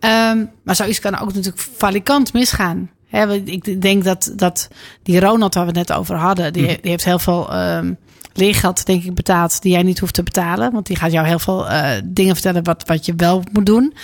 Ehm, 0.00 0.44
maar 0.64 0.76
zoiets 0.76 1.00
kan 1.00 1.18
ook 1.18 1.34
natuurlijk 1.34 1.68
valikant 1.76 2.32
misgaan. 2.32 2.90
Want 3.10 3.48
ik 3.48 3.82
denk 3.82 4.04
dat, 4.04 4.32
dat 4.36 4.68
die 5.02 5.20
Ronald 5.20 5.54
waar 5.54 5.66
we 5.66 5.78
het 5.78 5.88
net 5.88 5.98
over 5.98 6.16
hadden, 6.16 6.52
die, 6.52 6.66
die 6.66 6.90
heeft 6.90 7.04
heel 7.04 7.18
veel 7.18 7.52
ehm, 7.52 7.92
leergeld, 8.32 8.86
denk 8.86 9.04
ik, 9.04 9.14
betaald 9.14 9.62
die 9.62 9.72
jij 9.72 9.82
niet 9.82 9.98
hoeft 9.98 10.14
te 10.14 10.22
betalen. 10.22 10.72
Want 10.72 10.86
die 10.86 10.96
gaat 10.96 11.12
jou 11.12 11.26
heel 11.26 11.38
veel 11.38 11.68
eh, 11.68 11.90
dingen 12.04 12.34
vertellen 12.34 12.64
wat, 12.64 12.82
wat 12.86 13.06
je 13.06 13.12
wel 13.16 13.42
moet 13.52 13.66
doen. 13.66 13.94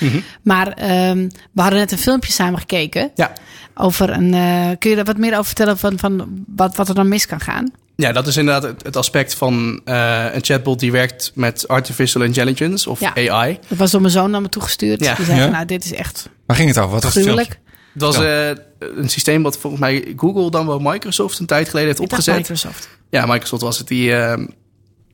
Maar 0.42 0.68
ehm, 0.68 1.28
we 1.52 1.60
hadden 1.60 1.78
net 1.78 1.92
een 1.92 1.98
filmpje 1.98 2.32
samen 2.32 2.58
gekeken 2.58 3.10
Ja. 3.14 3.32
over 3.74 4.10
een. 4.10 4.34
eh, 4.34 4.70
kun 4.78 4.90
je 4.90 4.96
daar 4.96 5.04
wat 5.04 5.16
meer 5.18 5.32
over 5.32 5.44
vertellen 5.44 5.78
van, 5.78 5.98
van 5.98 6.44
wat, 6.46 6.76
wat 6.76 6.88
er 6.88 6.94
dan 6.94 7.08
mis 7.08 7.26
kan 7.26 7.40
gaan? 7.40 7.70
Ja, 7.96 8.12
dat 8.12 8.26
is 8.26 8.36
inderdaad 8.36 8.62
het, 8.62 8.82
het 8.82 8.96
aspect 8.96 9.34
van 9.34 9.80
eh, 9.84 10.24
een 10.32 10.44
chatbot 10.44 10.78
die 10.80 10.92
werkt 10.92 11.32
met 11.34 11.68
artificial 11.68 12.22
intelligence 12.22 12.90
of 12.90 13.00
Ja. 13.00 13.14
AI. 13.30 13.58
Dat 13.68 13.78
was 13.78 13.90
door 13.90 14.00
mijn 14.00 14.12
zoon 14.12 14.30
naar 14.30 14.40
me 14.42 14.48
toegestuurd. 14.48 15.04
Ja. 15.04 15.14
Die 15.14 15.24
zei: 15.24 15.36
Ja. 15.38 15.42
van, 15.44 15.52
Nou, 15.52 15.64
dit 15.66 15.84
is 15.84 15.92
echt 15.92 16.28
Waar 16.46 16.56
ging 16.56 16.68
het 16.68 16.78
over? 16.78 16.90
Wat 16.90 17.02
was 17.04 17.14
het. 17.14 17.58
Het 17.92 18.02
was 18.02 18.16
eh, 18.18 18.48
een 18.78 19.08
systeem 19.08 19.42
wat 19.42 19.58
volgens 19.58 19.82
mij 19.82 20.12
Google 20.16 20.50
dan 20.50 20.66
wel 20.66 20.78
Microsoft 20.78 21.38
een 21.38 21.46
tijd 21.46 21.68
geleden 21.68 21.88
heeft 21.88 22.00
opgezet. 22.00 22.36
Microsoft. 22.36 22.88
Ja, 23.14 23.26
Microsoft 23.26 23.62
was 23.62 23.78
het. 23.78 23.88
Die, 23.88 24.16
eh, 24.16 24.44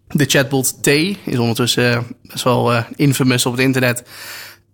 de 0.07 0.25
chatbot 0.25 0.83
T 0.83 0.87
is 0.87 1.39
ondertussen 1.39 1.93
eh, 1.93 1.99
best 2.23 2.45
wel 2.45 2.73
eh, 2.73 2.83
infamous 2.97 3.47
op 3.47 3.53
het 3.53 3.61
internet. 3.61 4.03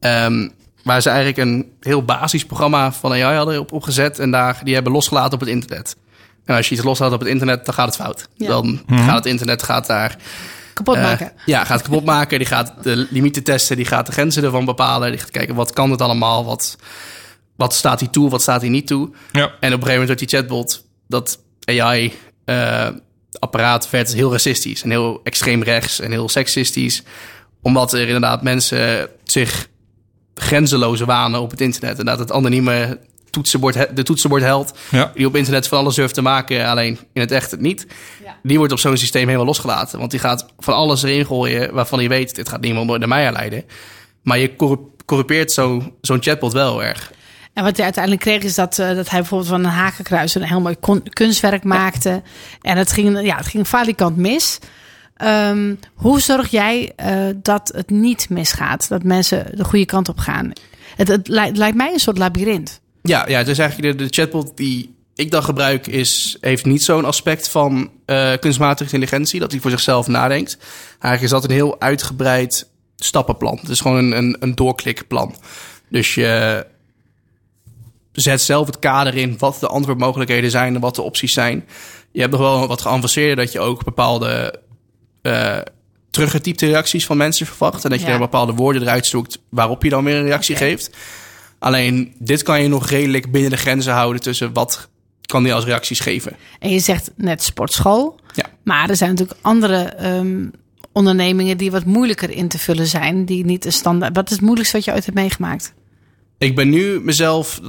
Ehm, 0.01 0.49
waar 0.83 1.03
ze 1.03 1.09
eigenlijk 1.09 1.39
een 1.39 1.73
heel 1.81 2.05
basisprogramma 2.05 2.93
van 2.93 3.12
AI 3.12 3.37
hadden 3.37 3.61
op, 3.61 3.73
opgezet. 3.73 4.19
En 4.19 4.31
daar, 4.31 4.61
die 4.65 4.75
hebben 4.75 4.93
losgelaten 4.93 5.33
op 5.33 5.41
het 5.41 5.49
internet. 5.49 5.97
En 6.45 6.57
als 6.57 6.69
je 6.69 6.75
iets 6.75 6.85
loslaat 6.85 7.12
op 7.12 7.21
het 7.21 7.29
internet, 7.29 7.65
dan 7.65 7.75
gaat 7.75 7.87
het 7.87 7.97
fout. 7.97 8.29
Ja. 8.35 8.47
Dan 8.47 8.81
gaat 8.87 9.17
het 9.17 9.27
internet 9.27 9.62
gaat 9.62 9.87
daar 9.87 10.17
Kapot 10.75 10.97
eh, 10.97 11.03
maken. 11.03 11.33
ja, 11.47 11.65
gaat 11.65 11.83
kapot 11.83 12.05
maken. 12.05 12.39
Die 12.39 12.49
gaat 12.49 12.73
de 12.83 13.07
limieten 13.11 13.43
testen. 13.43 13.77
Die 13.77 13.85
gaat 13.85 14.07
de 14.07 14.12
grenzen 14.12 14.45
ervan 14.45 14.65
bepalen. 14.65 15.11
Die 15.11 15.21
gaat 15.21 15.31
kijken 15.31 15.55
wat 15.55 15.73
kan 15.73 15.91
het 15.91 16.01
allemaal. 16.01 16.45
Wat, 16.45 16.77
wat 17.57 17.75
staat 17.75 18.01
hij 18.01 18.09
toe, 18.09 18.31
wat 18.31 18.43
staat 18.43 18.61
hij 18.61 18.71
niet 18.71 18.87
toe. 18.87 19.11
Ja. 19.33 19.41
En 19.43 19.49
op 19.49 19.61
een 19.61 19.69
gegeven 19.71 19.91
moment 19.91 20.09
werd 20.09 20.19
die 20.19 20.29
chatbot, 20.29 20.85
dat 21.07 21.39
AI-apparaat, 23.40 23.90
werd 23.90 24.12
heel 24.12 24.31
racistisch 24.33 24.83
en 24.83 24.90
heel 24.90 25.20
extreem 25.25 25.62
rechts 25.62 26.01
en 26.01 26.11
heel 26.11 26.29
seksistisch. 26.29 27.03
Omdat 27.62 27.92
er 27.92 28.01
inderdaad 28.07 28.42
mensen 28.42 29.09
zich 29.25 29.68
grenzeloze 30.35 31.05
wanen 31.05 31.40
op 31.40 31.51
het 31.51 31.61
internet. 31.61 31.99
En 31.99 32.05
dat 32.05 32.18
het 32.18 32.33
anonieme 32.33 32.99
toetsenbord, 33.31 33.96
de 33.96 34.03
toetsenbordheld, 34.03 34.79
Ja. 34.90 35.12
die 35.14 35.27
op 35.27 35.37
internet 35.37 35.68
van 35.68 35.79
alles 35.79 35.94
durft 35.94 36.14
te 36.14 36.22
maken, 36.22 36.66
alleen 36.66 36.99
in 37.12 37.20
het 37.20 37.31
echt 37.33 37.51
het 37.51 37.61
niet. 37.61 37.87
Ja. 38.25 38.37
Die 38.42 38.59
wordt 38.59 38.72
op 38.72 38.79
zo'n 38.79 38.96
systeem 38.96 39.25
helemaal 39.25 39.46
losgelaten. 39.46 39.99
Want 39.99 40.11
die 40.11 40.20
gaat 40.20 40.46
van 40.59 40.75
alles 40.75 41.03
erin 41.03 41.27
gooien 41.27 41.75
waarvan 41.75 41.99
hij 41.99 42.09
weet, 42.09 42.35
dit 42.35 42.49
gaat 42.49 42.61
niemand 42.61 42.87
nooit 42.87 43.01
naar 43.01 43.09
mij 43.09 43.27
aanleiden. 43.27 43.64
Maar 44.22 44.38
je 44.38 44.57
corrup- 44.57 45.03
corrupeert 45.05 45.53
zo- 45.53 45.92
zo'n 46.01 46.22
chatbot 46.22 46.53
wel 46.53 46.83
erg. 46.85 47.12
En 47.57 47.64
wat 47.64 47.77
hij 47.77 47.85
uiteindelijk 47.85 48.23
kreeg 48.23 48.42
is 48.42 48.55
dat, 48.55 48.79
eh, 48.79 48.95
dat 48.95 49.11
hij 49.11 49.19
bijvoorbeeld 49.21 49.51
van 49.51 49.64
een 49.64 49.71
hakenkruis 49.71 50.35
een 50.35 50.42
heel 50.42 50.61
mooi 50.61 50.77
kon- 50.81 51.09
kunstwerk 51.09 51.64
maakte. 51.64 52.23
En 52.61 52.77
het 52.77 52.92
ging, 52.92 53.23
ja, 53.23 53.37
het 53.37 53.47
ging 53.47 53.69
valikant 53.69 54.16
mis. 54.16 54.59
Ehm, 55.16 55.75
hoe 55.95 56.21
zorg 56.21 56.51
jij 56.51 56.92
eh, 56.97 57.16
dat 57.37 57.73
het 57.75 57.90
niet 57.90 58.29
misgaat? 58.31 58.88
Dat 58.88 59.03
mensen 59.03 59.57
de 59.57 59.64
goede 59.64 59.85
kant 59.85 60.09
op 60.09 60.19
gaan? 60.19 60.53
Het, 60.97 61.09
het, 61.09 61.29
lijkt, 61.29 61.75
mij 61.75 61.92
een 61.92 61.99
soort 61.99 62.19
labyrint. 62.19 62.81
Ja, 63.03 63.29
ja 63.29 63.38
het 63.38 63.49
is 63.49 63.59
eigenlijk 63.59 63.99
de, 63.99 64.05
de 64.05 64.11
chatbot 64.11 64.57
die 64.57 64.95
ik 65.14 65.31
dan 65.31 65.42
gebruik, 65.42 65.87
is, 65.87 66.37
heeft 66.40 66.64
niet 66.64 66.83
zo'n 66.83 67.05
aspect 67.05 67.49
van 67.49 67.90
eh, 68.07 68.33
kunstmatige 68.40 68.95
intelligentie, 68.95 69.40
dat 69.40 69.51
hij 69.51 69.61
voor 69.61 69.71
zichzelf 69.71 70.07
nadenkt. 70.07 70.59
Eigenlijk 70.90 71.23
is 71.23 71.31
dat 71.31 71.45
een 71.45 71.57
heel 71.57 71.81
uitgebreid 71.81 72.69
stappenplan. 72.97 73.59
Het 73.61 73.71
is 73.71 73.81
gewoon 73.81 73.97
een, 73.97 74.16
een, 74.16 74.37
een 74.40 74.55
doorklikplan. 74.55 75.35
Dus 75.88 76.14
je 76.14 76.66
zet 78.20 78.40
zelf 78.40 78.66
het 78.66 78.79
kader 78.79 79.14
in 79.14 79.35
wat 79.38 79.61
de 79.61 79.66
antwoordmogelijkheden 79.66 80.50
zijn 80.50 80.74
en 80.74 80.81
wat 80.81 80.94
de 80.94 81.02
opties 81.02 81.33
zijn. 81.33 81.64
Je 82.12 82.20
hebt 82.20 82.33
nog 82.33 82.40
wel 82.40 82.66
wat 82.66 82.81
geavanceerder 82.81 83.37
dat 83.37 83.52
je 83.52 83.61
ook 83.61 83.85
bepaalde 83.85 84.61
eh 85.22 85.59
teruggetypte 86.11 86.66
reacties 86.66 87.07
van 87.07 87.16
mensen 87.16 87.46
verwacht. 87.46 87.85
En 87.85 87.90
dat 87.90 88.00
je 88.00 88.07
Ja. 88.07 88.12
er 88.12 88.18
bepaalde 88.18 88.52
woorden 88.52 88.83
eruit 88.83 89.07
zoekt 89.07 89.38
waarop 89.48 89.83
je 89.83 89.88
dan 89.88 90.05
weer 90.05 90.16
een 90.16 90.24
reactie 90.24 90.57
geeft. 90.57 90.90
Alleen 91.59 92.14
dit 92.18 92.42
kan 92.42 92.62
je 92.62 92.68
nog 92.68 92.88
redelijk 92.88 93.31
binnen 93.33 93.50
de 93.50 93.57
grenzen 93.57 93.92
houden 93.92 94.22
tussen 94.22 94.52
wat 94.52 94.88
kan 95.26 95.42
die 95.42 95.55
als 95.55 95.64
reacties 95.64 96.00
geven. 96.00 96.37
En 96.59 96.70
je 96.70 96.79
zegt 96.79 97.11
net 97.16 97.42
sportschool. 97.42 98.20
Ja. 98.35 98.44
Maar 98.64 98.90
er 98.90 98.96
zijn 98.96 99.11
natuurlijk 99.11 99.38
andere 99.42 99.83
ehm, 99.83 100.46
ondernemingen 100.92 101.57
die 101.57 101.70
wat 101.70 101.85
moeilijker 101.85 102.31
in 102.31 102.48
te 102.48 102.59
vullen 102.59 102.87
zijn. 102.87 103.24
Die 103.24 103.44
niet 103.44 103.64
een 103.64 103.72
standaard. 103.72 104.16
Wat 104.16 104.26
is 104.26 104.33
het 104.33 104.40
moeilijkste 104.40 104.76
wat 104.76 104.85
je 104.85 104.92
ooit 104.92 105.05
hebt 105.05 105.16
meegemaakt? 105.16 105.72
Ik 106.38 106.55
ben 106.55 106.68
nu 106.68 107.00
mezelf 107.00 107.61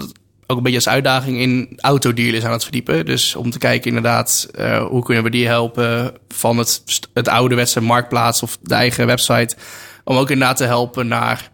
ook 0.48 0.58
een 0.58 0.64
beetje 0.64 0.78
als 0.78 0.88
uitdaging 0.88 1.40
in 1.40 1.78
autodealers 1.78 2.44
aan 2.44 2.52
het 2.52 2.64
verdiepen. 2.64 3.06
Dus 3.06 3.36
om 3.36 3.50
te 3.50 3.58
kijken 3.58 3.88
inderdaad, 3.88 4.48
eh, 4.56 4.86
hoe 4.86 5.04
kunnen 5.04 5.24
we 5.24 5.30
die 5.30 5.48
helpen 5.48 6.14
van 6.28 6.58
het, 6.58 6.84
het 7.14 7.28
ouderwetse 7.28 7.82
marktplaats 7.82 8.44
of 8.44 8.58
de 8.62 8.76
eigen 8.76 9.06
website. 9.06 9.56
Om 10.04 10.18
ook 10.18 10.30
inderdaad 10.30 10.58
te 10.58 10.64
helpen 10.64 11.08
naar 11.08 11.52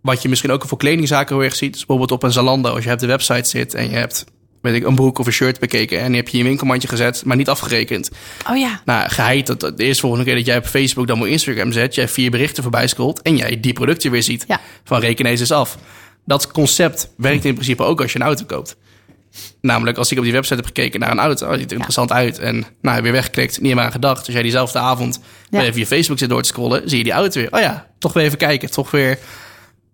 wat 0.00 0.22
je 0.22 0.28
misschien 0.28 0.52
ook 0.52 0.66
voor 0.66 0.78
kledingzaken 0.78 1.34
heel 1.34 1.44
erg 1.44 1.54
ziet. 1.54 1.72
Dus 1.72 1.86
bijvoorbeeld 1.86 2.12
op 2.12 2.22
een 2.22 2.32
Zalando, 2.32 2.74
als 2.74 2.84
je 2.84 2.92
op 2.92 2.98
de 2.98 3.06
website 3.06 3.48
zit 3.48 3.74
en 3.74 3.90
je 3.90 3.96
hebt 3.96 4.24
weet 4.64 4.74
ik, 4.74 4.86
een 4.86 4.94
broek 4.94 5.18
of 5.18 5.26
een 5.26 5.32
shirt 5.32 5.60
bekeken 5.60 6.00
en 6.00 6.06
die 6.06 6.16
heb 6.16 6.28
je 6.28 6.32
in 6.32 6.42
je 6.42 6.48
winkelmandje 6.48 6.88
gezet, 6.88 7.24
maar 7.24 7.36
niet 7.36 7.48
afgerekend. 7.48 8.10
Oh 8.50 8.56
ja. 8.56 8.80
Nou, 8.84 9.08
geheid 9.10 9.46
dat 9.46 9.60
dat 9.60 9.76
de 9.76 9.84
eerste 9.84 10.00
volgende 10.00 10.24
keer 10.24 10.34
dat 10.34 10.46
jij 10.46 10.56
op 10.56 10.66
Facebook 10.66 11.06
dan 11.06 11.20
op 11.20 11.26
Instagram 11.26 11.72
zet, 11.72 11.94
jij 11.94 12.08
vier 12.08 12.30
berichten 12.30 12.62
voorbij 12.62 12.86
scrolt 12.86 13.22
en 13.22 13.36
jij 13.36 13.60
die 13.60 13.72
producten 13.72 14.10
weer 14.10 14.22
ziet. 14.22 14.44
Ja. 14.48 14.60
Van 14.84 15.00
reken 15.00 15.26
eens 15.26 15.40
eens 15.40 15.52
af. 15.52 15.78
Dat 16.24 16.50
concept 16.52 17.08
werkt 17.16 17.44
in 17.44 17.54
principe 17.54 17.82
ook 17.82 18.00
als 18.00 18.12
je 18.12 18.18
een 18.20 18.24
auto 18.26 18.44
koopt. 18.44 18.76
Namelijk, 19.60 19.98
als 19.98 20.12
ik 20.12 20.18
op 20.18 20.24
die 20.24 20.32
website 20.32 20.54
heb 20.54 20.64
gekeken 20.66 21.00
naar 21.00 21.10
een 21.10 21.18
auto, 21.18 21.46
oh, 21.46 21.52
ziet 21.52 21.64
er 21.66 21.72
interessant 21.72 22.12
uit. 22.12 22.38
En 22.38 22.64
nou, 22.82 23.02
weer 23.02 23.12
weggeklikt, 23.12 23.60
niet 23.60 23.74
meer 23.74 23.84
aan 23.84 23.92
gedacht. 23.92 24.24
Dus 24.24 24.34
jij 24.34 24.42
diezelfde 24.42 24.78
avond 24.78 25.20
Ja. 25.50 25.58
weer 25.58 25.68
even 25.68 25.80
je 25.80 25.86
Facebook 25.86 26.18
zit 26.18 26.28
door 26.28 26.42
te 26.42 26.48
scrollen, 26.48 26.88
zie 26.88 26.98
je 26.98 27.04
die 27.04 27.12
auto 27.12 27.40
weer. 27.40 27.52
Oh 27.52 27.60
ja, 27.60 27.90
toch 27.98 28.12
weer 28.12 28.24
even 28.24 28.38
kijken. 28.38 28.70
Toch 28.70 28.90
weer 28.90 29.18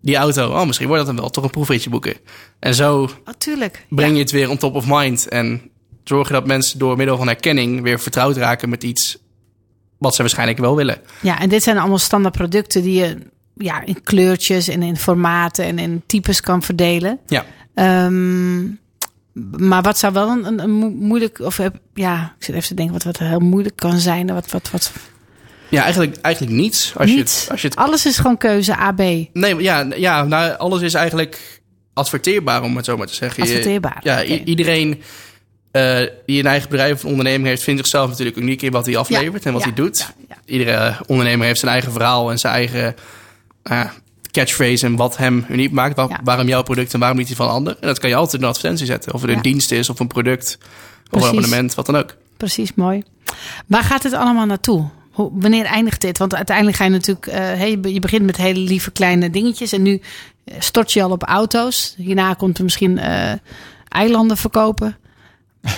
die 0.01 0.15
auto. 0.15 0.49
Oh, 0.51 0.65
misschien 0.65 0.87
wordt 0.87 1.05
dat 1.05 1.11
dan 1.15 1.21
wel. 1.23 1.31
Toch 1.33 1.43
een 1.43 1.49
proefritje 1.49 1.89
boeken. 1.89 2.13
En 2.59 2.75
zo 2.75 3.01
Oh, 3.01 3.63
breng 3.89 4.13
je 4.13 4.19
het 4.19 4.31
weer 4.31 4.49
on 4.49 4.57
top 4.57 4.75
of 4.75 4.85
mind. 4.87 5.27
En 5.27 5.61
zorgen 6.03 6.33
dat 6.33 6.47
mensen 6.47 6.79
door 6.79 6.97
middel 6.97 7.17
van 7.17 7.27
herkenning 7.27 7.81
weer 7.81 7.99
vertrouwd 7.99 8.37
raken 8.37 8.69
met 8.69 8.83
iets 8.83 9.17
wat 9.97 10.15
ze 10.15 10.21
waarschijnlijk 10.21 10.57
wel 10.59 10.75
willen. 10.75 11.01
Ja, 11.21 11.39
en 11.39 11.49
dit 11.49 11.63
zijn 11.63 11.77
allemaal 11.77 11.97
standaard 11.97 12.35
producten 12.37 12.81
die 12.83 12.99
je 12.99 13.17
ja, 13.61 13.81
in 13.85 14.03
kleurtjes 14.03 14.67
en 14.67 14.83
in 14.83 14.97
formaten 14.97 15.65
en 15.65 15.79
in 15.79 16.03
types 16.05 16.41
kan 16.41 16.61
verdelen. 16.63 17.19
Ja. 17.27 17.45
Ehm, 17.75 18.61
maar 19.57 19.81
wat 19.81 19.97
zou 19.97 20.13
wel 20.13 20.29
een, 20.29 20.45
een, 20.45 20.59
een 20.59 20.71
mo- 20.71 20.89
moeilijk, 20.89 21.39
of 21.39 21.57
heb- 21.57 21.79
ja, 21.93 22.33
ik 22.37 22.43
zit 22.45 22.55
even 22.55 22.67
te 22.67 22.73
denken 22.73 22.93
wat, 22.93 23.03
wat 23.03 23.17
heel 23.17 23.39
moeilijk 23.39 23.75
kan 23.75 23.99
zijn. 23.99 24.33
Wat, 24.33 24.51
wat, 24.51 24.69
wat, 24.71 24.91
Ja, 25.69 25.81
eigenlijk, 25.83 26.17
eigenlijk 26.21 26.55
niets. 26.55 26.93
Als 26.97 27.09
je 27.09 27.15
niet. 27.15 27.29
het, 27.41 27.47
als 27.51 27.61
je 27.61 27.67
het 27.67 27.77
Alles 27.77 28.05
is 28.05 28.17
gewoon 28.17 28.37
keuze 28.37 28.75
AB. 28.77 28.99
Nee, 29.33 29.55
ja, 29.61 29.85
ja 29.95 30.23
nou, 30.23 30.57
alles 30.57 30.81
is 30.81 30.93
eigenlijk 30.93 31.61
adverteerbaar, 31.93 32.63
om 32.63 32.75
het 32.75 32.85
zo 32.85 32.97
maar 32.97 33.07
te 33.07 33.13
zeggen. 33.13 33.43
Je- 33.43 33.49
Adverteerbaar, 33.49 33.99
Ja, 34.03 34.23
iedereen 34.23 35.01
eh, 35.71 35.97
die 36.25 36.39
een 36.39 36.45
eigen 36.45 36.69
bedrijf 36.69 36.93
of 36.93 37.03
een 37.03 37.09
onderneming 37.09 37.47
heeft, 37.47 37.63
vindt 37.63 37.79
zichzelf 37.79 38.09
natuurlijk 38.09 38.37
uniek 38.37 38.61
in 38.61 38.71
wat 38.71 38.85
hij 38.85 38.97
aflevert 38.97 39.45
en 39.45 39.51
wat 39.53 39.61
ja, 39.61 39.67
hij 39.67 39.75
doet. 39.75 40.13
ja. 40.29 40.35
Iedere 40.45 40.95
ondernemer 41.07 41.45
heeft 41.45 41.59
zijn 41.59 41.71
eigen 41.71 41.91
verhaal 41.91 42.31
en 42.31 42.39
zijn 42.39 42.53
eigen 42.53 42.95
eh, 43.63 43.85
catchphrase 44.31 44.85
en 44.85 44.95
wat 44.95 45.17
hem 45.17 45.45
uniek 45.49 45.71
maakt. 45.71 45.97
Ja. 45.97 46.19
Waarom 46.23 46.47
jouw 46.47 46.61
product 46.63 46.93
en 46.93 46.99
waarom 46.99 47.17
niet 47.17 47.27
die 47.27 47.35
van 47.35 47.49
ander. 47.49 47.77
En 47.79 47.87
dat 47.87 47.99
kan 47.99 48.09
je 48.09 48.15
altijd 48.15 48.33
in 48.35 48.41
een 48.41 48.47
advertentie 48.53 48.85
zetten. 48.85 49.13
Of 49.13 49.21
het 49.21 49.29
een 49.29 49.35
Ja. 49.35 49.41
dienst 49.41 49.71
is 49.71 49.89
of 49.89 49.99
een 49.99 50.07
product 50.07 50.57
of 50.61 50.67
Precies. 51.09 51.29
een 51.29 51.35
abonnement, 51.37 51.75
wat 51.75 51.85
dan 51.85 51.95
ook. 51.95 52.15
Precies, 52.37 52.73
mooi. 52.73 53.03
Waar 53.67 53.83
gaat 53.83 54.03
het 54.03 54.13
allemaal 54.13 54.45
naartoe? 54.45 54.89
Hoe, 55.11 55.29
wanneer 55.33 55.65
eindigt 55.65 56.01
dit? 56.01 56.17
Want 56.17 56.35
uiteindelijk 56.35 56.77
ga 56.77 56.83
je 56.83 56.89
natuurlijk... 56.89 57.27
eh, 57.27 57.37
hey, 57.39 57.69
je 57.69 57.77
be- 57.77 57.93
je 57.93 57.99
begint 57.99 58.25
met 58.25 58.37
hele 58.37 58.59
lieve 58.59 58.91
kleine 58.91 59.29
dingetjes... 59.29 59.71
en 59.71 59.81
nu 59.81 60.01
eh, 60.43 60.55
stort 60.59 60.91
je 60.93 61.03
al 61.03 61.11
op 61.11 61.23
auto's. 61.23 61.93
Hierna 61.97 62.33
komt 62.33 62.57
er 62.57 62.63
misschien 62.63 62.99
eilanden 63.87 64.37
verkopen. 64.37 64.97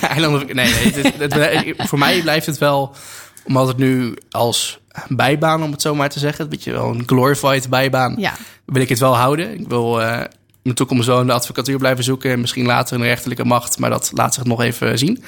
Eilanden, 0.00 0.46
nee, 0.46 0.54
nee. 0.54 0.64
Het, 0.92 1.18
het- 1.18 1.34
het- 1.34 1.88
voor 1.88 1.98
mij 1.98 2.20
blijft 2.22 2.46
het 2.46 2.58
wel, 2.58 2.94
omdat 3.44 3.68
het 3.68 3.76
nu 3.76 4.16
als 4.30 4.78
bijbaan, 5.08 5.62
om 5.62 5.72
het 5.72 5.82
zo 5.82 5.94
maar 5.94 6.08
te 6.08 6.18
zeggen, 6.18 6.44
een 6.44 6.50
beetje 6.50 6.72
wel 6.72 6.90
een 6.90 7.02
glorified 7.06 7.68
bijbaan, 7.68 8.14
Ja, 8.18 8.32
wil 8.64 8.82
ik 8.82 8.88
het 8.88 8.98
wel 8.98 9.16
houden. 9.16 9.60
Ik 9.60 9.68
wil 9.68 10.02
eh 10.02 10.20
in 10.62 10.70
de 10.70 10.76
toekomst 10.76 11.06
wel 11.06 11.20
in 11.20 11.26
de 11.26 11.32
advocatuur 11.32 11.78
blijven 11.78 12.04
zoeken 12.04 12.30
en 12.30 12.40
misschien 12.40 12.66
later 12.66 12.96
een 12.96 13.02
rechterlijke 13.06 13.44
macht, 13.44 13.78
maar 13.78 13.90
dat 13.90 14.10
laat 14.14 14.34
zich 14.34 14.44
nog 14.44 14.60
even 14.62 14.98
zien. 14.98 15.22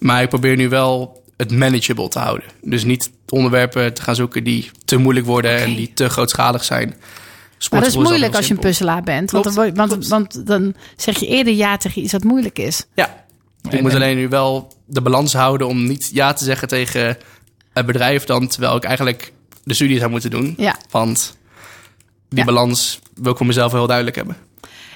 Maar 0.00 0.22
ik 0.22 0.28
probeer 0.28 0.56
nu 0.56 0.68
wel 0.68 1.22
het 1.36 1.50
manageable 1.52 2.08
te 2.08 2.18
houden. 2.18 2.46
Dus 2.62 2.84
niet 2.84 3.10
onderwerpen 3.28 3.94
te 3.94 4.02
gaan 4.02 4.14
zoeken 4.14 4.44
die 4.44 4.70
te 4.84 4.96
moeilijk 4.96 5.26
worden 5.26 5.56
en 5.58 5.74
die 5.74 5.90
te 5.94 6.08
grootschalig 6.08 6.64
zijn. 6.64 6.94
maar 7.70 7.80
dat 7.80 7.88
is 7.88 7.96
moeilijk 7.96 8.34
als 8.34 8.46
je 8.46 8.54
een 8.54 8.60
puzzelaar 8.60 9.02
bent. 9.02 9.30
Want, 9.30 9.54
dan, 9.54 9.74
want, 9.74 10.08
want 10.08 10.46
dan 10.46 10.74
zeg 10.96 11.18
je 11.18 11.26
eerder 11.26 11.54
ja 11.54 11.76
tegen 11.76 12.02
iets 12.02 12.12
wat 12.12 12.24
moeilijk 12.24 12.58
is. 12.58 12.86
Ja. 12.94 13.24
Ik 13.62 13.72
En- 13.72 13.82
moet 13.82 13.90
en- 13.90 13.96
alleen 13.96 14.16
nu 14.16 14.28
wel 14.28 14.72
de 14.86 15.00
balans 15.02 15.32
houden 15.32 15.66
om 15.66 15.86
niet 15.86 16.10
ja 16.12 16.32
te 16.32 16.44
zeggen 16.44 16.68
tegen 16.68 17.16
het 17.76 17.86
bedrijf 17.86 18.24
dan, 18.24 18.46
terwijl 18.48 18.76
ik 18.76 18.84
eigenlijk 18.84 19.32
de 19.64 19.74
studie 19.74 19.98
zou 19.98 20.10
moeten 20.10 20.30
doen. 20.30 20.54
Ja. 20.56 20.76
Want 20.90 21.36
die 22.28 22.38
Ja. 22.38 22.44
balans 22.44 22.98
wil 23.14 23.30
ik 23.32 23.36
voor 23.36 23.46
mezelf 23.46 23.72
heel 23.72 23.86
duidelijk 23.86 24.16
hebben. 24.16 24.36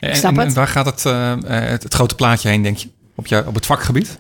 En, 0.01 0.17
snap 0.17 0.39
en- 0.39 0.55
waar 0.55 0.69
gaat 0.69 0.87
het, 0.87 1.07
eh, 1.07 1.33
eh, 1.33 1.71
het, 1.71 1.83
het 1.83 1.95
grote 1.95 2.15
plaatje 2.15 2.49
heen, 2.49 2.63
denk 2.63 2.77
je? 2.77 2.89
Op, 3.15 3.27
jou, 3.27 3.47
op 3.47 3.55
het 3.55 3.67
vakgebied? 3.67 4.19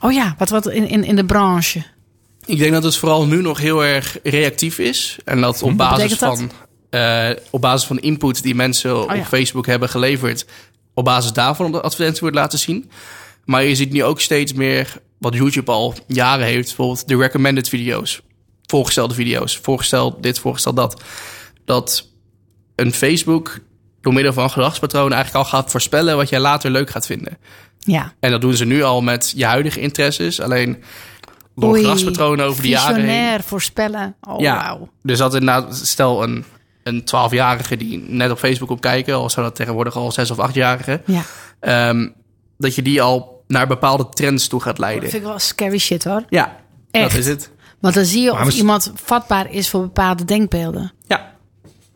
Oh 0.00 0.12
ja, 0.12 0.34
wat, 0.38 0.48
wat 0.48 0.66
in, 0.68 0.88
in, 0.88 1.04
in 1.04 1.16
de 1.16 1.24
branche. 1.24 1.82
Ik 2.44 2.58
denk 2.58 2.72
dat 2.72 2.82
het 2.82 2.96
vooral 2.96 3.26
nu 3.26 3.42
nog 3.42 3.58
heel 3.58 3.84
erg 3.84 4.18
reactief 4.22 4.78
is. 4.78 5.18
En 5.24 5.40
dat 5.40 5.62
op 5.62 5.76
basis 5.76 5.96
betekent 5.96 6.20
dat? 6.20 6.38
van 6.38 6.50
eh, 6.90 7.30
op 7.50 7.60
basis 7.60 7.86
van 7.86 7.98
input 7.98 8.42
die 8.42 8.54
mensen 8.54 9.02
op 9.02 9.14
ja. 9.14 9.24
Facebook 9.24 9.66
hebben 9.66 9.88
geleverd, 9.88 10.46
op 10.94 11.04
basis 11.04 11.32
daarvan 11.32 11.72
de 11.72 11.80
advertentie 11.80 12.20
wordt 12.20 12.36
laten 12.36 12.58
zien. 12.58 12.90
Maar 13.44 13.64
je 13.64 13.74
ziet 13.74 13.92
nu 13.92 14.04
ook 14.04 14.20
steeds 14.20 14.52
meer 14.52 15.00
wat 15.18 15.34
YouTube 15.34 15.70
al 15.70 15.94
jaren 16.06 16.46
heeft, 16.46 16.66
bijvoorbeeld 16.66 17.08
de 17.08 17.16
recommended 17.16 17.68
video's, 17.68 18.20
voorgestelde 18.66 19.14
video's, 19.14 19.56
voorgesteld 19.56 20.22
dit, 20.22 20.38
voorgesteld 20.38 20.76
dat. 20.76 21.02
Dat 21.64 22.08
een 22.74 22.92
Facebook 22.92 23.58
door 24.00 24.12
middel 24.12 24.32
van 24.32 24.50
gedragspatronen 24.50 25.12
eigenlijk 25.12 25.44
al 25.44 25.50
gaat 25.50 25.70
voorspellen 25.70 26.16
wat 26.16 26.28
jij 26.28 26.40
later 26.40 26.70
leuk 26.70 26.90
gaat 26.90 27.06
vinden. 27.06 27.38
Ja. 27.78 28.12
En 28.20 28.30
dat 28.30 28.40
doen 28.40 28.54
ze 28.54 28.64
nu 28.64 28.82
al 28.82 29.02
met 29.02 29.32
je 29.36 29.44
huidige 29.44 29.80
interesses. 29.80 30.40
Alleen 30.40 30.82
door 31.54 31.70
Oei, 31.70 31.80
gedragspatronen 31.80 32.46
over 32.46 32.62
de 32.62 32.68
jaren 32.68 33.04
heen. 33.04 33.42
Voorspellen. 33.42 34.16
Oh, 34.20 34.40
Ja, 34.40 34.78
dus 35.02 35.18
dat 35.18 35.34
inderdaad, 35.34 35.76
stel 35.76 36.22
een, 36.22 36.44
een 36.82 37.00
12-jarige 37.00 37.76
die 37.76 37.98
net 38.08 38.30
op 38.30 38.38
Facebook 38.38 38.70
op 38.70 38.80
kijken, 38.80 39.14
al 39.14 39.30
zou 39.30 39.46
dat 39.46 39.54
tegenwoordig 39.56 39.96
al 39.96 40.12
6 40.12 40.30
of 40.30 40.50
8-jarige, 40.50 41.02
Ja. 41.06 41.22
ehm, 41.60 42.08
dat 42.58 42.74
je 42.74 42.82
die 42.82 43.02
al 43.02 43.35
naar 43.48 43.66
bepaalde 43.66 44.08
trends 44.08 44.48
toe 44.48 44.60
gaat 44.60 44.76
Dat 44.76 44.84
leiden. 44.84 45.10
vind 45.10 45.22
ik 45.22 45.28
wel 45.28 45.38
scary 45.38 45.78
shit 45.78 46.04
hoor. 46.04 46.24
Ja, 46.28 46.56
Echt. 46.90 47.10
dat 47.10 47.18
is 47.20 47.26
het. 47.26 47.50
Want 47.80 47.94
dan 47.94 48.04
zie 48.04 48.22
je 48.22 48.32
of 48.32 48.42
we- 48.44 48.52
iemand 48.52 48.92
vatbaar 48.94 49.50
is 49.52 49.68
voor 49.70 49.80
bepaalde 49.80 50.24
denkbeelden. 50.24 50.92
Ja, 51.06 51.34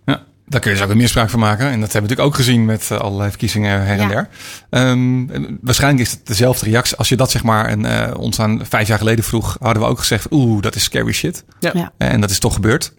Ja, 0.07 0.23
daar 0.47 0.61
kun 0.61 0.71
je 0.71 0.77
dus 0.77 0.85
ook 0.87 0.93
een 0.93 0.97
misbruik 0.97 1.31
van 1.31 1.41
maken. 1.41 1.67
En 1.67 1.81
dat 1.81 1.93
hebben 1.93 2.11
we 2.11 2.15
natuurlijk 2.17 2.29
ook 2.29 2.35
gezien 2.35 2.65
met 2.65 2.89
eh, 2.91 2.99
allerlei 2.99 3.29
verkiezingen 3.31 3.83
her 3.85 3.99
en 3.99 4.03
Ja. 4.03 4.09
der. 4.09 4.29
Ehm, 4.71 5.31
en 5.31 5.59
waarschijnlijk 5.63 6.03
is 6.07 6.11
het 6.11 6.27
dezelfde 6.27 6.65
reactie. 6.67 6.97
Als 6.97 7.09
je 7.09 7.17
dat 7.17 7.31
zeg 7.31 7.43
maar 7.43 7.71
een, 7.73 7.85
eh, 7.85 8.19
ons 8.19 8.41
aan 8.41 8.61
vijf 8.69 8.89
jaar 8.89 8.99
geleden 8.99 9.25
vroeg, 9.25 9.57
hadden 9.61 9.83
we 9.83 9.89
ook 9.89 9.99
gezegd, 9.99 10.27
oeh, 10.31 10.63
dat 10.63 10.75
is 10.75 10.83
scary 10.83 11.13
shit. 11.13 11.45
ja. 11.61 11.71
Ja. 11.75 11.93
En 11.99 12.21
dat 12.21 12.31
is 12.31 12.39
toch 12.39 12.55
gebeurd. 12.55 12.93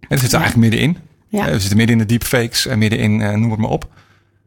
En 0.00 0.06
dat 0.08 0.18
zit 0.20 0.32
er 0.32 0.38
Ja. 0.38 0.44
eigenlijk 0.44 0.70
middenin. 0.72 0.98
Ja. 1.28 1.46
Eh, 1.46 1.52
we 1.52 1.58
zitten 1.58 1.76
midden 1.76 1.96
in 2.00 2.06
de 2.06 2.08
deepfakes 2.08 2.66
en 2.66 2.78
midden 2.78 2.98
in, 2.98 3.20
eh, 3.20 3.34
noem 3.34 3.50
het 3.50 3.60
maar 3.60 3.70
op. 3.70 3.80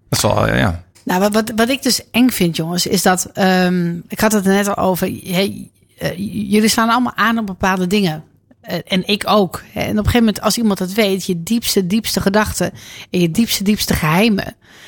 Dat 0.10 0.19
is 0.19 0.22
wel, 0.22 0.48
eh, 0.48 0.60
ja. 0.60 0.84
Nou, 1.10 1.22
wat, 1.22 1.34
wat, 1.34 1.52
wat 1.56 1.69
ik 1.69 1.84
dus 1.84 2.02
eng 2.12 2.30
vind, 2.30 2.56
jongens, 2.56 2.88
is 2.88 3.02
dat. 3.02 3.30
ehm, 3.34 3.98
ik 4.08 4.19
had 4.19 4.32
het 4.32 4.45
er 4.45 4.54
net 4.54 4.67
al 4.67 4.78
over. 4.84 5.08
Hey, 5.24 5.69
eh, 5.98 6.17
jullie 6.50 6.67
slaan 6.67 6.89
allemaal 6.89 7.15
aan 7.15 7.38
op 7.38 7.45
bepaalde 7.45 7.88
dingen. 7.88 8.24
Eh, 8.62 8.78
en 8.88 9.08
ik 9.08 9.24
ook. 9.28 9.63
En 9.74 9.82
op 9.84 9.89
een 9.89 9.95
gegeven 9.98 10.19
moment, 10.19 10.41
als 10.41 10.58
iemand 10.58 10.78
dat 10.80 10.91
weet, 10.93 11.26
je 11.26 11.43
diepste, 11.43 11.88
diepste 11.88 12.22
gedachten 12.22 12.72
en 13.10 13.19
je 13.19 13.32
diepste, 13.32 13.63
diepste 13.63 13.93
geheimen, 13.93 14.43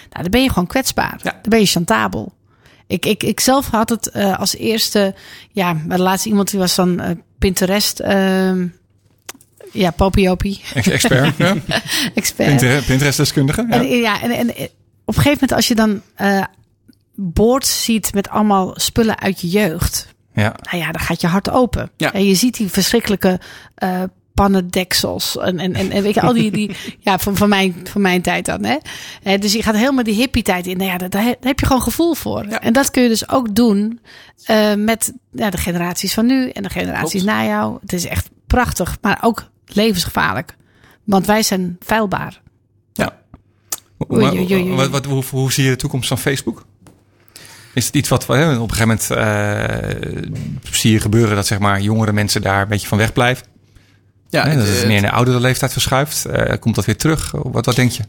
nou, 0.10 0.22
dan 0.22 0.30
ben 0.32 0.42
je 0.44 0.50
gewoon 0.50 0.68
kwetsbaar. 0.68 1.20
Ja. 1.24 1.32
Dan 1.32 1.50
ben 1.50 1.60
je 1.60 1.66
chantabel. 1.66 2.34
Ik, 2.88 3.06
ik, 3.06 3.24
ik 3.24 3.40
zelf 3.40 3.68
had 3.70 3.90
het 3.90 4.10
eh, 4.10 4.40
als 4.40 4.56
eerste, 4.56 5.16
ja, 5.52 5.74
maar 5.74 5.98
de 5.98 6.04
laatste 6.04 6.30
iemand 6.30 6.50
die 6.52 6.60
was 6.60 6.76
dan 6.76 7.22
Pinterest. 7.40 8.00
ehm, 8.00 8.68
ja, 9.72 9.92
Popiopie, 9.92 10.62
Ex- 10.74 10.88
Expert, 10.98 11.38
ja. 11.38 11.56
expert. 12.16 12.48
Pinterest- 12.50 12.86
Pinterest-deskundige. 12.86 13.66
Ja. 13.70 13.76
En, 13.80 13.88
ja, 13.88 14.22
en, 14.22 14.32
en 14.32 14.70
op 15.06 15.16
een 15.18 15.22
gegeven 15.22 15.32
moment 15.42 15.52
als 15.52 15.68
je 15.68 15.76
dan 15.76 16.02
eh 16.16 16.44
boards 17.16 17.84
ziet 17.84 18.14
met 18.14 18.30
allemaal 18.30 18.72
spullen 18.76 19.20
uit 19.20 19.42
je 19.42 19.48
jeugd. 19.48 20.08
ja. 20.34 20.56
Nou 20.72 20.84
ja, 20.84 20.92
dan 20.92 21.02
gaat 21.02 21.22
je 21.22 21.28
hart 21.28 21.50
open. 21.50 21.92
Ja. 21.98 22.14
En 22.14 22.26
je 22.26 22.36
ziet 22.36 22.58
die 22.58 22.68
verschrikkelijke 22.68 23.40
eh 23.76 24.04
pannendeksels. 24.34 25.38
En, 25.38 25.60
en, 25.60 25.74
en, 25.74 25.92
en 25.92 26.04
weet 26.04 26.14
je, 26.14 26.22
al 26.22 26.34
die, 26.34 26.52
die 26.52 26.76
ja, 27.00 27.20
van, 27.20 27.36
van, 27.38 27.50
mijn, 27.50 27.76
van 27.84 28.02
mijn 28.02 28.22
tijd 28.22 28.46
dan. 28.46 28.64
Hè? 28.66 28.78
Eh, 29.24 29.40
dus 29.40 29.54
je 29.54 29.64
gaat 29.64 29.76
helemaal 29.76 30.04
die 30.04 30.14
hippie 30.16 30.44
tijd 30.44 30.68
in. 30.68 30.78
Nou 30.78 30.90
ja, 30.90 30.98
daar, 30.98 31.10
daar 31.10 31.24
heb- 31.42 31.60
je 31.60 31.66
gewoon 31.66 31.82
gevoel 31.82 32.14
voor. 32.14 32.44
En 32.44 32.74
dat 32.74 32.92
kun 32.92 33.04
je 33.04 33.10
dus 33.10 33.30
ook 33.30 33.56
doen 33.56 34.00
eh, 34.46 34.74
met 34.74 35.14
ja, 35.32 35.50
de 35.50 35.58
generaties 35.58 36.14
van 36.14 36.26
nu 36.26 36.50
en 36.50 36.64
de 36.64 36.70
generaties 36.70 37.22
Klopt. 37.24 37.38
na 37.38 37.46
jou. 37.46 37.78
Het 37.82 37.94
is 37.94 38.06
echt 38.06 38.30
prachtig, 38.48 38.98
maar 39.02 39.18
ook 39.22 39.50
levensgevaarlijk. 39.66 40.56
Want 41.04 41.26
wij 41.26 41.44
zijn 41.44 41.78
feilbaar. 41.80 42.42
Ja. 44.10 44.16
Oei, 44.16 44.24
Maar, 44.26 44.34
oei, 44.34 44.54
oei, 44.54 44.64
oei. 44.64 44.76
Wat, 44.76 44.90
wat, 44.90 45.06
hoe, 45.06 45.24
hoe 45.30 45.52
zie 45.52 45.64
je 45.64 45.70
de 45.70 45.76
toekomst 45.76 46.08
van 46.08 46.18
Facebook? 46.18 46.66
Is 47.74 47.86
het 47.86 47.96
iets 47.96 48.10
wat 48.10 48.26
we, 48.26 48.34
hè, 48.34 48.56
op 48.58 48.70
een 48.72 48.76
gegeven 48.76 48.88
moment 48.88 49.10
eh, 49.12 50.72
zie 50.72 50.92
je 50.92 51.00
gebeuren 51.00 51.36
dat 51.36 51.48
zeg 51.48 51.60
maar, 51.60 51.82
jongere 51.82 52.12
mensen 52.14 52.42
daar 52.42 52.62
een 52.62 52.68
beetje 52.68 52.88
van 52.88 52.98
wegblijven? 52.98 53.46
Ja, 54.30 54.48
Hè, 54.48 54.56
dat 54.58 54.68
het, 54.68 54.78
het 54.78 54.88
meer 54.88 54.96
in 54.96 55.02
de 55.02 55.12
oudere 55.12 55.40
leeftijd 55.40 55.72
verschuift. 55.72 56.26
Eh, 56.26 56.54
komt 56.60 56.76
dat 56.76 56.86
weer 56.86 56.98
terug? 56.98 57.32
Wat, 57.32 57.66
wat 57.66 57.76
denk 57.76 57.92
je? 57.92 58.04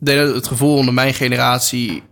Ik 0.00 0.06
denk 0.06 0.18
dat 0.26 0.34
het 0.34 0.46
gevoel 0.46 0.76
onder 0.76 0.94
mijn 0.94 1.14
generatie, 1.14 2.02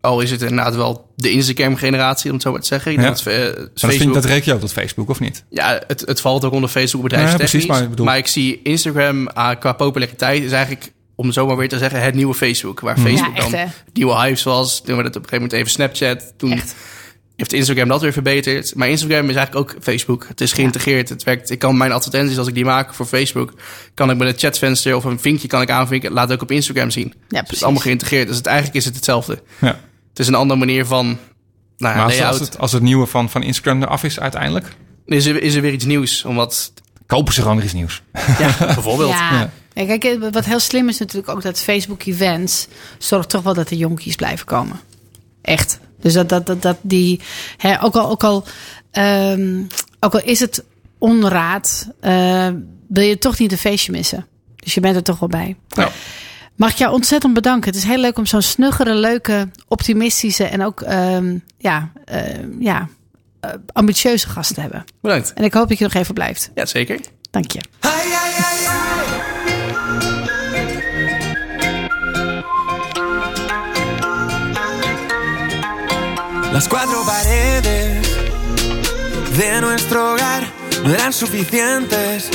al 0.00 0.20
is 0.20 0.30
het 0.30 0.42
inderdaad 0.42 0.76
wel 0.76 1.12
de 1.16 1.30
Instagram-generatie, 1.30 2.26
om 2.28 2.34
het 2.34 2.42
zo 2.42 2.50
maar 2.52 2.60
te 2.60 2.66
zeggen. 2.66 2.92
Ik 2.92 2.98
Ja. 2.98 3.02
denk 3.04 3.16
dat, 3.16 3.26
eh, 3.26 3.38
Maar 3.38 3.44
dat, 3.54 3.70
Facebook, 3.74 4.00
vind, 4.00 4.14
dat 4.14 4.24
reken 4.24 4.44
je 4.44 4.54
ook 4.54 4.60
tot 4.60 4.72
Facebook, 4.72 5.08
of 5.08 5.20
niet? 5.20 5.44
ja, 5.50 5.82
het, 5.86 6.00
het 6.06 6.20
valt 6.20 6.44
ook 6.44 6.52
onder 6.52 6.70
Facebook 6.70 7.02
bedrijfstechnisch. 7.02 7.50
Ja, 7.52 7.58
precies, 7.58 7.68
maar 7.68 7.76
maar, 7.76 7.90
ik 7.90 7.96
bedoel- 7.96 8.14
ik 8.16 8.26
zie 8.26 8.62
Instagram 8.62 9.26
ah, 9.26 9.60
qua 9.60 9.72
populariteit 9.72 10.42
is 10.42 10.52
eigenlijk, 10.52 10.92
om 11.16 11.24
het 11.24 11.34
zo 11.34 11.46
maar 11.46 11.56
weer 11.56 11.68
te 11.68 11.78
zeggen, 11.78 12.02
het 12.02 12.14
nieuwe 12.14 12.34
Facebook. 12.34 12.80
Waar 12.80 12.98
Mhm. 12.98 13.06
Facebook 13.06 13.36
Ja, 13.36 13.42
echt, 13.42 13.50
dan 13.50 13.60
hè? 13.60 13.66
nieuwe 13.92 14.14
hypes 14.14 14.42
was. 14.42 14.80
Toen 14.80 14.94
werd 14.94 15.06
het 15.06 15.16
op 15.16 15.22
een 15.22 15.28
gegeven 15.28 15.36
moment 15.36 15.52
even 15.52 15.70
Snapchat. 15.70 16.32
Toen 16.38 16.52
Echt. 16.52 16.74
heeft 17.36 17.52
Instagram 17.52 17.88
dat 17.88 18.00
weer 18.00 18.12
verbeterd. 18.12 18.74
Maar 18.74 18.88
Instagram 18.88 19.28
is 19.28 19.36
eigenlijk 19.36 19.70
ook 19.70 19.82
Facebook. 19.82 20.24
Het 20.28 20.40
is 20.40 20.52
geïntegreerd. 20.52 21.08
Het 21.08 21.22
werkt. 21.22 21.50
Ik 21.50 21.58
kan 21.58 21.76
mijn 21.76 21.92
advertenties, 21.92 22.38
als 22.38 22.48
ik 22.48 22.54
die 22.54 22.64
maak 22.64 22.94
voor 22.94 23.06
Facebook, 23.06 23.52
kan 23.94 24.10
ik 24.10 24.16
met 24.16 24.28
een 24.28 24.38
chatvenster 24.38 24.96
of 24.96 25.04
een 25.04 25.20
vinkje 25.20 25.48
kan 25.48 25.62
ik 25.62 25.70
aanvinken. 25.70 26.12
Laat 26.12 26.32
ook 26.32 26.42
op 26.42 26.50
Instagram 26.50 26.90
zien. 26.90 27.14
Dus 27.28 27.38
het 27.40 27.52
is 27.52 27.62
allemaal 27.62 27.82
geïntegreerd. 27.82 28.26
Dus 28.28 28.36
het, 28.36 28.46
eigenlijk 28.46 28.76
is 28.76 28.84
het 28.84 28.94
hetzelfde. 28.94 29.42
Ja. 29.60 29.80
Het 30.08 30.18
is 30.18 30.26
een 30.26 30.34
andere 30.34 30.58
manier 30.58 30.86
van 30.86 31.06
nou, 31.78 31.96
ja, 31.96 32.06
Maar 32.06 32.24
als, 32.24 32.40
het, 32.40 32.58
als 32.58 32.72
het 32.72 32.82
nieuwe 32.82 33.06
van, 33.06 33.30
van 33.30 33.42
Instagram 33.42 33.82
eraf 33.82 34.04
is 34.04 34.20
uiteindelijk, 34.20 34.66
Is, 35.06 35.26
er, 35.26 35.42
is 35.42 35.54
er 35.54 35.62
weer 35.62 35.72
iets 35.72 35.84
nieuws. 35.84 36.24
Omdat, 36.24 36.72
kopen 37.06 37.34
ze 37.34 37.42
gewoon 37.42 37.62
iets 37.62 37.72
nieuws. 37.72 38.02
ja, 38.38 38.56
bijvoorbeeld. 38.74 39.10
Ja. 39.10 39.32
Ja. 39.32 39.50
Ja, 39.76 39.84
kijk, 39.84 40.04
eh, 40.04 40.30
wat 40.30 40.44
heel 40.44 40.60
slim 40.60 40.88
is 40.88 40.98
natuurlijk 40.98 41.28
ook 41.28 41.42
dat 41.42 41.58
Facebook 41.58 42.04
Events 42.04 42.66
zorgt 42.98 43.28
toch 43.28 43.42
wel 43.42 43.54
dat 43.54 43.68
de 43.68 43.76
jonkies 43.76 44.16
blijven 44.16 44.46
komen. 44.46 44.80
Echt. 45.42 45.78
Dus 46.00 46.12
dat, 46.12 46.28
dat, 46.28 46.46
dat, 46.46 46.62
dat 46.62 46.76
die, 46.80 47.20
hè, 47.56 47.82
ook 47.82 47.94
al, 47.96 48.10
ook 48.10 48.24
al, 48.24 48.44
ehm, 48.90 49.62
ook 50.00 50.14
al 50.14 50.20
is 50.20 50.40
het 50.40 50.64
onraad, 50.98 51.88
eh, 52.00 52.48
wil 52.88 53.04
je 53.04 53.18
toch 53.18 53.38
niet 53.38 53.52
een 53.52 53.58
feestje 53.58 53.92
missen. 53.92 54.26
Dus 54.56 54.74
je 54.74 54.80
bent 54.80 54.96
er 54.96 55.02
toch 55.02 55.18
wel 55.18 55.28
bij. 55.28 55.56
Ja. 55.68 55.90
Mag 56.54 56.70
ik 56.70 56.76
jou 56.76 56.92
ontzettend 56.92 57.34
bedanken. 57.34 57.70
Het 57.70 57.78
is 57.78 57.88
heel 57.88 57.98
leuk 57.98 58.18
om 58.18 58.26
zo'n 58.26 58.42
snuggere, 58.42 58.94
leuke, 58.94 59.48
optimistische 59.68 60.44
en 60.44 60.64
ook 60.64 60.80
ehm, 60.80 61.38
ja, 61.58 61.90
ehm, 62.04 62.48
ja, 62.58 62.78
eh, 62.78 62.86
ambitieuze 63.72 64.28
gast 64.28 64.54
te 64.54 64.60
hebben. 64.60 64.84
Bedankt. 65.00 65.32
En 65.32 65.44
ik 65.44 65.54
hoop 65.54 65.68
dat 65.68 65.78
je 65.78 65.84
nog 65.84 65.94
even 65.94 66.14
blijft. 66.14 66.50
Ja, 66.54 66.66
zeker. 66.66 67.00
Dank 67.30 67.50
je. 67.52 67.60
Las 76.52 76.68
cuatro 76.68 77.04
paredes 77.04 78.08
de 79.36 79.60
nuestro 79.60 80.12
hogar 80.12 80.42
no 80.84 80.90
eran 80.94 81.12
suficientes 81.12 82.30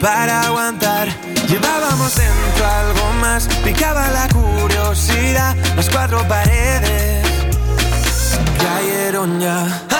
para 0.00 0.42
aguantar. 0.42 1.08
Llevábamos 1.48 2.14
dentro 2.14 2.66
algo 2.66 3.12
más, 3.20 3.48
picaba 3.64 4.10
la 4.10 4.28
curiosidad. 4.28 5.56
Las 5.76 5.88
cuatro 5.88 6.18
paredes 6.28 6.41
yeah 9.42 9.91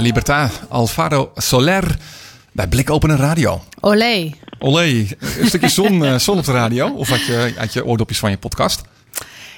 libertad. 0.00 0.66
Alvaro 0.68 1.30
Soler. 1.34 1.96
Bij 2.52 2.68
Blikopener 2.68 3.16
Radio. 3.16 3.60
Olé. 3.80 4.30
Olé, 4.58 5.06
een 5.38 5.46
stukje 5.46 5.68
zon, 5.68 6.04
eh, 6.04 6.14
zon 6.14 6.38
op 6.38 6.44
de 6.44 6.52
radio. 6.52 6.88
Of 6.88 7.08
had 7.08 7.26
je, 7.26 7.54
had 7.56 7.72
je 7.72 7.84
oordopjes 7.84 8.18
van 8.18 8.30
je 8.30 8.38
podcast? 8.38 8.88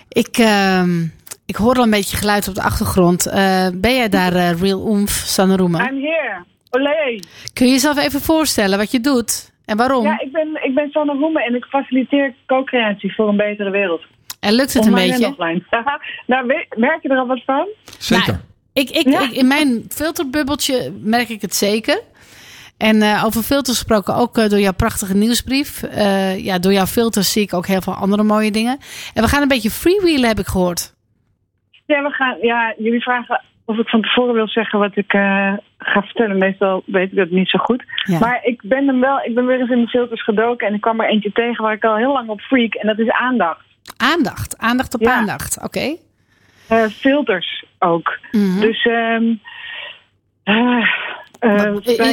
Ik, 0.08 0.38
ehm, 0.38 1.02
ik 1.46 1.56
hoor 1.56 1.76
al 1.76 1.82
een 1.82 1.90
beetje 1.90 2.16
geluid 2.16 2.48
op 2.48 2.54
de 2.54 2.62
achtergrond. 2.62 3.26
Eh, 3.26 3.66
ben 3.74 3.94
jij 3.94 4.08
daar, 4.08 4.34
eh, 4.34 4.60
Real 4.60 5.06
Sanne 5.06 5.56
Roemen? 5.56 5.80
I'm 5.80 6.00
here. 6.00 6.44
Olé. 6.70 7.20
Kun 7.52 7.66
je 7.66 7.72
jezelf 7.72 7.98
even 7.98 8.20
voorstellen 8.20 8.78
wat 8.78 8.90
je 8.90 9.00
doet 9.00 9.52
en 9.64 9.76
waarom? 9.76 10.04
Ja, 10.04 10.20
ik 10.20 10.32
ben, 10.32 10.48
ik 10.62 10.74
ben 10.74 10.90
Sanne 10.90 11.12
Roemen 11.12 11.42
en 11.42 11.54
ik 11.54 11.64
faciliteer 11.64 12.34
co-creatie 12.46 13.14
voor 13.14 13.28
een 13.28 13.36
betere 13.36 13.70
wereld. 13.70 14.02
En 14.40 14.52
lukt 14.52 14.72
het 14.72 14.86
een 14.86 14.92
Online 14.92 15.10
beetje? 15.10 15.24
en 15.24 15.30
offline. 15.30 15.62
nou, 16.26 16.46
merk 16.76 17.02
je 17.02 17.08
er 17.08 17.18
al 17.18 17.26
wat 17.26 17.42
van? 17.44 17.66
Zeker. 17.98 18.26
Nou, 18.32 18.38
ik, 18.72 18.90
ik, 18.90 19.08
Ja. 19.08 19.20
ik, 19.20 19.30
in 19.30 19.46
mijn 19.46 19.84
filterbubbeltje 19.88 20.92
merk 21.02 21.28
ik 21.28 21.40
het 21.42 21.54
zeker. 21.54 22.00
En 22.78 23.02
eh, 23.02 23.22
over 23.24 23.42
filters 23.42 23.78
gesproken, 23.78 24.14
ook 24.14 24.38
eh, 24.38 24.48
door 24.48 24.58
jouw 24.60 24.72
prachtige 24.72 25.16
nieuwsbrief. 25.16 25.82
Eh, 25.82 26.38
ja, 26.44 26.58
door 26.58 26.72
jouw 26.72 26.86
filters 26.86 27.32
zie 27.32 27.42
ik 27.42 27.54
ook 27.54 27.66
heel 27.66 27.80
veel 27.80 27.94
andere 27.94 28.22
mooie 28.22 28.50
dingen. 28.50 28.78
En 29.14 29.22
we 29.22 29.28
gaan 29.28 29.42
een 29.42 29.48
beetje 29.48 29.70
freewheelen, 29.70 30.28
heb 30.28 30.38
ik 30.38 30.46
gehoord. 30.46 30.94
Ja, 31.86 32.02
we 32.02 32.10
gaan, 32.10 32.36
ja, 32.40 32.74
jullie 32.78 33.02
vragen 33.02 33.40
of 33.64 33.78
ik 33.78 33.88
van 33.88 34.02
tevoren 34.02 34.34
wil 34.34 34.48
zeggen 34.48 34.78
wat 34.78 34.96
ik 34.96 35.10
ga 35.78 36.02
vertellen. 36.02 36.38
Meestal 36.38 36.82
weet 36.86 37.10
ik 37.10 37.16
dat 37.16 37.30
niet 37.30 37.48
zo 37.48 37.58
goed. 37.58 37.84
Ja. 38.04 38.18
Maar 38.18 38.40
ik 38.44 38.60
ben 38.64 38.86
hem 38.86 39.00
wel, 39.00 39.20
ik 39.24 39.34
ben 39.34 39.46
weer 39.46 39.60
eens 39.60 39.70
in 39.70 39.80
de 39.80 39.88
filters 39.88 40.24
gedoken 40.24 40.66
en 40.66 40.74
ik 40.74 40.80
kwam 40.80 41.00
er 41.00 41.08
eentje 41.08 41.32
tegen 41.32 41.64
waar 41.64 41.74
ik 41.74 41.84
al 41.84 41.96
heel 41.96 42.12
lang 42.12 42.28
op 42.28 42.40
freak. 42.40 42.74
En 42.74 42.86
dat 42.86 42.98
is 42.98 43.10
aandacht. 43.10 43.60
Aandacht, 43.96 44.58
aandacht 44.58 44.94
op 44.94 45.00
Ja. 45.00 45.12
aandacht. 45.14 45.62
Oké. 45.62 45.96
Eh, 46.68 46.86
filters 46.86 47.64
ook. 47.78 48.18
Mhm. 48.30 48.60
Dus 48.60 48.82
bij 48.82 49.40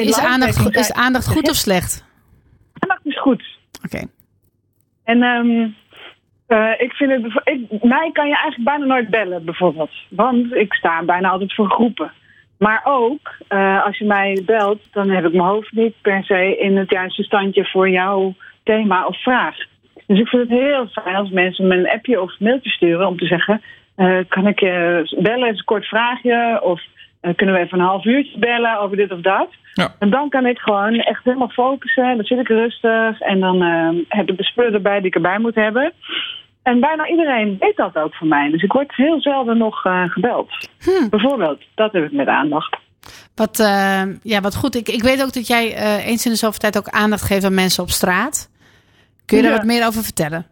is, 0.01 0.19
aandacht, 0.19 0.75
is 0.75 0.93
aandacht 0.93 1.27
goed 1.27 1.49
of 1.49 1.55
slecht? 1.55 2.07
aandacht 2.79 3.05
is 3.05 3.19
goed. 3.19 3.43
Oké. 3.83 4.05
En 5.03 5.23
ehm, 5.23 5.67
eh, 6.47 6.71
ik 6.77 6.93
vind 6.93 7.11
het, 7.11 7.41
ik, 7.43 7.83
mij 7.83 8.09
kan 8.13 8.27
je 8.27 8.37
eigenlijk 8.37 8.63
bijna 8.63 8.85
nooit 8.85 9.09
bellen, 9.09 9.45
bijvoorbeeld. 9.45 9.91
Want 10.09 10.53
ik 10.53 10.73
sta 10.73 11.03
bijna 11.03 11.29
altijd 11.29 11.55
voor 11.55 11.69
groepen. 11.69 12.11
Maar 12.57 12.81
ook, 12.83 13.37
als 13.85 13.97
je 13.97 14.05
mij 14.05 14.41
belt, 14.45 14.81
dan 14.91 15.09
heb 15.09 15.25
ik 15.25 15.33
mijn 15.33 15.47
hoofd 15.47 15.71
niet 15.71 16.01
per 16.01 16.23
se 16.23 16.57
in 16.57 16.77
het 16.77 16.89
juiste 16.89 17.23
standje 17.23 17.65
voor 17.65 17.89
jouw 17.89 18.35
thema 18.63 19.05
of 19.05 19.21
vraag. 19.21 19.55
Dus 20.09 20.19
ik 20.19 20.27
vind 20.27 20.49
het 20.49 20.59
heel 20.59 20.87
fijn 20.87 21.15
als 21.15 21.29
mensen 21.29 21.67
me 21.67 21.75
een 21.75 21.89
appje 21.89 22.21
of 22.21 22.39
mailtje 22.39 22.69
sturen 22.69 23.07
om 23.07 23.17
te 23.17 23.25
zeggen: 23.25 23.61
kan 24.27 24.47
ik 24.47 24.59
je 24.59 25.03
bellen, 25.19 25.47
eens 25.47 25.57
een 25.57 25.65
kort 25.65 25.85
vraagje? 25.85 26.59
Of 26.63 26.81
eh, 27.21 27.35
kunnen 27.35 27.55
we 27.55 27.61
even 27.61 27.79
een 27.79 27.85
half 27.85 28.05
uurtje 28.05 28.39
bellen 28.39 28.79
over 28.79 28.97
dit 28.97 29.11
of 29.11 29.21
dat? 29.21 29.47
Ja. 29.73 29.95
En 29.99 30.09
dan 30.09 30.29
kan 30.29 30.45
ik 30.45 30.57
gewoon 30.57 30.93
echt 30.93 31.23
helemaal 31.23 31.49
focussen. 31.49 32.15
Dan 32.15 32.25
zit 32.25 32.39
ik 32.39 32.47
rustig 32.47 33.19
en 33.19 33.39
dan 33.39 33.61
eh, 33.63 33.89
heb 34.07 34.29
ik 34.29 34.37
de 34.37 34.43
spullen 34.43 34.73
erbij 34.73 34.97
die 34.97 35.07
ik 35.07 35.15
erbij 35.15 35.39
moet 35.39 35.55
hebben. 35.55 35.93
En 36.63 36.79
bijna 36.79 37.07
iedereen 37.07 37.55
weet 37.59 37.75
dat 37.75 37.95
ook 37.95 38.15
van 38.15 38.27
mij. 38.27 38.49
Dus 38.51 38.63
ik 38.63 38.71
word 38.71 38.95
heel 38.95 39.21
zelden 39.21 39.57
nog 39.57 39.85
eh, 39.85 40.09
gebeld. 40.09 40.69
Bijvoorbeeld, 41.09 41.61
dat 41.75 41.91
heb 41.93 42.03
ik 42.03 42.11
met 42.11 42.27
aandacht. 42.27 42.77
Wat, 43.35 43.59
eh, 43.59 44.01
ja, 44.23 44.41
wat 44.41 44.55
goed. 44.55 44.75
Ik, 44.75 44.87
ik 44.87 45.03
weet 45.03 45.23
ook 45.23 45.33
dat 45.33 45.47
jij 45.47 45.73
eh, 45.75 46.07
eens 46.07 46.25
in 46.25 46.31
de 46.31 46.37
zoveel 46.37 46.59
tijd 46.59 46.77
ook 46.77 46.87
aandacht 46.89 47.21
geeft 47.23 47.43
aan 47.45 47.53
mensen 47.53 47.83
op 47.83 47.89
straat. 47.89 48.49
Kun 49.25 49.37
je 49.37 49.43
daar 49.43 49.51
Ja. 49.51 49.57
wat 49.57 49.67
meer 49.67 49.85
over 49.87 50.03
vertellen? 50.03 50.45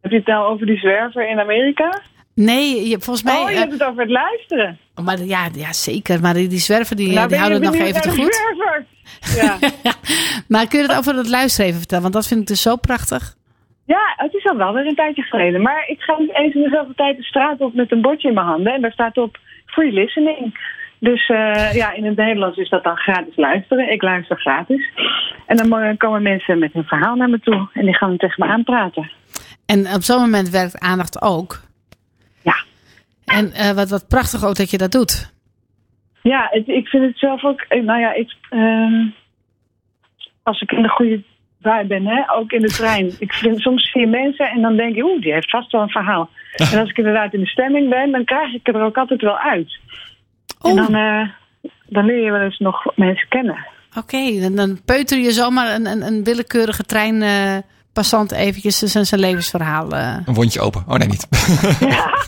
Heb 0.00 0.10
je 0.10 0.16
het 0.16 0.26
nou 0.26 0.52
over 0.52 0.66
die 0.66 0.78
zwerver 0.78 1.28
in 1.28 1.40
Amerika? 1.40 2.00
Nee, 2.44 2.88
je, 2.88 3.00
volgens 3.00 3.24
mij. 3.24 3.40
oh, 3.40 3.48
je 3.48 3.54
eh, 3.54 3.60
hebt 3.60 3.72
het 3.72 3.84
over 3.84 4.00
het 4.00 4.10
luisteren. 4.10 4.78
maar 5.04 5.18
ja, 5.20 5.48
ja, 5.54 5.72
zeker. 5.72 6.20
Maar 6.20 6.34
die, 6.34 6.48
die 6.48 6.58
zwerver 6.58 6.96
die, 6.96 7.12
Nou, 7.12 7.28
die 7.28 7.38
houden 7.38 7.60
we 7.60 7.66
nog 7.66 7.74
even 7.74 8.00
te 8.00 8.10
goed. 8.10 8.34
Zwerver? 8.34 8.84
Ja. 9.82 9.92
Maar 10.48 10.66
kun 10.66 10.80
je 10.80 10.86
het 10.86 10.96
over 10.96 11.14
het 11.14 11.28
luisteren 11.28 11.66
even 11.66 11.78
vertellen? 11.78 12.02
Want 12.02 12.14
dat 12.14 12.26
vind 12.26 12.40
ik 12.40 12.46
dus 12.46 12.62
zo 12.62 12.76
prachtig. 12.76 13.34
ja, 13.84 14.14
het 14.16 14.34
is 14.34 14.44
al 14.44 14.56
wel 14.56 14.72
weer 14.72 14.86
een 14.86 14.94
tijdje 14.94 15.22
geleden. 15.22 15.62
Maar 15.62 15.84
ik 15.88 16.00
ga 16.00 16.18
niet 16.18 16.34
eens 16.34 16.54
in 16.54 16.62
dezelfde 16.62 16.94
tijd 16.94 17.16
de 17.16 17.22
straat 17.22 17.60
op 17.60 17.74
met 17.74 17.92
een 17.92 18.00
bordje 18.00 18.28
in 18.28 18.34
mijn 18.34 18.46
handen. 18.46 18.72
En 18.72 18.80
daar 18.80 18.92
staat 18.92 19.16
op 19.16 19.38
free 19.66 19.92
listening. 19.92 20.58
Dus 20.98 21.28
eh, 21.28 21.74
ja, 21.74 21.92
in 21.92 22.04
het 22.04 22.16
Nederlands 22.16 22.58
is 22.58 22.68
dat 22.68 22.84
dan 22.84 22.96
gratis 22.96 23.36
luisteren. 23.36 23.92
Ik 23.92 24.02
luister 24.02 24.40
gratis. 24.40 24.90
En 25.46 25.56
dan 25.56 25.96
komen 25.96 26.22
mensen 26.22 26.58
met 26.58 26.72
hun 26.72 26.84
verhaal 26.84 27.16
naar 27.16 27.30
me 27.30 27.40
toe. 27.40 27.68
En 27.72 27.84
die 27.84 27.96
gaan 27.96 28.16
tegen 28.16 28.46
me 28.46 28.52
aanpraten. 28.52 29.10
En 29.66 29.94
op 29.94 30.02
zo'n 30.02 30.20
moment 30.20 30.50
werkt 30.50 30.78
aandacht 30.78 31.22
ook. 31.22 31.60
Ja. 32.42 32.54
En 33.24 33.52
eh, 33.52 33.70
wat, 33.70 33.90
wat 33.90 34.08
prachtig 34.08 34.44
ook 34.44 34.56
dat 34.56 34.70
je 34.70 34.78
dat 34.78 34.92
doet. 34.92 35.32
Ja, 36.22 36.46
het- 36.50 36.68
ik 36.68 36.86
vind 36.88 37.04
het 37.04 37.18
zelf 37.18 37.44
ook. 37.44 37.60
eh, 37.60 37.82
Nou 37.82 38.00
ja, 38.00 38.12
ik, 38.14 38.34
ehm, 38.50 39.06
als 40.42 40.60
ik 40.60 40.72
in 40.72 40.82
de 40.82 40.88
goede 40.88 41.22
bui 41.60 41.86
ben, 41.86 42.06
hè, 42.06 42.32
ook 42.32 42.52
in 42.52 42.60
de 42.60 42.68
trein. 42.68 43.12
Ik 43.18 43.32
vind, 43.32 43.60
soms 43.60 43.90
zie 43.90 44.00
je 44.00 44.06
mensen 44.06 44.46
en 44.50 44.60
dan 44.62 44.76
denk 44.76 44.94
je, 44.94 45.04
oeh, 45.04 45.20
die 45.22 45.32
heeft 45.32 45.50
vast 45.50 45.72
wel 45.72 45.82
een 45.82 45.88
verhaal. 45.88 46.30
En 46.72 46.78
als 46.78 46.90
ik 46.90 46.96
inderdaad 46.98 47.34
in 47.34 47.40
de 47.40 47.46
stemming 47.46 47.88
ben, 47.90 48.10
dan 48.10 48.24
krijg 48.24 48.54
ik 48.54 48.68
er 48.68 48.82
ook 48.82 48.96
altijd 48.96 49.20
wel 49.22 49.38
uit. 49.38 49.78
En 50.62 50.70
Oh, 50.70 50.76
dan, 50.76 50.94
eh, 50.94 51.28
dan 51.86 52.04
leer 52.04 52.24
je 52.24 52.30
wel 52.30 52.40
eens 52.40 52.58
nog 52.58 52.96
mensen 52.96 53.28
kennen. 53.28 53.66
oké. 53.98 54.40
Dan, 54.40 54.54
dan 54.56 54.80
peuter 54.84 55.18
je 55.18 55.30
zomaar 55.32 55.74
een, 55.74 55.86
een, 55.86 56.02
een 56.02 56.24
willekeurige 56.24 56.84
treinpassant 57.96 58.32
eventjes 58.32 58.78
zijn, 58.78 59.04
zijn 59.06 59.20
levensverhaal. 59.20 59.90
eh. 59.90 60.16
Een 60.26 60.34
wondje 60.34 60.60
open. 60.60 60.84
Oh 60.88 60.94
nee, 60.96 61.08
niet. 61.08 61.26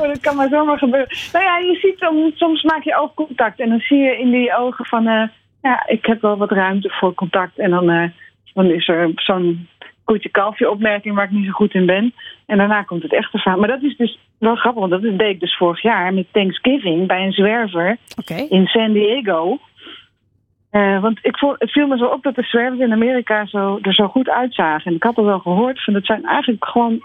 Oh, 0.00 0.06
dat 0.08 0.20
kan 0.20 0.36
maar 0.36 0.48
zomaar 0.48 0.78
gebeuren. 0.78 1.16
Nou 1.32 1.44
ja, 1.44 1.58
je 1.58 1.78
ziet 1.82 1.98
soms, 1.98 2.38
soms 2.38 2.62
maak 2.62 2.82
je 2.84 2.96
oogcontact 2.98 3.60
en 3.60 3.68
dan 3.68 3.78
zie 3.80 3.98
je 3.98 4.18
in 4.18 4.30
die 4.30 4.56
ogen 4.56 4.84
van, 4.84 5.06
eh, 5.06 5.22
ja, 5.62 5.86
ik 5.86 6.06
heb 6.06 6.20
wel 6.20 6.36
wat 6.36 6.50
ruimte 6.50 6.88
voor 7.00 7.14
contact. 7.14 7.58
En 7.58 7.70
dan, 7.70 7.90
eh, 7.90 8.08
dan 8.54 8.66
is 8.70 8.88
er 8.88 9.10
zo'n 9.14 9.68
koetje 10.04 10.28
kalfje 10.28 10.70
opmerking 10.70 11.14
waar 11.14 11.24
ik 11.24 11.30
niet 11.30 11.46
zo 11.46 11.50
goed 11.52 11.74
in 11.74 11.86
ben. 11.86 12.14
En 12.46 12.58
daarna 12.58 12.82
komt 12.82 13.02
het 13.02 13.12
echte 13.12 13.38
verhaal. 13.38 13.58
Maar 13.58 13.68
dat 13.68 13.82
is 13.82 13.96
dus 13.96 14.18
wel 14.38 14.54
grappig, 14.56 14.80
want 14.88 15.02
dat 15.02 15.18
deed 15.18 15.20
ik 15.34 15.40
dus 15.40 15.56
vorig 15.56 15.82
jaar 15.82 16.14
met 16.14 16.26
Thanksgiving 16.32 17.06
bij 17.06 17.24
een 17.24 17.32
zwerver 17.32 17.96
Oké. 18.20 18.34
in 18.48 18.66
San 18.66 18.92
Diego. 18.92 19.58
Eh, 20.76 21.00
want 21.00 21.18
ik 21.22 21.38
vond, 21.38 21.56
het 21.58 21.70
viel 21.70 21.86
me 21.86 21.96
zo 21.96 22.04
op 22.04 22.22
dat 22.22 22.34
de 22.34 22.42
zwervers 22.42 22.80
in 22.80 22.92
Amerika 22.92 23.46
zo, 23.46 23.78
er 23.82 23.94
zo 23.94 24.08
goed 24.08 24.28
uitzagen. 24.28 24.84
En 24.90 24.94
ik 24.96 25.02
had 25.02 25.16
al 25.16 25.24
wel 25.24 25.38
gehoord 25.38 25.84
van, 25.84 25.94
het 25.94 26.06
zijn 26.06 26.24
eigenlijk 26.24 26.64
gewoon... 26.64 27.00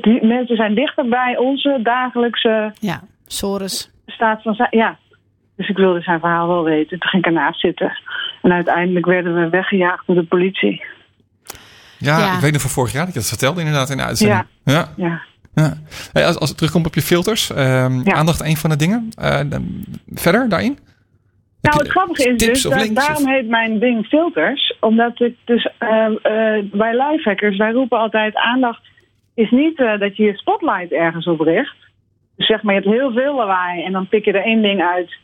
Die 0.00 0.26
mensen 0.26 0.56
zijn 0.56 0.74
dichter 0.74 1.08
bij 1.08 1.36
onze 1.36 1.80
dagelijkse 1.82 2.72
Ja, 2.80 3.00
Sores. 3.26 3.90
staat 4.06 4.42
van 4.42 4.54
zijn. 4.54 4.68
Ja. 4.70 4.98
Dus 5.56 5.68
ik 5.68 5.76
wilde 5.76 6.00
zijn 6.00 6.20
verhaal 6.20 6.48
wel 6.48 6.64
weten. 6.64 6.98
Toen 6.98 7.08
ging 7.10 7.22
ik 7.24 7.28
ernaast 7.28 7.60
zitten. 7.60 7.98
En 8.42 8.52
uiteindelijk 8.52 9.06
werden 9.06 9.34
we 9.34 9.48
weggejaagd 9.48 10.06
door 10.06 10.16
de 10.16 10.22
politie. 10.24 10.84
Ja, 11.98 12.18
Ja. 12.18 12.34
ik 12.34 12.40
weet 12.40 12.52
nog 12.52 12.60
van 12.60 12.70
vorig 12.70 12.92
jaar 12.92 13.04
dat 13.04 13.14
je 13.14 13.20
dat 13.20 13.28
vertelde 13.28 13.60
inderdaad 13.60 13.90
in 13.90 13.96
de 13.96 14.02
uitzending. 14.04 14.44
Ja. 14.64 14.88
Ja. 14.96 15.20
ja. 15.54 15.76
Hey, 16.12 16.26
als, 16.26 16.38
als 16.38 16.48
het 16.48 16.58
terugkomt 16.58 16.86
op 16.86 16.94
je 16.94 17.02
filters, 17.02 17.50
ehm, 17.52 18.00
Ja. 18.04 18.12
aandacht 18.12 18.40
een 18.44 18.56
van 18.56 18.70
de 18.70 18.76
dingen. 18.76 19.08
Eh, 19.18 19.40
verder 20.14 20.48
daarin? 20.48 20.78
Nou, 21.62 21.78
het 21.78 21.88
grappige 21.88 22.28
is 22.28 22.36
dus, 22.38 22.66
of 22.66 22.72
dat, 22.72 22.82
links, 22.82 23.06
daarom 23.06 23.24
of- 23.24 23.30
heet 23.30 23.48
mijn 23.48 23.78
ding 23.78 24.06
filters. 24.06 24.76
Omdat 24.80 25.20
ik 25.20 25.36
dus 25.44 25.68
eh, 25.78 26.06
bij 26.72 26.92
lifehackers, 26.96 27.56
wij 27.56 27.72
roepen 27.72 27.98
altijd 27.98 28.34
aandacht 28.36 28.88
is 29.34 29.50
niet 29.50 29.78
eh, 29.80 29.98
dat 29.98 30.16
je 30.16 30.22
je 30.24 30.36
spotlight 30.36 30.92
ergens 30.92 31.26
op 31.26 31.40
richt. 31.40 31.76
Dus 32.36 32.46
zeg 32.46 32.62
maar, 32.62 32.74
je 32.74 32.80
hebt 32.80 32.92
heel 32.94 33.12
veel 33.12 33.34
lawaai 33.34 33.84
en 33.84 33.92
dan 33.92 34.08
pik 34.08 34.24
je 34.24 34.32
er 34.32 34.44
één 34.44 34.62
ding 34.62 34.82
uit 34.82 35.18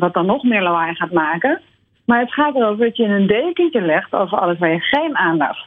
wat 0.00 0.14
dan 0.14 0.26
nog 0.26 0.42
meer 0.42 0.62
lawaai 0.62 0.94
gaat 0.94 1.12
maken. 1.12 1.60
Maar 2.06 2.20
het 2.20 2.32
gaat 2.32 2.54
erover 2.54 2.84
dat 2.84 2.96
je 2.96 3.04
een 3.04 3.26
dekentje 3.26 3.80
legt 3.80 4.12
over 4.12 4.38
alles 4.38 4.58
waar 4.58 4.72
je 4.72 4.80
geen 4.80 5.16
aandacht 5.16 5.66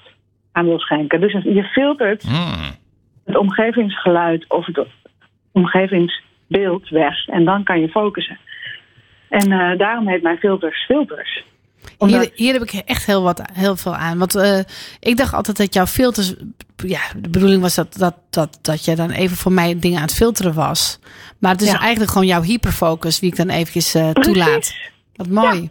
aan 0.52 0.65
wil 0.65 0.80
schenken. 0.80 1.22
Dus 1.22 1.32
je 1.43 1.63
filtert 1.63 2.24
Hmm. 2.24 2.72
het 3.26 3.38
omgevingsgeluid 3.38 4.46
of 4.50 4.65
het 4.65 4.86
omgevingsbeeld 5.52 6.89
weg. 6.89 7.28
En 7.28 7.46
dan 7.46 7.63
kan 7.63 7.80
je 7.80 7.89
focussen. 7.89 8.38
En 9.29 9.51
eh, 9.51 9.77
daarom 9.77 10.07
heet 10.07 10.21
mijn 10.21 10.37
filters 10.37 10.85
filters. 10.85 11.45
Omdat- 11.97 12.19
Hier, 12.21 12.31
hier 12.35 12.53
heb 12.53 12.61
ik 12.61 12.71
echt 12.73 13.05
heel, 13.05 13.21
wat, 13.23 13.41
heel 13.53 13.75
veel 13.75 13.95
aan. 13.95 14.17
Want 14.17 14.35
eh, 14.35 14.59
ik 14.99 15.17
dacht 15.17 15.33
altijd 15.33 15.57
dat 15.57 15.73
jouw 15.73 15.85
filters. 15.85 16.33
Ja, 16.75 17.01
de 17.17 17.30
bedoeling 17.30 17.61
was 17.61 17.75
dat, 17.75 17.93
dat, 17.97 18.15
dat, 18.30 18.59
dat 18.61 18.86
je 18.86 18.95
dan 18.95 19.09
even 19.11 19.38
voor 19.38 19.51
mij 19.51 19.80
dingen 19.80 19.97
aan 19.97 20.03
het 20.05 20.13
filteren 20.15 20.53
was. 20.53 20.99
Maar 21.39 21.51
het 21.51 21.61
is 21.61 21.67
Ja. 21.71 21.80
eigenlijk 21.80 22.11
gewoon 22.11 22.28
jouw 22.28 22.41
hyperfocus, 22.41 23.19
wie 23.19 23.30
ik 23.30 23.36
dan 23.38 23.49
eventjes 23.49 23.93
eh, 23.95 24.09
toelaat. 24.09 24.75
Wat 25.15 25.28
mooi. 25.28 25.59
Oh, 25.61 25.69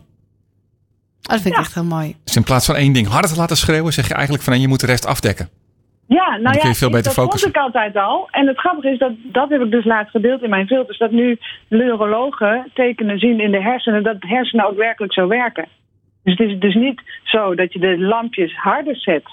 dat 1.33 1.41
vind 1.41 1.47
ik 1.47 1.53
Ja. 1.55 1.59
echt 1.61 1.75
heel 1.75 1.85
mooi. 1.85 2.17
Dus 2.25 2.37
in 2.37 2.43
plaats 2.43 2.67
van 2.67 2.75
één 2.75 2.93
ding 2.93 3.07
harder 3.09 3.31
te 3.31 3.37
laten 3.37 3.57
schreeuwen, 3.57 3.93
zeg 3.93 4.09
je 4.09 4.15
eigenlijk 4.15 4.45
van 4.45 4.61
je 4.61 4.69
moet 4.69 4.81
de 4.81 4.87
rest 4.87 5.07
afdekken. 5.07 5.49
Ja, 6.09 6.37
nou 6.37 6.57
ja, 6.57 6.73
veel 6.73 6.91
beter 6.91 7.05
dat 7.05 7.15
focussen. 7.15 7.53
vond 7.53 7.57
ik 7.57 7.63
altijd 7.63 7.97
al. 7.97 8.29
En 8.31 8.47
het 8.47 8.59
grappige 8.59 8.91
is 8.91 8.99
dat, 8.99 9.13
dat 9.23 9.49
heb 9.49 9.61
ik 9.61 9.71
dus 9.71 9.85
laatst 9.85 10.11
gedeeld 10.11 10.43
in 10.43 10.51
mijn 10.51 10.67
filters. 10.67 10.99
Dat 10.99 11.11
nu 11.11 11.39
neurologen 11.69 12.71
tekenen 12.75 13.19
zien 13.19 13.41
in 13.41 13.51
de 13.51 13.63
hersenen 13.63 14.03
dat 14.03 14.21
de 14.21 14.29
hersenen 14.29 14.67
ook 14.67 14.77
werkelijk 14.77 15.13
zo 15.13 15.27
werken. 15.27 15.69
Dus 16.23 16.39
het 16.39 16.49
is 16.49 16.59
dus 16.59 16.75
niet 16.75 17.03
zo 17.25 17.55
dat 17.55 17.73
je 17.73 17.79
de 17.79 17.99
lampjes 17.99 18.57
harder 18.57 18.97
zet 18.97 19.25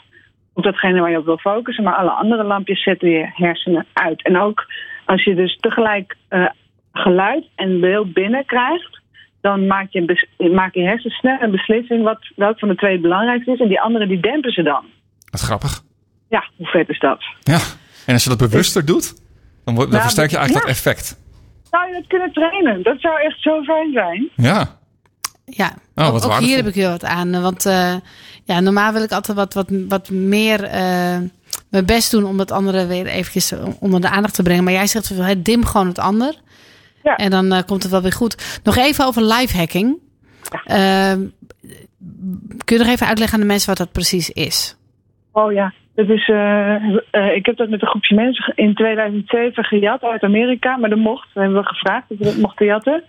op 0.53 0.63
datgene 0.63 0.99
waar 0.99 1.09
je 1.09 1.17
op 1.17 1.25
wil 1.25 1.37
focussen, 1.37 1.83
maar 1.83 1.95
alle 1.95 2.09
andere 2.09 2.43
lampjes 2.43 2.83
zetten 2.83 3.09
je 3.09 3.29
hersenen 3.33 3.85
uit. 3.93 4.23
En 4.23 4.37
ook 4.37 4.65
als 5.05 5.23
je 5.23 5.35
dus 5.35 5.57
tegelijk 5.59 6.15
eh, 6.27 6.45
geluid 6.91 7.45
en 7.55 7.79
beeld 7.79 8.13
binnenkrijgt, 8.13 9.01
dan 9.41 9.67
maak 9.67 9.87
je, 9.89 10.27
maak 10.51 10.73
je 10.73 10.81
hersens 10.81 11.15
snel 11.15 11.41
een 11.41 11.51
beslissing 11.51 12.03
wat, 12.03 12.31
welk 12.35 12.59
van 12.59 12.67
de 12.67 12.75
twee 12.75 12.91
het 12.91 13.01
belangrijkste 13.01 13.51
is. 13.51 13.59
En 13.59 13.67
die 13.67 13.81
andere 13.81 14.07
die 14.07 14.19
dempen 14.19 14.51
ze 14.51 14.63
dan. 14.63 14.85
Wat 15.29 15.41
grappig. 15.41 15.81
Ja, 16.35 16.43
hoe 16.57 16.67
vet 16.67 16.89
is 16.89 16.99
dat? 16.99 17.23
Ja. 17.43 17.59
En 18.05 18.13
als 18.13 18.23
je 18.23 18.29
dat 18.29 18.37
bewuster 18.37 18.85
doet, 18.85 19.13
dan, 19.65 19.75
wordt- 19.75 19.89
dan 19.91 19.99
Ja, 19.99 20.05
versterk 20.05 20.29
je 20.31 20.37
eigenlijk 20.37 20.67
ja. 20.67 20.71
dat 20.73 20.79
effect. 20.83 21.17
Zou 21.71 21.87
je 21.87 21.93
dat 21.93 22.07
kunnen 22.07 22.31
trainen? 22.33 22.83
Dat 22.83 22.99
zou 22.99 23.21
echt 23.21 23.41
zo 23.41 23.61
fijn 23.63 23.91
zijn. 23.91 24.29
Ja. 24.35 24.79
Ja, 25.45 25.73
Oh, 25.95 26.05
ook, 26.05 26.11
wat 26.11 26.25
ook 26.25 26.37
hier 26.39 26.55
heb 26.55 26.67
ik 26.67 26.73
heel 26.73 26.89
wat 26.89 27.03
aan. 27.05 27.41
Want 27.41 27.65
eh, 27.65 27.95
ja, 28.43 28.59
normaal 28.59 28.93
wil 28.93 29.03
ik 29.03 29.11
altijd 29.11 29.37
wat, 29.37 29.53
wat, 29.53 29.69
wat 29.87 30.09
meer 30.09 30.63
eh, 30.63 31.17
mijn 31.69 31.85
best 31.85 32.11
doen 32.11 32.23
om 32.25 32.37
dat 32.37 32.51
andere 32.51 32.85
weer 32.85 33.05
eventjes 33.05 33.53
onder 33.79 34.01
de 34.01 34.09
aandacht 34.09 34.33
te 34.33 34.43
brengen. 34.43 34.63
Maar 34.63 34.73
jij 34.73 34.87
zegt, 34.87 35.09
hey, 35.09 35.41
dim 35.41 35.65
gewoon 35.65 35.87
het 35.87 35.99
ander. 35.99 36.35
Ja. 37.03 37.15
En 37.15 37.29
dan 37.31 37.51
eh, 37.51 37.63
komt 37.65 37.83
het 37.83 37.91
wel 37.91 38.01
weer 38.01 38.11
goed. 38.13 38.59
Nog 38.63 38.75
even 38.77 39.05
over 39.05 39.21
lifehacking. 39.23 39.97
Ehm, 40.65 41.19
kun 42.65 42.77
je 42.77 42.83
nog 42.83 42.93
even 42.93 43.07
uitleggen 43.07 43.35
aan 43.37 43.43
de 43.43 43.51
mensen 43.51 43.69
wat 43.69 43.77
dat 43.77 43.91
precies 43.91 44.29
is? 44.29 44.75
Oh 45.31 45.51
ja, 45.53 45.73
dat 45.95 46.09
is, 46.09 46.29
eh, 46.29 46.75
eh, 47.11 47.35
ik 47.35 47.45
heb 47.45 47.57
dat 47.57 47.69
met 47.69 47.81
een 47.81 47.87
groepje 47.87 48.15
mensen 48.15 48.53
in 48.55 48.73
2007 48.73 49.63
gejat 49.63 50.03
uit 50.03 50.23
Amerika, 50.23 50.77
maar 50.77 50.89
dat 50.89 50.99
mocht. 50.99 51.33
We 51.33 51.39
hebben 51.39 51.61
we 51.61 51.67
gevraagd 51.67 52.11
of 52.11 52.17
we 52.17 52.23
dat 52.23 52.37
mochten 52.37 52.65
jatten. 52.65 53.03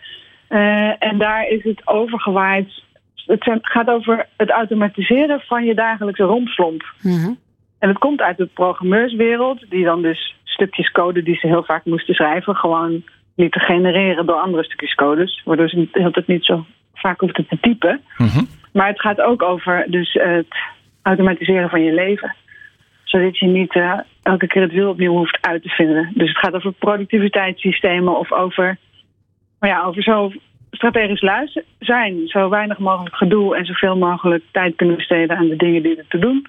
Eh, 0.49 1.03
en 1.03 1.19
daar 1.19 1.49
is 1.49 1.65
het 1.65 1.83
overgewaaid. 1.85 2.83
Het 3.27 3.43
zijn- 3.43 3.59
gaat 3.63 3.89
over 3.89 4.27
het 4.37 4.51
automatiseren 4.51 5.41
van 5.41 5.65
je 5.65 5.75
dagelijkse 5.75 6.23
rompslomp. 6.23 6.83
Mhm. 7.03 7.33
En 7.79 7.89
het 7.89 7.99
komt 7.99 8.21
uit 8.21 8.37
de 8.37 8.47
programmeurswereld, 8.47 9.71
die 9.71 9.85
dan 9.85 10.03
dus 10.03 10.35
stukjes 10.45 10.91
code 10.91 11.23
die 11.23 11.37
ze 11.37 11.47
heel 11.47 11.65
vaak 11.65 11.85
moesten 11.85 12.15
schrijven, 12.15 12.57
gewoon 12.57 13.03
lieten 13.37 13.61
genereren 13.61 14.27
door 14.27 14.37
andere 14.41 14.65
stukjes 14.65 14.95
codes. 14.95 15.43
Waardoor 15.45 15.69
ze 15.69 15.77
niet- 15.77 15.93
tijd 15.93 16.27
niet 16.27 16.45
zo 16.45 16.65
vaak 16.95 17.21
hoefden 17.21 17.47
te 17.47 17.59
typen. 17.61 18.01
Mhm. 18.17 18.45
Maar 18.73 18.87
het 18.87 19.01
gaat 19.01 19.21
ook 19.21 19.43
over 19.43 19.85
dus 19.89 20.13
het 20.13 20.57
automatiseren 21.03 21.71
van 21.71 21.83
je 21.83 21.93
leven. 21.93 22.35
Zodat 23.15 23.39
je 23.39 23.47
niet 23.47 23.75
eh, 23.75 23.99
elke 24.23 24.47
keer 24.47 24.63
het 24.63 24.73
wiel 24.73 24.89
opnieuw 24.89 25.13
hoeft 25.13 25.39
uit 25.41 25.63
te 25.63 25.69
vinden. 25.69 26.11
Dus 26.15 26.29
het 26.29 26.39
gaat 26.39 26.55
over 26.55 26.73
productiviteitssystemen 26.73 28.19
of 28.19 28.33
over, 28.33 28.79
nou 29.61 29.73
ja, 29.73 29.85
over 29.85 30.03
zo 30.03 30.33
strategisch 30.71 31.21
lui 31.21 31.63
zijn. 31.79 32.29
Zo 32.29 32.49
weinig 32.49 32.79
mogelijk 32.79 33.17
gedoe 33.17 33.57
en 33.57 33.65
zoveel 33.65 33.97
mogelijk 33.97 34.45
tijd 34.51 34.77
kunnen 34.77 34.97
besteden 34.97 35.37
aan 35.37 35.49
de 35.49 35.57
dingen 35.57 35.83
die 35.83 35.97
er 35.97 36.05
te 36.09 36.19
doen. 36.19 36.47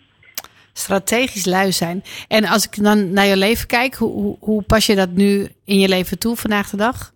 Strategisch 0.73 1.45
lui 1.45 1.71
zijn. 1.71 2.01
En 2.27 2.45
als 2.45 2.65
ik 2.65 2.83
dan 2.83 3.13
naar 3.13 3.25
je 3.25 3.37
leven 3.37 3.67
kijk, 3.67 3.95
hoe, 3.95 4.11
hoe, 4.11 4.37
hoe 4.39 4.63
pas 4.63 4.85
je 4.85 4.95
dat 4.95 5.11
nu 5.11 5.47
in 5.65 5.79
je 5.79 5.87
leven 5.87 6.19
toe 6.19 6.35
vandaag 6.35 6.69
de 6.69 6.77
dag? 6.77 7.11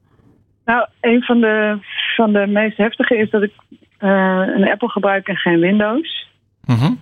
Nou, 0.66 0.88
een 1.02 1.24
van 1.24 1.42
de, 1.42 1.78
van 2.16 2.34
de 2.34 2.48
meest 2.48 2.78
heftige 2.78 3.18
is 3.18 3.30
dat 3.30 3.44
ik 3.44 3.54
eh, 3.98 4.44
een 4.56 4.70
Apple 4.72 4.90
gebruik 4.90 5.28
en 5.28 5.38
geen 5.38 5.60
Windows. 5.60 6.28
Mhm. 6.66 6.94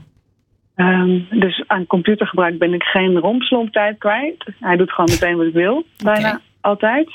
Ehm, 0.78 1.20
dus 1.40 1.64
aan 1.68 1.88
computergebruik 1.88 2.58
ben 2.58 2.74
ik 2.74 2.84
geen 2.84 3.18
rompslomptijd 3.20 3.98
kwijt. 3.98 4.46
Hij 4.60 4.76
doet 4.78 4.92
gewoon 4.92 5.10
meteen 5.10 5.38
wat 5.38 5.46
ik 5.46 5.54
wil, 5.54 5.84
bijna 6.04 6.42
altijd. 6.62 7.10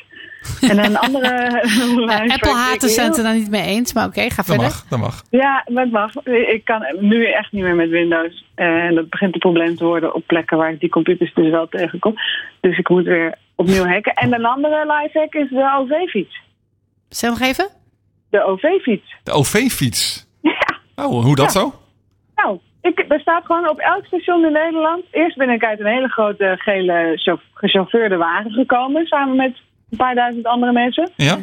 En 0.61 0.85
een 0.85 0.97
andere 0.99 1.63
Apple-haters 2.33 2.95
zijn 2.95 3.07
het 3.09 3.17
er 3.17 3.23
dan 3.25 3.35
niet 3.35 3.51
mee 3.51 3.63
eens, 3.63 3.93
maar 3.93 4.07
oké, 4.07 4.21
ga 4.21 4.37
Dat 4.37 4.45
verder. 4.45 4.63
mag, 4.65 4.85
dat 4.89 4.99
mag. 4.99 5.23
Ja, 5.31 5.63
dat 5.67 5.91
mag. 5.91 6.13
Ik 6.27 6.65
kan 6.65 6.85
nu 7.01 7.27
echt 7.33 7.53
niet 7.53 7.63
meer 7.63 7.75
met 7.75 7.89
Windows. 7.89 8.45
Eh, 8.55 8.67
En 8.67 8.95
dat 8.95 9.09
begint 9.11 9.35
een 9.35 9.41
probleem 9.41 9.77
te 9.77 9.85
worden 9.85 10.15
op 10.15 10.27
plekken 10.27 10.57
waar 10.57 10.73
ik 10.73 10.81
die 10.81 10.89
computers 10.89 11.35
dus 11.35 11.51
wel 11.51 11.69
tegenkom. 11.69 12.15
Dus 12.61 12.79
ik 12.79 12.89
moet 12.89 13.05
weer 13.05 13.35
opnieuw 13.55 13.85
hacken. 13.87 14.13
En 14.15 14.35
een 14.35 14.45
andere 14.45 14.87
lifehack 15.01 15.35
is 15.35 15.49
de 15.49 15.73
OV-fiets. 15.79 16.41
Zeg 17.09 17.31
nog 17.31 17.41
even. 17.41 17.69
De 18.31 18.45
OV-fiets. 18.45 19.15
De 19.23 19.33
OV-fiets. 19.33 20.27
Ja. 20.97 21.05
Oh, 21.07 21.23
hoe 21.25 21.35
dat 21.37 21.53
Ja. 21.53 21.61
zo? 21.61 21.75
Nou, 22.35 22.59
ik, 22.83 23.05
er 23.09 23.21
staat 23.21 23.45
gewoon 23.45 23.69
op 23.69 23.79
elk 23.79 24.05
station 24.07 24.45
in 24.45 24.53
Nederland. 24.53 25.05
Eerst 25.11 25.37
ben 25.37 25.51
ik 25.51 25.65
uit 25.65 25.81
een 25.81 25.87
hele 25.87 26.09
grote 26.09 26.55
gele 26.59 27.13
chauff- 27.15 27.45
gechauffeurde 27.55 28.17
wagen 28.17 28.51
gekomen. 28.51 29.07
Samen 29.07 29.37
met 29.37 29.57
een 29.91 29.97
paar 29.97 30.15
duizend 30.15 30.47
andere 30.47 30.73
mensen. 30.73 31.11
Ja? 31.17 31.39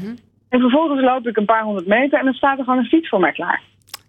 En 0.49 0.59
vervolgens 0.59 1.01
loop 1.01 1.27
ik 1.27 1.37
een 1.37 1.45
paar 1.45 1.63
honderd 1.63 1.87
meter 1.87 2.19
en 2.19 2.25
dan 2.25 2.33
staat 2.33 2.57
er 2.57 2.63
gewoon 2.63 2.79
een 2.79 2.85
fiets 2.85 3.09
voor 3.09 3.19
mij 3.19 3.31
klaar. 3.31 3.61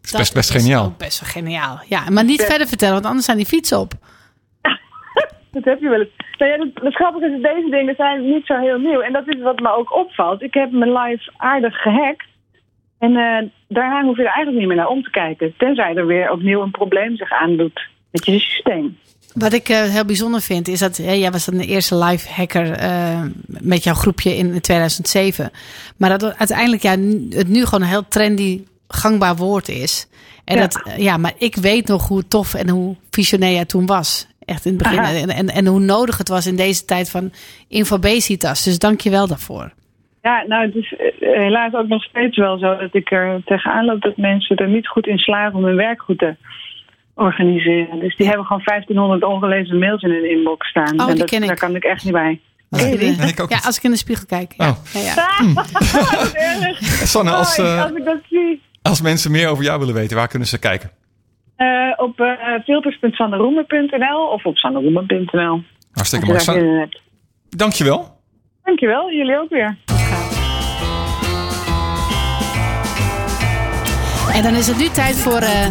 Is 0.02 0.12
best, 0.12 0.34
best 0.34 0.54
is 0.54 0.62
geniaal. 0.62 0.94
best 0.98 1.20
wel 1.20 1.30
geniaal. 1.42 1.78
Ja, 1.88 2.10
maar 2.10 2.24
niet 2.24 2.40
Ja. 2.40 2.46
verder 2.46 2.66
vertellen, 2.66 2.94
want 2.94 3.06
anders 3.06 3.24
zijn 3.24 3.36
die 3.36 3.46
fietsen 3.46 3.78
op. 3.78 3.92
Dat 5.52 5.64
heb 5.64 5.80
je 5.80 5.88
wel 5.88 5.98
eens. 6.00 6.08
Nou 6.38 6.50
ja, 6.50 6.58
het, 6.58 6.82
het 6.84 6.94
grappige 6.94 7.26
is, 7.26 7.42
dat 7.42 7.54
deze 7.54 7.70
dingen 7.70 7.94
zijn 7.96 8.24
niet 8.30 8.46
zo 8.46 8.58
heel 8.58 8.78
nieuw. 8.78 9.00
En 9.00 9.12
dat 9.12 9.28
is 9.28 9.40
wat 9.42 9.60
me 9.60 9.72
ook 9.76 9.94
opvalt. 9.96 10.42
Ik 10.42 10.54
heb 10.54 10.70
mijn 10.70 10.92
live 10.92 11.30
aardig 11.36 11.74
gehackt. 11.82 12.26
En 12.98 13.16
eh, 13.16 13.46
daarna 13.70 14.04
hoef 14.04 14.16
je 14.16 14.22
er 14.22 14.34
eigenlijk 14.34 14.58
niet 14.58 14.66
meer 14.66 14.76
naar 14.76 14.94
om 14.94 15.02
te 15.02 15.10
kijken. 15.10 15.54
Tenzij 15.56 15.94
er 15.94 16.06
weer 16.06 16.30
opnieuw 16.30 16.62
een 16.62 16.70
probleem 16.70 17.16
zich 17.16 17.32
aandoet 17.32 17.88
met 18.10 18.26
je 18.26 18.38
systeem. 18.38 18.98
Wat 19.34 19.52
ik 19.52 19.68
eh, 19.68 19.82
heel 19.82 20.04
bijzonder 20.04 20.40
vind, 20.40 20.68
is 20.68 20.78
dat 20.78 20.96
hè, 20.96 21.12
jij 21.12 21.30
was 21.30 21.44
dan 21.44 21.56
de 21.56 21.66
eerste 21.66 21.96
live 21.96 22.32
hacker 22.32 22.70
eh, 22.72 23.22
met 23.46 23.84
jouw 23.84 23.94
groepje 23.94 24.36
in 24.36 24.60
2007. 24.60 25.50
Maar 25.96 26.18
dat 26.18 26.38
uiteindelijk 26.38 26.82
ja, 26.82 26.90
het 27.36 27.48
nu 27.48 27.64
gewoon 27.64 27.82
een 27.82 27.88
heel 27.88 28.08
trendy, 28.08 28.62
gangbaar 28.88 29.36
woord 29.36 29.68
is. 29.68 30.06
En 30.44 30.56
Ja. 30.56 30.60
dat, 30.60 30.82
eh, 30.84 30.98
ja, 30.98 31.16
maar 31.16 31.32
ik 31.38 31.56
weet 31.56 31.86
nog 31.86 32.08
hoe 32.08 32.28
tof 32.28 32.54
en 32.54 32.68
hoe 32.68 32.96
visionair 33.10 33.52
jij 33.52 33.64
toen 33.64 33.86
was. 33.86 34.26
Echt 34.44 34.64
in 34.64 34.72
het 34.74 34.82
begin. 34.82 34.98
En, 34.98 35.28
en, 35.30 35.48
en 35.48 35.66
hoe 35.66 35.80
nodig 35.80 36.18
het 36.18 36.28
was 36.28 36.46
in 36.46 36.56
deze 36.56 36.84
tijd 36.84 37.10
van 37.10 37.32
infobesitas. 37.68 38.62
Dus 38.62 38.78
dank 38.78 39.00
je 39.00 39.10
wel 39.10 39.26
daarvoor. 39.26 39.72
Ja, 40.22 40.44
nou, 40.46 40.66
het 40.66 40.74
is 40.74 40.94
eh, 40.96 41.06
helaas 41.38 41.72
ook 41.74 41.88
nog 41.88 42.02
steeds 42.04 42.36
wel 42.36 42.58
zo 42.58 42.76
dat 42.76 42.94
ik 42.94 43.10
er 43.12 43.40
tegenaan 43.44 43.84
loop 43.84 44.00
dat 44.00 44.16
mensen 44.16 44.56
er 44.56 44.68
niet 44.68 44.88
goed 44.88 45.06
in 45.06 45.18
slagen 45.18 45.54
om 45.58 45.64
hun 45.64 45.76
werk 45.76 46.02
goed 46.02 46.18
te 46.18 46.36
organiseren. 47.14 47.98
Dus 48.00 48.16
die 48.16 48.26
hebben 48.26 48.46
gewoon 48.46 48.62
1500 48.64 49.24
ongelezen 49.24 49.78
mails 49.78 50.02
in 50.02 50.10
hun 50.10 50.30
inbox 50.30 50.68
staan. 50.68 51.00
Oh, 51.00 51.00
en 51.00 51.06
die 51.06 51.18
dat, 51.18 51.28
ken 51.30 51.40
ik. 51.42 51.48
daar 51.48 51.56
kan 51.58 51.76
ik 51.76 51.84
echt 51.84 52.04
niet 52.04 52.12
bij. 52.12 52.40
Als 52.70 52.82
ik, 52.84 53.00
Nee, 53.00 53.32
ook 53.42 53.50
ja, 53.50 53.58
als 53.64 53.76
ik 53.76 53.82
in 53.82 53.90
de 53.90 53.96
spiegel 53.96 54.26
kijk. 54.26 54.54
Ja, 54.56 54.68
Oh. 54.68 54.76
ja, 54.92 55.00
ja. 55.02 55.52
Wat 55.54 56.32
erg. 56.32 56.78
Sanne, 56.82 57.30
als, 57.30 57.58
Oh, 57.58 57.66
eh, 57.66 57.82
als 57.82 57.92
ik 57.92 58.04
dat 58.04 58.18
zie. 58.30 58.62
als 58.82 59.00
mensen 59.02 59.30
meer 59.30 59.48
over 59.48 59.64
jou 59.64 59.78
willen 59.78 59.94
weten, 59.94 60.16
waar 60.16 60.28
kunnen 60.28 60.48
ze 60.48 60.58
kijken? 60.58 60.90
Eh, 61.56 61.66
op 61.96 62.20
uh, 62.20 62.32
filters.sanderoemer.nl 62.64 64.26
of 64.26 64.44
op 64.44 64.56
sanderoemer.nl. 64.56 65.62
Hartstikke 65.92 66.26
mooi. 66.26 66.78
hebt. 66.78 67.00
dankjewel. 67.48 68.18
Dankjewel, 68.64 69.10
jullie 69.12 69.38
ook 69.38 69.50
weer. 69.50 69.76
En 74.34 74.42
dan 74.42 74.54
is 74.54 74.66
het 74.66 74.78
nu 74.78 74.88
tijd 74.88 75.16
voor... 75.16 75.38
eh 75.38 75.66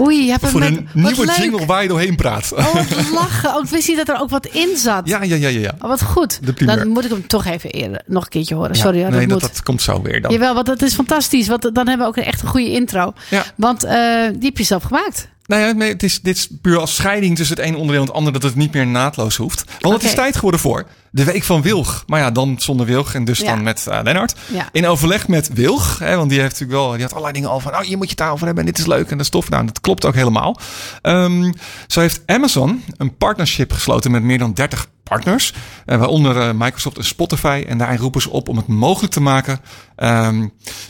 oei, 0.00 0.24
je 0.24 0.30
hebt 0.30 0.46
Voor 0.46 0.62
een 0.62 0.88
nieuwe 0.92 1.24
leuk. 1.24 1.36
jingle 1.36 1.66
waar 1.66 1.82
je 1.82 1.88
doorheen 1.88 2.16
praat. 2.16 2.52
Oh, 2.56 2.74
wat 2.74 3.10
lachen. 3.12 3.54
Oh, 3.56 3.62
ik 3.64 3.70
wist 3.70 3.88
niet 3.88 3.96
dat 3.96 4.08
er 4.08 4.20
ook 4.20 4.30
wat 4.30 4.46
in 4.46 4.76
zat. 4.76 5.08
Ja, 5.08 5.22
ja, 5.22 5.34
ja, 5.34 5.48
ja. 5.48 5.60
ja. 5.60 5.74
Oh, 5.80 5.88
wat 5.88 6.02
goed. 6.02 6.40
Dan 6.66 6.88
moet 6.88 7.04
ik 7.04 7.10
hem 7.10 7.26
toch 7.26 7.44
even 7.44 7.70
eerder 7.70 8.02
nog 8.06 8.22
een 8.24 8.28
keertje 8.28 8.54
horen. 8.54 8.74
Sorry, 8.74 8.98
Ja, 8.98 9.02
hoor, 9.04 9.10
nee, 9.12 9.20
dat 9.20 9.28
dat, 9.30 9.40
moet. 9.40 9.50
dat 9.56 9.62
komt 9.62 9.82
zo 9.82 10.02
weer 10.02 10.20
dan. 10.20 10.32
Jawel, 10.32 10.54
want 10.54 10.66
dat 10.66 10.82
is 10.82 10.94
fantastisch. 10.94 11.48
Want 11.48 11.62
dan 11.62 11.88
hebben 11.88 11.98
we 11.98 12.18
ook 12.18 12.24
echt 12.24 12.42
een 12.42 12.48
goede 12.48 12.70
intro. 12.70 13.12
Ja. 13.30 13.44
Want 13.56 13.84
eh, 13.84 13.92
die 14.34 14.48
heb 14.48 14.58
je 14.58 14.64
zelf 14.64 14.82
gemaakt. 14.82 15.28
Nou 15.46 15.62
ja, 15.62 15.72
nee, 15.72 15.92
het 15.92 16.02
is, 16.02 16.20
dit 16.20 16.36
is 16.36 16.48
puur 16.62 16.78
als 16.78 16.94
scheiding 16.94 17.36
tussen 17.36 17.56
het 17.56 17.64
ene 17.64 17.76
onderdeel 17.76 18.00
en 18.02 18.06
het 18.08 18.16
andere... 18.16 18.38
dat 18.38 18.42
het 18.50 18.54
niet 18.58 18.72
meer 18.72 18.86
naadloos 18.86 19.36
hoeft. 19.36 19.64
Want 19.80 19.94
het 19.94 20.04
is 20.04 20.14
tijd 20.14 20.34
geworden 20.34 20.60
voor 20.60 20.86
de 21.10 21.24
Week 21.24 21.42
van 21.44 21.62
Wilg. 21.62 22.04
Maar 22.06 22.20
ja, 22.20 22.30
dan 22.30 22.54
zonder 22.58 22.86
Wilg 22.86 23.14
en 23.14 23.24
dus 23.24 23.38
Ja. 23.38 23.46
dan 23.46 23.62
met 23.62 23.86
eh, 23.86 23.98
Lennart. 24.02 24.34
Ja. 24.52 24.68
In 24.72 24.86
overleg 24.86 25.28
met 25.28 25.50
Wilg, 25.52 25.98
hè, 25.98 26.16
want 26.16 26.30
die 26.30 26.40
heeft 26.40 26.52
natuurlijk 26.52 26.78
wel... 26.80 26.90
die 26.92 27.00
had 27.00 27.10
allerlei 27.10 27.32
dingen 27.34 27.50
al 27.50 27.60
van... 27.60 27.72
oh, 27.72 27.80
hier 27.80 27.96
moet 27.96 28.10
je 28.10 28.16
daarover 28.16 28.46
hebben 28.46 28.64
en 28.64 28.70
dit 28.70 28.78
is 28.80 28.86
leuk 28.86 29.10
en 29.10 29.16
dat 29.16 29.26
is 29.26 29.28
tof. 29.32 29.48
Nou, 29.50 29.66
dat 29.66 29.80
klopt 29.80 30.04
ook 30.04 30.14
helemaal. 30.14 30.58
Ehm, 31.02 31.52
zo 31.86 32.00
heeft 32.00 32.22
Amazon 32.26 32.82
een 32.96 33.16
partnership 33.16 33.72
gesloten 33.72 34.10
met 34.10 34.22
meer 34.22 34.38
dan 34.38 34.52
30 34.52 34.86
partners. 35.02 35.52
eh, 35.86 35.98
waaronder 35.98 36.40
eh, 36.40 36.50
Microsoft 36.54 36.96
en 36.98 37.04
Spotify. 37.04 37.64
En 37.68 37.78
daarin 37.78 37.98
roepen 37.98 38.22
ze 38.22 38.30
op 38.30 38.48
om 38.48 38.56
het 38.56 38.66
mogelijk 38.66 39.12
te 39.12 39.20
maken... 39.20 39.60
ehm, 39.96 40.46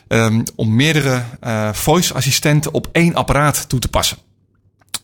ehm, 0.08 0.42
om 0.56 0.74
meerdere 0.76 1.22
voice-assistenten 1.72 2.72
op 2.74 2.88
één 2.92 3.14
apparaat 3.14 3.68
toe 3.68 3.78
te 3.78 3.88
passen. 3.88 4.16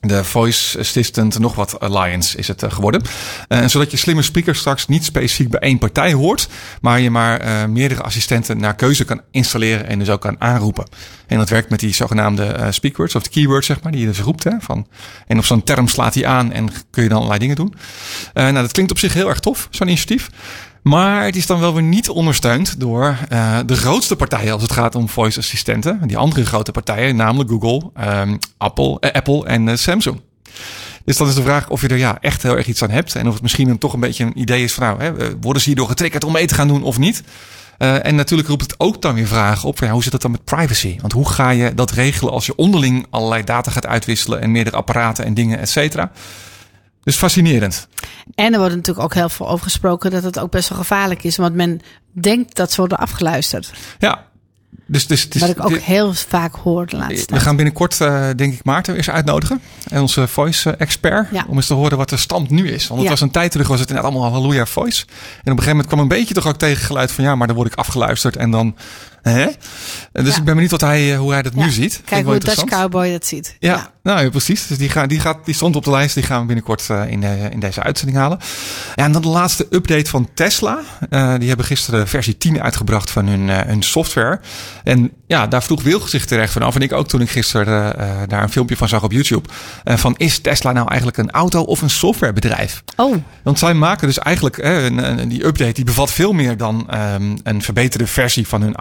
De 0.00 0.24
Voice 0.24 0.78
Assistant 0.78 1.38
nog 1.38 1.54
wat 1.54 1.80
Alliance 1.80 2.38
is 2.38 2.48
het 2.48 2.62
eh, 2.62 2.72
geworden. 2.72 3.02
Eh, 3.48 3.66
zodat 3.66 3.90
je 3.90 3.96
slimme 3.96 4.22
speakers 4.22 4.58
straks 4.58 4.86
niet 4.86 5.04
specifiek 5.04 5.50
bij 5.50 5.60
één 5.60 5.78
partij 5.78 6.12
hoort, 6.12 6.48
maar 6.80 7.00
je 7.00 7.10
maar 7.10 7.40
eh, 7.40 7.64
meerdere 7.64 8.02
assistenten 8.02 8.58
naar 8.58 8.74
keuze 8.74 9.04
kan 9.04 9.20
installeren 9.30 9.86
en 9.86 9.98
dus 9.98 10.10
ook 10.10 10.20
kan 10.20 10.40
aanroepen. 10.40 10.88
En 11.26 11.38
dat 11.38 11.48
werkt 11.48 11.70
met 11.70 11.80
die 11.80 11.94
zogenaamde 11.94 12.66
speakwords 12.70 13.14
of 13.14 13.22
de 13.22 13.30
keywords, 13.30 13.66
zeg 13.66 13.82
maar, 13.82 13.92
die 13.92 14.00
je 14.00 14.06
dus 14.06 14.20
roept. 14.20 14.44
Hè, 14.44 14.52
van, 14.60 14.86
en 15.26 15.38
op 15.38 15.44
zo'n 15.44 15.62
term 15.62 15.88
slaat 15.88 16.14
hij 16.14 16.26
aan 16.26 16.52
en 16.52 16.68
kun 16.90 17.02
je 17.02 17.08
dan 17.08 17.16
allerlei 17.16 17.40
dingen 17.40 17.56
doen. 17.56 17.74
Nou, 18.34 18.52
dat 18.52 18.72
klinkt 18.72 18.90
op 18.90 18.98
zich 18.98 19.12
heel 19.12 19.28
erg 19.28 19.40
tof, 19.40 19.68
zo'n 19.70 19.86
initiatief. 19.86 20.30
Maar 20.82 21.24
het 21.24 21.36
is 21.36 21.46
dan 21.46 21.60
wel 21.60 21.74
weer 21.74 21.82
niet 21.82 22.08
ondersteund 22.08 22.80
door 22.80 23.16
eh, 23.28 23.58
de 23.66 23.76
grootste 23.76 24.16
partijen 24.16 24.52
als 24.52 24.62
het 24.62 24.72
gaat 24.72 24.94
om 24.94 25.08
voice 25.08 25.38
assistenten. 25.38 26.00
Die 26.06 26.16
andere 26.16 26.46
grote 26.46 26.72
partijen, 26.72 27.16
namelijk 27.16 27.50
Google, 27.50 27.90
ehm, 27.94 28.36
Apple, 28.56 29.00
eh, 29.00 29.12
Apple 29.12 29.46
en 29.46 29.68
eh, 29.68 29.76
Samsung. 29.76 30.20
Dus 31.04 31.16
dan 31.16 31.28
is 31.28 31.34
de 31.34 31.42
vraag 31.42 31.68
of 31.68 31.80
je 31.80 31.88
er 31.88 31.96
ja, 31.96 32.18
echt 32.20 32.42
heel 32.42 32.56
erg 32.56 32.66
iets 32.66 32.82
aan 32.82 32.90
hebt. 32.90 33.14
En 33.14 33.26
of 33.26 33.32
het 33.32 33.42
misschien 33.42 33.68
een, 33.68 33.78
toch 33.78 33.92
een 33.92 34.00
beetje 34.00 34.24
een 34.24 34.40
idee 34.40 34.62
is 34.62 34.72
van 34.72 34.86
nou, 34.86 35.02
hè, 35.02 35.12
worden 35.40 35.62
ze 35.62 35.68
hierdoor 35.68 35.88
getriggerd 35.88 36.24
om 36.24 36.32
mee 36.32 36.46
te 36.46 36.54
gaan 36.54 36.68
doen 36.68 36.82
of 36.82 36.98
niet. 36.98 37.22
Eh, 37.80 38.06
en 38.06 38.14
natuurlijk 38.14 38.48
roept 38.48 38.62
het 38.62 38.74
ook 38.78 39.02
dan 39.02 39.14
weer 39.14 39.26
vragen 39.26 39.68
op. 39.68 39.78
van, 39.78 39.86
Ja, 39.86 39.92
hoe 39.92 40.02
zit 40.02 40.12
het 40.12 40.22
dan 40.22 40.30
met 40.30 40.44
privacy? 40.44 40.98
Want 41.00 41.12
hoe 41.12 41.28
ga 41.28 41.50
je 41.50 41.74
dat 41.74 41.90
regelen 41.90 42.32
als 42.32 42.46
je 42.46 42.56
onderling 42.56 43.06
allerlei 43.10 43.44
data 43.44 43.70
gaat 43.70 43.86
uitwisselen 43.86 44.40
en 44.40 44.50
meerdere 44.50 44.76
apparaten 44.76 45.24
en 45.24 45.34
dingen, 45.34 45.58
et 45.58 45.68
cetera? 45.68 46.10
Dus 47.02 47.16
fascinerend. 47.16 47.88
En 48.34 48.52
er 48.52 48.58
wordt 48.58 48.74
natuurlijk 48.74 49.04
ook 49.04 49.14
heel 49.14 49.28
veel 49.28 49.48
over 49.48 49.64
gesproken 49.64 50.10
dat 50.10 50.22
het 50.22 50.38
ook 50.38 50.50
best 50.50 50.68
wel 50.68 50.78
gevaarlijk 50.78 51.24
is. 51.24 51.36
Want 51.36 51.54
men 51.54 51.80
denkt 52.12 52.56
dat 52.56 52.70
ze 52.70 52.76
worden 52.76 52.98
afgeluisterd. 52.98 53.70
Ja. 53.98 54.28
Dus, 54.86 55.06
dus, 55.06 55.28
dus 55.28 55.40
Wat 55.40 55.50
ik 55.50 55.64
ook 55.64 55.68
dit- 55.68 55.82
heel 55.82 56.14
vaak 56.14 56.54
hoor 56.54 56.86
de 56.86 56.96
laatste 56.96 57.20
we 57.20 57.24
tijd. 57.26 57.42
gaan 57.42 57.56
binnenkort, 57.56 58.00
eh, 58.00 58.28
denk 58.36 58.52
ik, 58.52 58.64
Maarten 58.64 58.96
eens 58.96 59.10
uitnodigen. 59.10 59.60
En 59.88 60.00
onze 60.00 60.28
voice-expert. 60.28 61.28
Ja. 61.32 61.44
Om 61.48 61.56
eens 61.56 61.66
te 61.66 61.74
horen 61.74 61.96
wat 61.96 62.08
de 62.08 62.16
stand 62.16 62.50
nu 62.50 62.68
is. 62.70 62.86
Want 62.86 62.94
het 63.00 63.02
Ja. 63.02 63.10
was 63.10 63.20
een 63.20 63.30
tijd 63.30 63.50
terug, 63.50 63.68
was 63.68 63.80
het 63.80 63.88
inderdaad 63.88 64.12
allemaal 64.12 64.32
halleluja 64.32 64.66
voice. 64.66 65.04
En 65.06 65.12
op 65.12 65.18
een 65.44 65.50
gegeven 65.50 65.70
moment 65.70 65.86
kwam 65.86 66.00
een 66.00 66.08
beetje 66.08 66.34
toch 66.34 66.46
ook 66.46 66.56
tegengeluid 66.56 67.12
van... 67.12 67.24
ja, 67.24 67.34
maar 67.34 67.46
dan 67.46 67.56
word 67.56 67.72
ik 67.72 67.78
afgeluisterd 67.78 68.36
en 68.36 68.50
dan... 68.50 68.76
Hè? 69.22 69.46
Dus 70.12 70.28
Ja. 70.32 70.36
ik 70.36 70.44
ben 70.44 70.54
benieuwd 70.54 70.70
wat 70.70 70.80
hij, 70.80 71.12
eh, 71.12 71.18
hoe 71.18 71.32
hij 71.32 71.42
dat 71.42 71.52
Ja. 71.56 71.64
nu 71.64 71.70
ziet. 71.70 72.00
Kijk 72.04 72.24
hoe 72.24 72.38
Dutch. 72.38 72.64
Cowboy 72.64 73.10
dat 73.12 73.26
ziet. 73.26 73.56
Ja, 73.58 73.90
nou 74.02 74.22
ja, 74.24 74.30
precies. 74.30 74.66
Dus 74.66 74.78
die, 74.78 74.88
gaan, 74.88 75.08
die, 75.08 75.20
gaat, 75.20 75.44
die 75.44 75.54
stond 75.54 75.76
op 75.76 75.84
de 75.84 75.90
lijst. 75.90 76.14
Die 76.14 76.22
gaan 76.24 76.40
we 76.40 76.46
binnenkort 76.46 76.86
eh, 76.90 77.10
in, 77.10 77.22
eh, 77.24 77.50
in 77.50 77.60
deze 77.60 77.82
uitzending 77.82 78.18
halen. 78.18 78.38
Ja, 78.94 79.04
en 79.04 79.12
dan 79.12 79.22
de 79.22 79.28
laatste 79.28 79.66
update 79.70 80.10
van 80.10 80.28
Tesla. 80.34 80.78
Die 81.38 81.48
hebben 81.48 81.66
gisteren 81.66 82.08
versie 82.08 82.36
10 82.36 82.62
uitgebracht 82.62 83.10
van 83.10 83.26
hun, 83.26 83.48
hun 83.48 83.82
software. 83.82 84.40
En 84.84 85.10
ja, 85.26 85.46
daar 85.46 85.62
vroeg 85.62 85.82
Wilg 85.82 86.08
zich 86.08 86.24
terecht 86.26 86.52
vanaf. 86.52 86.74
En 86.74 86.80
ik 86.82 86.92
ook 86.92 87.08
toen 87.08 87.20
ik 87.20 87.30
gisteren 87.30 87.96
daar 88.28 88.42
een 88.42 88.50
filmpje 88.50 88.76
van 88.76 88.88
zag 88.88 89.02
op 89.02 89.12
YouTube. 89.12 89.48
Van 89.84 90.14
is 90.16 90.38
Tesla 90.38 90.72
nou 90.72 90.88
eigenlijk 90.88 91.18
een 91.18 91.30
auto 91.30 91.62
of 91.62 91.82
een 91.82 91.90
softwarebedrijf? 91.90 92.82
Oh, 92.96 93.16
Want 93.42 93.58
zij 93.58 93.74
maken 93.74 94.06
dus 94.06 94.18
eigenlijk 94.18 94.58
een, 94.58 95.20
een- 95.20 95.28
die 95.28 95.44
update 95.46 95.72
die 95.72 95.84
bevat 95.84 96.10
veel 96.12 96.32
meer 96.32 96.56
dan 96.56 96.90
ehm, 96.90 97.36
een 97.42 97.62
verbeterde 97.62 98.06
versie 98.06 98.48
van 98.48 98.62
hun 98.62 98.76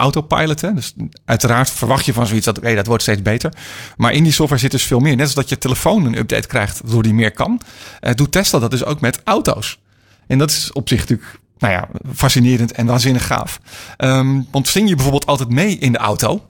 Hè. 0.62 0.74
Dus 0.74 0.94
uiteraard 1.26 1.70
verwacht 1.70 2.06
je 2.06 2.14
van 2.14 2.28
zoiets 2.28 2.46
dat 2.46 2.58
oké, 2.58 2.76
dat 2.76 2.88
wordt 2.88 3.04
steeds 3.04 3.22
beter. 3.22 3.54
Maar 3.98 4.14
in 4.14 4.24
die 4.24 4.32
software 4.32 4.62
zit 4.62 4.72
dus 4.72 4.84
veel 4.84 5.00
meer. 5.00 5.16
Net 5.16 5.26
als 5.26 5.36
dat 5.36 5.50
je 5.50 5.58
telefoon 5.58 6.06
een 6.06 6.18
update 6.18 6.48
krijgt 6.48 6.82
waardoor 6.82 7.04
die 7.04 7.14
meer 7.14 7.32
kan, 7.32 7.62
eh, 8.00 8.14
doet 8.14 8.32
Tesla 8.32 8.60
dat 8.60 8.72
dus 8.72 8.86
ook 8.86 9.02
met 9.02 9.22
auto's. 9.24 9.80
En 10.28 10.38
dat 10.38 10.52
is 10.52 10.72
op 10.72 10.90
zich 10.90 11.00
natuurlijk 11.00 11.40
nou 11.58 11.74
ja, 11.74 11.88
fascinerend 12.14 12.72
en 12.72 12.86
waanzinnig 12.86 13.26
gaaf. 13.26 13.60
Ehm, 13.98 14.42
want 14.52 14.68
zing 14.68 14.90
je 14.90 14.96
bijvoorbeeld 14.96 15.26
altijd 15.26 15.50
mee 15.50 15.78
in 15.78 15.92
de 15.92 15.98
auto? 15.98 16.50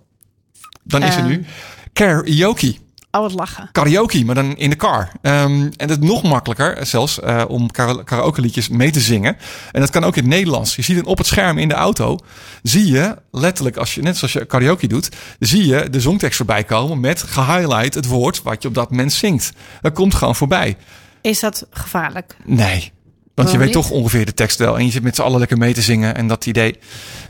Dan 0.84 1.04
is 1.04 1.16
er 1.16 1.22
Eh. 1.22 1.28
nu 1.28 1.46
karaoke 1.94 2.76
oh 3.12 3.22
wat 3.22 3.34
lachen. 3.34 3.70
karaoke, 3.72 4.26
maar 4.26 4.36
dan 4.36 4.56
in 4.58 4.70
de 4.70 4.76
car. 4.76 5.12
Ehm, 5.22 5.52
en 5.52 5.72
het 5.78 5.90
is 5.90 5.98
nog 6.08 6.24
makkelijker 6.24 6.86
zelfs 6.86 7.20
eh, 7.20 7.44
om 7.48 7.72
kara- 7.72 8.04
karaoke 8.04 8.42
liedjes 8.42 8.70
mee 8.70 8.92
te 8.92 9.00
zingen. 9.00 9.38
En 9.72 9.80
dat 9.82 9.90
kan 9.90 10.04
ook 10.04 10.16
in 10.16 10.24
het 10.24 10.32
Nederlands. 10.32 10.76
Je 10.76 10.82
ziet 10.82 10.98
het 10.98 11.06
op 11.06 11.18
het 11.18 11.28
scherm 11.28 11.58
in 11.58 11.68
de 11.68 11.74
auto. 11.74 12.18
Zie 12.64 12.92
je 12.92 13.16
letterlijk, 13.32 13.78
als 13.78 13.96
je, 13.96 14.02
net 14.02 14.18
zoals 14.18 14.34
je 14.34 14.46
karaoke 14.46 14.88
doet, 14.88 15.10
zie 15.40 15.66
je 15.68 15.90
de 15.90 16.02
zongtekst 16.02 16.38
voorbij 16.38 16.64
komen 16.64 17.00
met 17.00 17.24
gehighlight 17.24 17.94
het 17.94 18.06
woord 18.06 18.44
wat 18.44 18.62
je 18.62 18.68
op 18.68 18.74
dat 18.74 18.90
moment 18.90 19.14
zingt. 19.14 19.52
Dat 19.82 19.94
komt 19.94 20.16
gewoon 20.16 20.36
voorbij. 20.36 20.78
Is 21.22 21.40
dat 21.40 21.68
gevaarlijk? 21.72 22.36
Nee. 22.46 22.92
Want 23.40 23.52
je 23.52 23.58
Waarom 23.58 23.74
weet 23.74 23.84
niet? 23.88 23.92
toch 23.92 24.00
ongeveer 24.02 24.26
de 24.26 24.34
tekst 24.34 24.58
wel. 24.58 24.78
En 24.78 24.86
je 24.86 24.92
zit 24.92 25.04
met 25.04 25.16
z'n 25.16 25.22
allen 25.22 25.40
lekker 25.40 25.58
mee 25.58 25.74
te 25.74 25.82
zingen 25.82 26.16
en 26.16 26.28
dat 26.28 26.46
idee. 26.46 26.76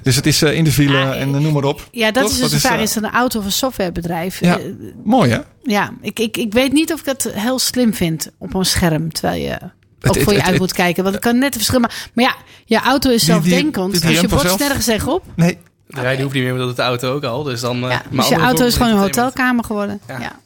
Dus 0.03 0.15
het 0.15 0.25
is 0.25 0.41
eh, 0.41 0.53
in 0.53 0.63
de 0.63 0.71
file 0.71 0.97
Ja, 0.97 1.13
en 1.15 1.35
eh, 1.35 1.41
noem 1.41 1.53
maar 1.53 1.63
op. 1.63 1.87
Ja, 1.91 2.11
dat 2.11 2.23
Toch? 2.23 2.31
is 2.31 2.39
dus 2.39 2.49
de 2.49 2.59
vraag. 2.59 2.75
eh, 2.77 2.81
Is 2.81 2.95
het 2.95 3.03
een 3.03 3.09
auto 3.11 3.39
of 3.39 3.45
een 3.45 3.51
softwarebedrijf? 3.51 4.39
Ja. 4.39 4.59
Mooi 5.03 5.31
hè? 5.31 5.39
ja 5.63 5.93
ik, 6.01 6.19
ik, 6.19 6.37
ik 6.37 6.53
weet 6.53 6.71
niet 6.73 6.93
of 6.93 6.99
ik 6.99 7.05
dat 7.05 7.29
heel 7.33 7.59
slim 7.59 7.93
vind 7.93 8.31
op 8.37 8.53
een 8.53 8.65
scherm. 8.65 9.11
Terwijl 9.11 9.41
je 9.41 9.57
ook 10.01 10.15
het- 10.15 10.23
voor 10.23 10.33
je 10.33 10.39
uit 10.39 10.49
het- 10.49 10.59
moet 10.59 10.73
kijken. 10.73 11.03
Want 11.03 11.15
het 11.15 11.23
kan 11.23 11.33
net 11.37 11.47
een 11.47 11.53
verschil 11.59 11.79
maken. 11.79 11.97
Maar 12.13 12.25
ja, 12.25 12.35
je 12.65 12.79
auto 12.79 13.09
is 13.09 13.23
Die- 13.23 13.33
die- 13.33 13.41
zelfdenkend. 13.51 13.91
die 13.91 14.01
dus 14.01 14.19
je 14.19 14.27
botst 14.27 14.35
vanzelf. 14.35 14.59
nergens 14.59 14.85
tegenop. 14.85 15.23
Nee. 15.35 15.57
De 15.87 16.01
rijden 16.01 16.21
hoeft 16.21 16.33
niet 16.35 16.43
meer, 16.43 16.51
want 16.57 16.65
dat 16.65 16.75
doet 16.75 16.85
de 16.85 16.91
auto 16.91 17.13
ook 17.15 17.23
al. 17.23 17.43
Dus 17.43 17.61
dan, 17.61 17.75
eh, 17.75 17.81
Ja, 17.81 17.87
maar 18.09 18.25
dus 18.25 18.27
je 18.27 18.35
auto 18.43 18.65
is 18.65 18.75
gewoon 18.75 18.91
een 18.91 18.97
hotelkamer 18.97 19.63
geworden. 19.63 19.99
Ja. 20.07 20.39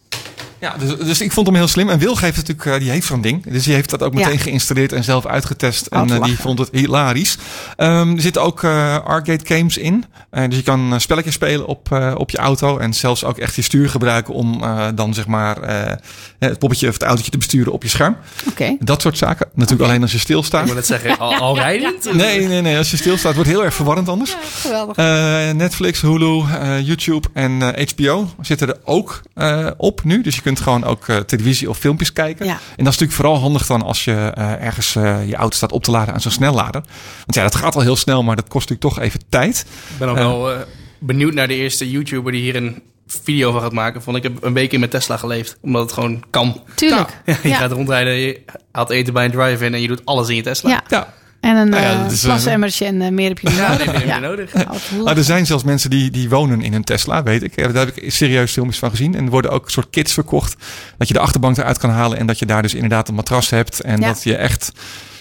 Ja. 0.64 0.76
Ja, 0.80 0.86
dus, 0.86 0.98
dus 1.08 1.22
ik 1.22 1.32
vond 1.32 1.48
hem 1.48 1.56
heel 1.56 1.68
slim. 1.68 1.90
En 1.90 2.00
Wil 2.00 2.16
geeft 2.16 2.36
natuurlijk, 2.36 2.66
eh, 2.66 2.80
die 2.80 2.90
heeft 2.90 3.08
zo'n 3.08 3.22
ding. 3.22 3.44
Dus 3.52 3.64
die 3.64 3.74
heeft 3.74 3.90
dat 3.90 4.04
ook 4.04 4.14
meteen 4.14 4.32
Ja. 4.34 4.38
geïnstalleerd 4.40 4.92
en 4.92 5.04
zelf 5.04 5.26
uitgetest. 5.26 5.86
En 5.86 6.10
eh, 6.10 6.24
die 6.24 6.38
vond 6.40 6.60
het 6.60 6.70
hilarisch. 6.72 7.38
Ehm, 7.76 8.16
er 8.16 8.22
zitten 8.22 8.42
ook 8.42 8.64
eh, 8.64 8.98
arcade 9.06 9.46
games 9.46 9.78
in. 9.78 10.06
Eh, 10.30 10.44
dus 10.48 10.58
je 10.58 10.64
kan 10.64 11.02
spelletjes 11.02 11.34
spelen 11.34 11.66
op, 11.68 11.92
eh, 11.92 12.14
op 12.18 12.30
je 12.30 12.38
auto. 12.38 12.78
En 12.78 12.94
zelfs 12.94 13.24
ook 13.24 13.38
echt 13.38 13.56
je 13.56 13.62
stuur 13.62 13.90
gebruiken 13.90 14.34
om 14.34 14.64
eh, 14.64 14.88
dan 14.96 15.14
zeg 15.14 15.28
maar 15.28 15.62
eh, 15.62 15.96
het 16.40 16.60
poppetje 16.60 16.88
of 16.88 16.94
het 16.94 17.04
autootje 17.04 17.32
te 17.32 17.38
besturen 17.38 17.72
op 17.74 17.84
je 17.84 17.90
scherm. 17.90 18.16
Oké. 18.50 18.76
Dat 18.80 19.02
soort 19.02 19.18
zaken. 19.18 19.48
Natuurlijk 19.54 19.90
alleen 19.90 20.02
als 20.02 20.12
je 20.12 20.18
Ik 20.18 20.24
stilstaat. 20.24 20.66
wil 20.66 20.76
net 20.76 20.86
zeggen, 20.86 21.18
al, 21.20 21.36
al 21.48 21.56
rijdend? 21.56 22.14
Nee, 22.14 22.48
nee, 22.48 22.62
nee. 22.62 22.78
Als 22.78 22.92
je 22.92 22.98
stilstaat 22.98 23.34
wordt 23.34 23.50
het 23.50 23.58
heel 23.58 23.66
erg 23.66 23.74
verwarrend 23.74 24.10
anders. 24.10 24.36
Geweldig. 24.62 24.96
Eh, 24.96 25.50
Netflix, 25.52 26.02
Hulu, 26.02 26.44
eh, 26.60 26.80
YouTube 26.88 27.28
en 27.34 27.76
eh, 27.76 27.88
HBO 27.88 28.30
zitten 28.42 28.68
er 28.68 28.78
ook 28.84 29.22
eh, 29.34 29.68
op 29.78 30.04
nu. 30.04 30.22
Dus 30.22 30.36
je 30.36 30.42
kunt 30.42 30.53
gewoon 30.60 30.84
ook 30.84 31.08
eh, 31.08 31.18
televisie 31.18 31.70
of 31.70 31.78
filmpjes 31.78 32.14
kijken. 32.14 32.46
Ja. 32.46 32.52
En 32.52 32.60
dat 32.84 32.94
is 32.94 33.00
natuurlijk 33.00 33.14
vooral 33.14 33.38
handig 33.40 33.66
dan 33.66 33.82
als 33.82 34.04
je 34.06 34.12
eh, 34.36 34.64
ergens 34.66 34.96
eh, 34.96 35.28
je 35.30 35.36
auto 35.36 35.56
staat 35.56 35.72
op 35.72 35.84
te 35.84 35.92
laden 35.92 36.14
aan 36.14 36.22
zo'n 36.22 36.32
snellader. 36.32 36.82
Want 37.20 37.36
ja, 37.36 37.44
dat 37.44 37.56
gaat 37.56 37.76
al 37.76 37.82
heel 37.82 37.96
snel, 37.96 38.24
maar 38.24 38.36
dat 38.36 38.48
kost 38.48 38.70
natuurlijk 38.70 38.96
toch 38.96 39.06
even 39.06 39.20
tijd. 39.30 39.66
Ik 39.92 39.98
ben 39.98 40.10
ook 40.10 40.16
wel 40.16 40.52
eh, 40.52 40.58
benieuwd 41.00 41.34
naar 41.34 41.48
de 41.48 41.56
eerste 41.56 41.92
YouTuber 41.92 42.32
die 42.32 42.42
hier 42.42 42.56
een 42.56 42.82
video 43.08 43.52
van 43.52 43.62
gaat 43.62 43.72
maken. 43.72 44.02
Van 44.04 44.16
ik 44.16 44.24
heb 44.24 44.44
een 44.44 44.54
week 44.54 44.72
in 44.74 44.80
mijn 44.80 44.92
Tesla 44.92 45.18
geleefd. 45.18 45.58
Omdat 45.62 45.82
het 45.82 45.92
gewoon 45.92 46.24
kan. 46.30 46.62
Tuurlijk. 46.76 47.22
je 47.44 47.50
Ja. 47.50 47.58
gaat 47.58 47.72
rondrijden, 47.72 48.14
je 48.14 48.42
haalt 48.72 48.90
eten 48.90 49.14
bij 49.14 49.26
een 49.26 49.32
drive-in 49.32 49.74
en 49.74 49.82
je 49.82 49.88
doet 49.88 50.06
alles 50.06 50.30
in 50.30 50.36
je 50.36 50.42
Tesla. 50.42 50.84
Ja. 50.88 51.14
En 51.44 51.56
een 51.56 51.70
Nou 51.70 51.82
ja, 51.84 51.90
eh, 52.06 52.12
eh, 52.14 52.22
plasemmertje 52.24 52.86
en 52.86 53.02
eh, 53.02 53.12
meer 53.12 53.28
heb 53.30 53.40
je 53.40 53.48
niet 53.50 53.58
Ja, 53.58 53.68
nodig. 53.70 53.86
dat 53.86 53.94
heb 53.94 54.02
je 54.02 54.08
Ja. 54.08 54.20
niet 54.20 54.24
nodig. 54.30 54.54
Nou, 55.04 55.18
er 55.18 55.24
zijn 55.24 55.46
zelfs 55.46 55.64
mensen 55.64 55.90
die, 55.90 56.12
die 56.12 56.30
wonen 56.30 56.62
in 56.62 56.74
een 56.74 56.84
Tesla, 56.84 57.24
weet 57.24 57.44
ik. 57.44 57.56
Daar 57.74 57.86
heb 57.86 57.98
ik 57.98 58.12
serieus 58.12 58.52
filmpjes 58.52 58.80
van 58.80 58.90
gezien. 58.90 59.16
En 59.16 59.26
er 59.26 59.32
worden 59.32 59.52
ook 59.52 59.70
soort 59.70 59.88
kits 59.90 60.14
verkocht. 60.14 60.56
Dat 60.98 61.08
je 61.08 61.14
de 61.14 61.20
achterbank 61.20 61.58
eruit 61.58 61.78
kan 61.78 61.90
halen. 61.90 62.18
En 62.18 62.26
dat 62.26 62.40
je 62.40 62.46
daar 62.46 62.62
dus 62.62 62.74
inderdaad 62.74 63.08
een 63.08 63.16
matras 63.16 63.50
hebt. 63.50 63.80
En 63.82 64.00
Ja. 64.02 64.08
dat 64.08 64.24
je 64.24 64.36
echt 64.36 64.72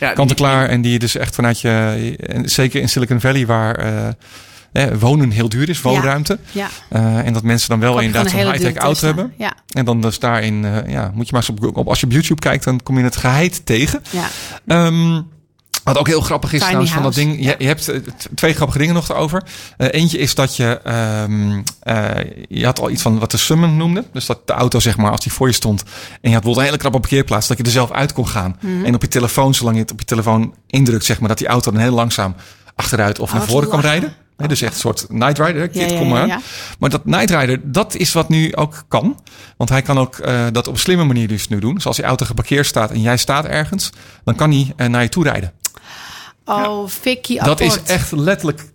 Ja, 0.01 0.07
kant 0.07 0.19
en 0.19 0.27
die- 0.27 0.37
klaar. 0.37 0.69
En 0.69 0.83
die 0.83 0.93
je 0.93 0.99
dus 0.99 1.17
echt 1.17 1.35
vanuit 1.35 1.61
je... 1.61 2.15
en 2.27 2.49
Zeker 2.51 2.81
in 2.81 2.89
Silicon 2.89 3.21
Valley 3.21 3.47
waar 3.47 3.77
eh, 4.73 4.87
wonen 4.99 5.31
heel 5.31 5.49
duur 5.49 5.69
is. 5.69 5.81
Woonruimte. 5.81 6.39
Ja. 6.53 6.69
Eh, 6.89 7.27
en 7.27 7.33
dat 7.33 7.43
mensen 7.43 7.69
dan 7.69 7.81
wel 7.81 7.99
inderdaad 8.01 8.31
zo'n 8.31 8.41
een 8.41 8.51
high-tech 8.53 8.77
auto 8.77 9.07
hebben. 9.07 9.33
Ja. 9.39 9.53
En 9.73 9.85
dan 9.85 10.01
dus 10.01 10.19
daarin, 10.19 10.65
eh, 10.65 10.93
ja, 10.93 11.11
moet 11.15 11.27
je 11.29 11.33
maar 11.33 11.47
eens 11.49 11.65
op, 11.65 11.77
op, 11.77 11.89
als 11.89 12.01
je 12.01 12.07
op 12.07 12.13
YouTube 12.13 12.41
kijkt, 12.41 12.65
dan 12.65 12.83
kom 12.83 12.99
je 12.99 13.05
het 13.05 13.17
geheid 13.17 13.67
tegen. 13.67 14.03
Ja. 14.11 14.27
Ehm, 14.67 15.21
wat 15.85 15.99
ook 15.99 16.07
heel 16.07 16.21
grappig 16.21 16.53
is 16.53 16.59
Tiny 16.59 16.69
trouwens 16.69 16.93
van 16.93 17.03
dat 17.03 17.15
ding. 17.15 17.45
Je, 17.45 17.55
je 17.59 17.67
hebt 17.67 17.89
eh, 17.89 18.01
twee 18.35 18.55
grappige 18.55 18.79
dingen 18.79 18.95
nog 18.95 19.11
erover. 19.11 19.43
Eh, 19.77 19.89
eentje 19.91 20.19
is 20.19 20.35
dat 20.35 20.57
je... 20.57 20.81
ehm, 20.85 21.63
eh, 21.81 22.31
je 22.49 22.65
had 22.65 22.81
al 22.81 22.91
iets 22.91 23.03
van 23.03 23.19
wat 23.19 23.31
de 23.31 23.37
summon 23.37 23.77
noemde. 23.77 24.05
Dus 24.13 24.27
dat 24.27 24.47
de 24.47 24.53
auto 24.53 24.81
zeg 24.81 24.97
maar 24.97 25.11
als 25.11 25.21
die 25.21 25.33
voor 25.33 25.47
je 25.47 25.55
stond... 25.55 25.83
en 25.83 25.89
je 26.01 26.09
had 26.11 26.21
bijvoorbeeld 26.21 26.57
een 26.57 26.65
hele 26.65 26.77
krappe 26.77 27.01
parkeerplaats... 27.01 27.47
dat 27.47 27.59
je 27.59 27.65
er 27.65 27.71
zelf 27.71 27.91
uit 27.91 28.13
kon 28.13 28.29
gaan. 28.29 28.57
Mhm. 28.61 28.85
En 28.85 28.95
op 28.95 29.03
je 29.03 29.09
telefoon, 29.09 29.55
zolang 29.55 29.77
je 29.77 29.83
het 29.83 29.93
op 29.93 29.99
je 29.99 30.07
telefoon 30.07 30.55
indrukt... 30.67 31.05
zeg 31.05 31.21
maar 31.21 31.29
dat 31.29 31.39
die 31.39 31.47
auto 31.47 31.71
dan 31.71 31.81
heel 31.81 31.95
langzaam 31.95 32.35
achteruit 32.75 33.19
of 33.19 33.31
Oh, 33.31 33.37
naar 33.37 33.47
voren 33.47 33.69
kan 33.69 33.81
rijden. 33.81 34.15
Dus 34.47 34.63
echt 34.63 34.73
een 34.73 34.81
soort 34.81 35.07
Night 35.09 35.39
Rider. 35.39 35.69
Ja, 35.73 35.99
kom 35.99 36.09
maar. 36.09 36.17
ja, 36.17 36.23
aan. 36.23 36.29
ja. 36.29 36.41
Maar 36.79 36.91
dat 36.91 37.05
Night 37.05 37.31
Rider, 37.31 37.61
dat 37.63 37.95
is 37.95 38.13
wat 38.13 38.29
nu 38.29 38.57
ook 38.57 38.85
kan. 38.89 39.21
Want 39.57 39.71
hij 39.71 39.83
kan 39.83 39.99
ook 39.99 40.27
dat 40.53 40.67
op 40.67 40.73
een 40.75 40.81
slimme 40.81 41.05
manier 41.05 41.29
dus 41.29 41.49
nu 41.49 41.59
doen. 41.59 41.75
Dus 41.75 41.87
als 41.87 41.97
die 41.97 42.05
auto 42.05 42.27
geparkeerd 42.27 42.67
staat 42.67 42.91
en 42.91 43.01
jij 43.01 43.17
staat 43.17 43.45
ergens... 43.45 43.91
dan 44.25 44.35
kan 44.35 44.51
hij 44.51 44.89
naar 44.89 45.03
je 45.03 45.09
toe 45.09 45.25
rijden. 45.25 45.53
Oh, 46.45 46.89
Vicky 46.89 47.39
Dat 47.39 47.61
is 47.61 47.83
echt 47.83 48.13
letterlijk 48.13 48.73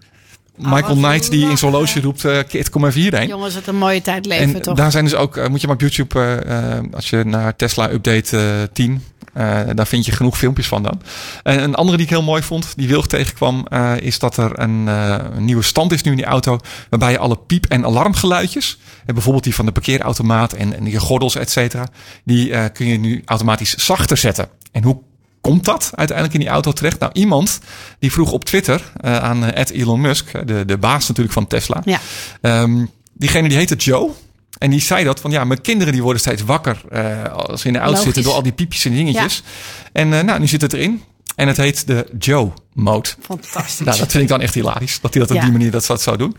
Michael 0.58 0.82
Oh, 0.82 0.88
wat 0.88 0.98
Knight 0.98 1.32
die 1.32 1.50
in 1.50 1.58
zo'n 1.58 1.72
loge 1.72 2.02
roept... 2.02 2.26
eh 2.26 2.40
Kit, 2.48 2.70
kom 2.70 2.86
even 2.86 3.02
hierheen. 3.02 3.28
Jongens, 3.28 3.54
wat 3.54 3.68
een 3.68 3.76
mooie 3.76 4.02
tijd 4.02 4.26
leven 4.26 4.56
En 4.56 4.62
toch? 4.62 4.76
daar 4.76 4.92
zijn 4.92 5.04
dus 5.04 5.16
ook, 5.16 5.38
eh, 5.38 5.48
moet 5.48 5.62
je 5.62 5.68
maar 5.68 5.76
op 5.76 5.82
YouTube, 5.82 6.20
eh, 6.20 6.80
als 6.94 7.10
je 7.10 7.24
naar 7.24 7.56
Tesla 7.56 7.92
Update 7.92 8.38
eh 8.38 8.74
10, 8.74 9.04
eh, 9.34 9.60
daar 9.76 9.88
vind 9.88 10.06
je 10.06 10.12
genoeg 10.12 10.38
filmpjes 10.38 10.68
van 10.68 10.84
dan. 10.84 11.02
En 11.44 11.64
een 11.64 11.76
andere 11.76 11.98
die 11.98 12.06
ik 12.06 12.12
heel 12.12 12.24
mooi 12.24 12.42
vond, 12.42 12.74
die 12.76 12.88
Wilg 12.88 13.08
tegenkwam, 13.08 13.68
is 14.00 14.20
dat 14.20 14.38
er 14.38 14.60
een, 14.60 14.88
een 14.88 15.46
nieuwe 15.46 15.64
stand 15.64 15.92
is 15.92 16.02
nu 16.02 16.12
in 16.12 16.18
die 16.18 16.26
auto, 16.26 16.60
waarbij 16.90 17.12
je 17.12 17.18
alle 17.18 17.38
piep- 17.38 17.66
en 17.66 17.86
alarmgeluidjes, 17.86 18.78
en 19.06 19.14
bijvoorbeeld 19.14 19.44
die 19.44 19.56
van 19.56 19.66
de 19.66 19.72
parkeerautomaat 19.72 20.54
en, 20.54 20.76
en 20.76 20.84
die 20.84 21.00
gordels, 21.00 21.36
et 21.36 21.50
cetera, 21.52 21.88
die 22.24 22.72
kun 22.72 22.88
je 22.88 22.98
nu 22.98 23.22
automatisch 23.26 23.76
zachter 23.76 24.18
zetten. 24.18 24.50
En 24.72 24.84
hoe 24.84 25.02
komt 25.42 25.66
dat 25.66 25.92
uiteindelijk 25.96 26.38
in 26.38 26.44
die 26.44 26.50
auto 26.54 26.72
terecht? 26.72 27.00
Nou, 27.00 27.12
iemand 27.16 27.60
die 28.00 28.12
vroeg 28.12 28.32
op 28.32 28.46
Twitter 28.46 28.92
eh, 29.02 29.18
aan 29.18 29.44
eh, 29.46 29.80
Elon 29.82 30.02
Musk, 30.02 30.48
de, 30.48 30.66
de 30.66 30.78
baas 30.78 31.08
natuurlijk 31.08 31.34
van 31.36 31.48
Tesla, 31.48 31.82
Ja. 31.86 32.00
Ehm, 32.42 32.86
diegene 33.14 33.48
die 33.48 33.58
heette 33.58 33.76
Joe. 33.76 34.10
En 34.58 34.70
die 34.70 34.82
zei 34.82 35.04
dat 35.04 35.20
van 35.20 35.32
ja, 35.32 35.44
mijn 35.44 35.62
kinderen 35.62 35.94
die 35.94 36.02
worden 36.02 36.22
steeds 36.22 36.42
wakker 36.44 36.82
eh, 36.90 37.24
als 37.34 37.62
ze 37.62 37.68
in 37.68 37.74
de 37.74 37.80
auto 37.80 37.94
Logisch. 37.94 38.06
zitten 38.06 38.24
door 38.24 38.34
al 38.34 38.44
die 38.44 38.52
piepjes 38.52 38.86
en 38.86 38.94
dingetjes. 38.94 39.44
En 39.92 40.10
nou, 40.10 40.40
nu 40.40 40.48
zit 40.48 40.62
het 40.62 40.74
erin. 40.74 41.04
En 41.36 41.48
het 41.48 41.58
heet 41.58 41.88
de 41.88 42.08
Joe 42.20 42.52
mode. 42.74 43.10
Fantastisch. 43.22 43.86
Nou, 43.86 43.98
dat 43.98 44.12
vind 44.12 44.24
ik 44.24 44.30
dan 44.30 44.42
echt 44.42 44.54
hilarisch. 44.54 45.00
Dat 45.02 45.14
hij 45.14 45.22
dat 45.22 45.32
op 45.32 45.38
Ja. 45.38 45.44
die 45.44 45.52
manier 45.52 45.72
dat, 45.72 45.86
dat 45.86 46.02
zou 46.02 46.18
doen. 46.18 46.38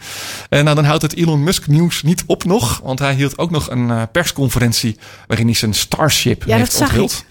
En 0.49 0.64
nou, 0.64 0.76
dan 0.76 0.84
houdt 0.84 1.03
het 1.03 1.14
Elon 1.16 1.42
Musk 1.42 1.66
nieuws 1.66 2.03
niet 2.03 2.22
op 2.26 2.44
nog. 2.44 2.80
Want 2.84 2.99
hij 2.99 3.14
hield 3.14 3.38
ook 3.38 3.51
nog 3.51 3.70
een 3.70 4.11
persconferentie 4.11 4.99
waarin 5.26 5.46
hij 5.46 5.55
zijn 5.55 5.74
Starship 5.74 6.44
Ja, 6.46 6.57
heeft 6.57 6.78
dat 6.78 7.24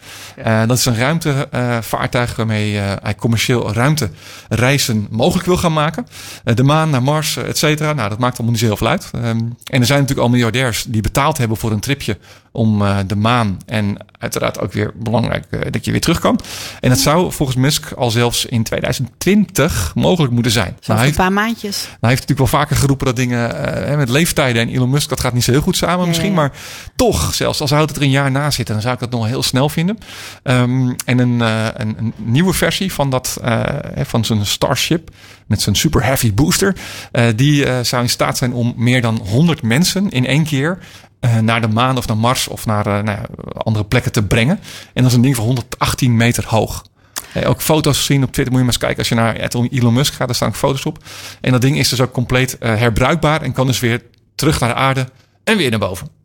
Eh, 0.44 0.68
dat 0.68 0.78
is 0.78 0.86
een 0.86 0.98
ruimtevaartuig 0.98 2.36
waarmee 2.36 2.80
eh, 2.80 2.92
hij 3.02 3.16
commercieel 3.16 3.74
ruimtereizen 3.74 5.08
mogelijk 5.10 5.46
wil 5.46 5.58
gaan 5.58 5.74
maken. 5.74 6.08
Eh, 6.44 6.56
de 6.56 6.64
maan 6.64 6.90
naar 6.90 7.04
Mars, 7.04 7.38
et 7.38 7.58
cetera. 7.58 7.94
Nou, 7.94 8.10
dat 8.10 8.20
maakt 8.20 8.34
allemaal 8.34 8.52
niet 8.52 8.60
zo 8.60 8.66
heel 8.68 8.78
veel 8.78 8.88
uit. 8.88 9.10
Ehm, 9.14 9.26
en 9.64 9.80
er 9.80 9.86
zijn 9.86 10.00
natuurlijk 10.00 10.28
al 10.28 10.30
miljardairs 10.30 10.86
die 10.88 11.02
betaald 11.02 11.38
hebben 11.38 11.58
voor 11.58 11.72
een 11.72 11.80
tripje 11.80 12.18
om 12.52 12.84
de 13.08 13.16
maan. 13.16 13.58
En 13.66 13.98
uiteraard 14.20 14.60
ook 14.60 14.74
weer 14.74 14.92
belangrijk 14.96 15.72
dat 15.72 15.86
je 15.86 15.92
weer 15.92 16.02
terug 16.02 16.20
kan. 16.20 16.40
En 16.80 16.90
dat 16.90 17.00
zou 17.00 17.32
volgens 17.32 17.58
Musk 17.58 17.92
al 17.92 18.12
zelfs 18.12 18.46
in 18.46 18.64
2020 18.64 19.92
mogelijk 19.96 20.34
moeten 20.34 20.52
zijn. 20.52 20.78
Nou, 20.86 21.00
hij, 21.00 21.08
een 21.08 21.16
paar 21.16 21.32
maandjes. 21.34 21.82
hij 21.82 22.10
heeft 22.10 22.22
natuurlijk 22.28 22.52
wel 22.52 22.60
vaker 22.60 22.76
geroepen 22.76 23.06
dat 23.06 23.16
dingen 23.16 23.98
met 23.98 24.10
leeftijden 24.10 24.62
en 24.62 24.70
Elon 24.70 24.90
Musk, 24.90 25.10
dat 25.10 25.20
gaat 25.20 25.34
niet 25.34 25.44
zo 25.44 25.52
heel 25.52 25.62
goed 25.62 25.78
samen 25.78 25.98
Nee. 25.98 26.08
misschien. 26.08 26.34
Maar 26.34 26.52
toch, 26.96 27.34
zelfs 27.34 27.62
als 27.62 27.70
hij 27.70 27.80
het 27.80 27.96
er 27.96 28.02
een 28.02 28.10
jaar 28.10 28.32
na 28.32 28.52
zit, 28.52 28.68
dan 28.68 28.82
zou 28.82 28.94
ik 28.94 29.00
dat 29.00 29.10
nog 29.10 29.20
wel 29.20 29.30
heel 29.30 29.44
snel 29.44 29.70
vinden. 29.70 29.98
Ehm, 30.44 30.94
en 31.06 31.20
een, 31.20 31.42
eh, 31.42 31.66
een, 31.74 31.96
een 31.98 32.14
nieuwe 32.18 32.54
versie 32.54 32.94
van, 32.94 33.10
dat, 33.10 33.38
eh, 33.44 33.64
van 33.96 34.26
zijn 34.26 34.46
Starship 34.46 35.10
met 35.48 35.62
zijn 35.62 35.76
super 35.76 36.04
heavy 36.04 36.34
booster, 36.34 36.76
eh, 37.12 37.26
die 37.36 37.84
zou 37.84 38.04
in 38.04 38.10
staat 38.10 38.38
zijn 38.38 38.54
om 38.54 38.74
meer 38.78 39.02
dan 39.02 39.22
100 39.30 39.62
mensen 39.62 40.10
in 40.10 40.26
één 40.26 40.44
keer 40.44 40.78
naar 41.42 41.62
de 41.62 41.68
maan 41.68 41.98
of 41.98 42.08
naar 42.08 42.18
Mars 42.18 42.48
of 42.48 42.66
naar 42.66 43.04
nou 43.04 43.20
andere 43.58 43.86
plekken 43.86 44.12
te 44.12 44.24
brengen. 44.24 44.60
En 44.94 45.02
dat 45.02 45.06
is 45.06 45.14
een 45.14 45.22
ding 45.22 45.36
van 45.36 45.46
118 45.46 46.16
meter 46.16 46.44
hoog. 46.48 46.86
Ook 47.46 47.62
foto's 47.62 48.06
zien 48.06 48.24
op 48.24 48.32
Twitter. 48.32 48.54
Moet 48.54 48.62
je 48.62 48.66
maar 48.66 48.74
eens 48.74 48.78
kijken. 48.78 48.98
Als 48.98 49.10
je 49.10 49.16
naar 49.16 49.70
Elon 49.72 49.94
Musk 49.94 50.14
gaat, 50.14 50.28
daar 50.28 50.36
staan 50.36 50.48
ook 50.48 50.56
foto's 50.56 50.86
op. 50.86 51.04
En 51.42 51.52
dat 51.52 51.62
ding 51.62 51.78
is 51.78 51.90
dus 51.90 52.02
ook 52.02 52.12
compleet 52.12 52.56
herbruikbaar. 52.60 53.42
En 53.42 53.54
kan 53.54 53.68
dus 53.68 53.80
weer 53.80 54.02
terug 54.36 54.60
naar 54.60 54.70
de 54.70 54.76
aarde 54.76 55.08
en 55.44 55.58
weer 55.58 55.70
naar 55.70 55.80
boven. 55.80 56.17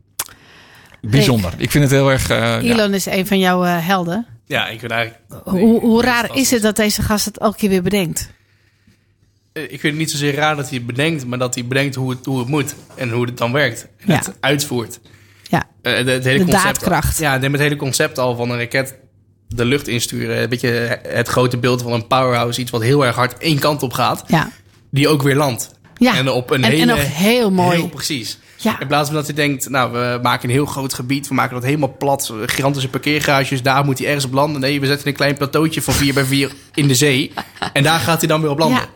Bijzonder. 1.11 1.53
Ik 1.57 1.71
vind 1.71 1.83
het 1.83 1.93
heel 1.93 2.11
erg... 2.11 2.29
eh, 2.29 2.37
ja. 2.37 2.59
Elon 2.59 2.93
is 2.93 3.05
een 3.05 3.27
van 3.27 3.39
jouw 3.39 3.63
eh, 3.63 3.87
helden. 3.87 4.25
Ja, 4.45 4.67
ik 4.67 4.79
vind 4.79 4.91
eigenlijk... 4.91 5.21
Hoe, 5.43 5.79
hoe 5.79 6.01
raar 6.01 6.29
is 6.37 6.51
het 6.51 6.61
dat 6.61 6.75
deze 6.75 7.01
gast 7.01 7.25
het 7.25 7.37
elke 7.37 7.57
keer 7.57 7.69
weer 7.69 7.81
bedenkt? 7.81 8.29
Eh, 9.53 9.63
Ik 9.63 9.69
vind 9.69 9.81
het 9.83 9.95
niet 9.95 10.11
zozeer 10.11 10.35
raar 10.35 10.55
dat 10.55 10.67
hij 10.69 10.77
het 10.77 10.85
bedenkt, 10.87 11.25
maar 11.25 11.37
dat 11.39 11.53
hij 11.55 11.65
bedenkt 11.65 11.95
hoe 11.95 12.09
het, 12.09 12.25
hoe 12.25 12.39
het 12.39 12.47
moet 12.47 12.75
en 12.95 13.09
hoe 13.09 13.25
het 13.25 13.37
dan 13.37 13.51
werkt. 13.51 13.87
En 13.97 14.11
Ja. 14.11 14.15
het 14.15 14.33
uitvoert. 14.39 14.99
Ja, 15.49 15.63
Eh, 15.81 15.93
het, 15.95 16.07
het 16.07 16.23
hele 16.23 16.37
De 16.37 16.43
concept, 16.43 16.63
daadkracht. 16.63 17.17
Ja, 17.19 17.39
het 17.39 17.59
hele 17.59 17.75
concept 17.75 18.19
al 18.19 18.35
van 18.35 18.49
een 18.49 18.57
raket 18.57 18.95
de 19.47 19.65
lucht 19.65 19.87
insturen. 19.87 20.41
Een 20.41 20.49
beetje 20.49 20.99
het 21.07 21.27
grote 21.27 21.57
beeld 21.57 21.81
van 21.81 21.91
een 21.91 22.07
powerhouse. 22.07 22.61
Iets 22.61 22.71
wat 22.71 22.81
heel 22.81 23.05
erg 23.05 23.15
hard 23.15 23.37
één 23.37 23.59
kant 23.59 23.83
op 23.83 23.93
gaat. 23.93 24.23
ja. 24.27 24.49
Die 24.91 25.07
ook 25.07 25.21
weer 25.21 25.35
landt. 25.35 25.71
Ja, 25.97 26.15
En 26.17 26.29
op 26.29 26.49
een 26.49 26.63
en, 26.63 26.71
en 26.71 26.77
hele... 26.77 26.85
nog 26.85 26.99
heel 27.17 27.51
mooi. 27.51 27.77
Heel 27.77 27.87
precies. 27.89 28.37
Ja. 28.63 28.79
In 28.79 28.87
plaats 28.87 29.07
van 29.07 29.17
dat 29.17 29.25
hij 29.25 29.35
denkt, 29.35 29.69
nou, 29.69 29.91
we 29.91 30.19
maken 30.21 30.49
een 30.49 30.55
heel 30.55 30.65
groot 30.65 30.93
gebied. 30.93 31.27
We 31.27 31.33
maken 31.33 31.53
dat 31.53 31.63
helemaal 31.63 31.95
plat. 31.97 32.33
Gigantische 32.45 32.89
parkeergarages. 32.89 33.61
Daar 33.61 33.85
moet 33.85 33.97
hij 33.97 34.07
ergens 34.07 34.25
op 34.25 34.33
landen. 34.33 34.61
Nee, 34.61 34.79
we 34.79 34.85
zetten 34.85 35.07
een 35.07 35.13
klein 35.13 35.37
plateautje 35.37 35.81
van 35.81 35.93
4 35.93 36.13
bij 36.13 36.23
4 36.23 36.51
in 36.73 36.87
de 36.87 36.95
zee. 36.95 37.31
En 37.73 37.83
daar 37.83 37.99
gaat 37.99 38.19
hij 38.19 38.27
dan 38.27 38.41
weer 38.41 38.49
op 38.49 38.59
landen. 38.59 38.81
Ja. 38.81 38.87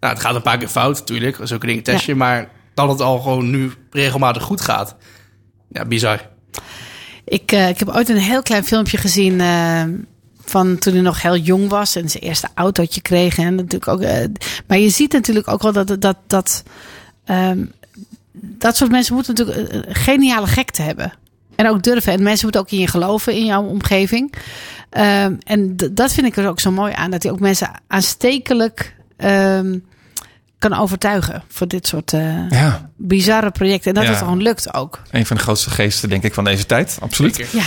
Nou, 0.00 0.14
het 0.14 0.22
gaat 0.22 0.34
een 0.34 0.42
paar 0.42 0.58
keer 0.58 0.68
fout 0.68 0.98
natuurlijk. 0.98 1.38
Zulke 1.42 1.66
dingen 1.66 1.82
test 1.82 2.04
je. 2.04 2.14
Maar 2.14 2.50
dat 2.74 2.88
het 2.88 3.00
al 3.00 3.18
gewoon 3.18 3.50
nu 3.50 3.72
regelmatig 3.90 4.42
goed 4.42 4.60
gaat. 4.60 4.96
Ja, 5.68 5.84
bizar. 5.84 6.30
Ik, 7.24 7.52
eh, 7.52 7.68
ik 7.68 7.78
heb 7.78 7.88
ooit 7.88 8.08
een 8.08 8.16
heel 8.16 8.42
klein 8.42 8.64
filmpje 8.64 8.96
gezien 8.96 9.40
eh, 9.40 9.84
van 10.44 10.78
toen 10.78 10.92
hij 10.92 11.02
nog 11.02 11.22
heel 11.22 11.36
jong 11.36 11.68
was 11.68 11.96
en 11.96 12.10
zijn 12.10 12.22
eerste 12.22 12.48
autootje 12.54 13.00
kreeg. 13.00 13.38
En 13.38 13.54
natuurlijk 13.54 13.88
ook, 13.88 14.00
eh, 14.00 14.24
maar 14.66 14.78
je 14.78 14.88
ziet 14.88 15.12
natuurlijk 15.12 15.48
ook 15.48 15.62
wel 15.62 15.72
dat 15.72 15.96
dat, 16.00 16.16
dat, 16.26 16.62
ehm, 17.24 17.64
dat 18.32 18.76
soort 18.76 18.90
mensen 18.90 19.14
moeten 19.14 19.34
natuurlijk 19.34 19.72
een 19.86 19.94
geniale 19.94 20.46
gekte 20.46 20.82
hebben. 20.82 21.12
En 21.56 21.68
ook 21.68 21.82
durven. 21.82 22.12
En 22.12 22.22
mensen 22.22 22.42
moeten 22.44 22.60
ook 22.60 22.70
in 22.70 22.78
je 22.78 22.86
geloven 22.86 23.34
in 23.34 23.44
jouw 23.44 23.62
omgeving. 23.62 24.34
Ehm, 24.90 25.34
en 25.44 25.76
dat 25.92 26.12
vind 26.12 26.26
ik 26.26 26.36
er 26.36 26.48
ook 26.48 26.60
zo 26.60 26.70
mooi 26.70 26.92
aan. 26.92 27.10
Dat 27.10 27.22
hij 27.22 27.32
ook 27.32 27.40
mensen 27.40 27.70
aanstekelijk 27.86 28.94
ehm, 29.16 29.78
kan 30.58 30.74
overtuigen 30.74 31.42
voor 31.48 31.68
dit 31.68 31.86
soort 31.86 32.12
eh, 32.12 32.48
Ja, 32.50 32.90
bizarre 32.96 33.50
projecten. 33.50 33.88
En 33.88 33.94
dat 33.94 34.04
Ja. 34.04 34.10
het 34.10 34.18
gewoon 34.18 34.42
lukt 34.42 34.74
ook. 34.74 35.00
een 35.10 35.26
van 35.26 35.36
de 35.36 35.42
grootste 35.42 35.70
geesten 35.70 36.08
denk 36.08 36.22
ik 36.22 36.34
van 36.34 36.44
deze 36.44 36.66
tijd. 36.66 36.96
Absoluut. 37.00 37.34
Zeker. 37.34 37.58
Ja. 37.58 37.64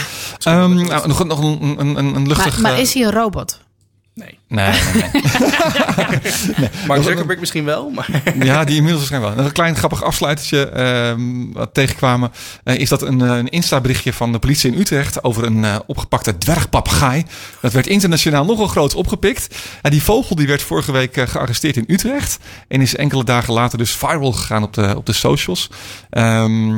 Ehm, 0.51 0.75
nou, 0.75 1.07
nog, 1.07 1.25
nog 1.25 1.39
een, 1.39 1.79
een, 1.79 2.15
een, 2.15 2.27
luchtig... 2.27 2.53
Maar, 2.53 2.61
maar 2.61 2.73
eh, 2.73 2.79
is 2.79 2.93
hij 2.93 3.03
een 3.03 3.11
robot? 3.11 3.59
Nee. 4.15 4.39
Nee, 4.47 4.71
nee, 4.93 5.21
nee. 6.57 6.69
Mark 6.87 7.03
Zuckerberg 7.03 7.39
misschien 7.39 7.65
wel, 7.65 7.89
maar... 7.89 8.07
Ja, 8.43 8.63
die 8.63 8.75
inmiddels 8.75 9.09
waarschijnlijk 9.09 9.33
wel. 9.33 9.35
Nog 9.35 9.45
een 9.45 9.51
klein 9.51 9.75
grappig 9.75 10.03
afsluitertje 10.03 10.69
ehm, 10.69 11.51
wat 11.51 11.73
tegenkwamen. 11.73 12.31
eh, 12.63 12.75
is 12.75 12.89
dat 12.89 13.01
een, 13.01 13.21
eh, 13.21 13.37
een 13.37 13.49
Insta-berichtje 13.49 14.13
van 14.13 14.31
de 14.31 14.39
politie 14.39 14.71
in 14.71 14.79
Utrecht 14.79 15.23
over 15.23 15.43
een 15.43 15.65
eh, 15.65 15.75
opgepakte 15.85 16.37
dwergpapegaai. 16.37 17.25
Dat 17.61 17.73
werd 17.73 17.87
internationaal 17.87 18.45
nogal 18.45 18.67
groot 18.67 18.95
opgepikt. 18.95 19.55
En 19.81 19.91
die 19.91 20.03
vogel 20.03 20.35
die 20.35 20.47
werd 20.47 20.61
vorige 20.61 20.91
week 20.91 21.17
eh, 21.17 21.27
gearresteerd 21.27 21.75
in 21.77 21.85
Utrecht. 21.87 22.37
En 22.67 22.81
is 22.81 22.95
enkele 22.95 23.23
dagen 23.23 23.53
later 23.53 23.77
dus 23.77 23.95
viral 23.95 24.31
gegaan 24.31 24.63
op 24.63 24.73
de, 24.73 24.93
op 24.97 25.05
de 25.05 25.13
socials. 25.13 25.69
Ehm, 26.09 26.73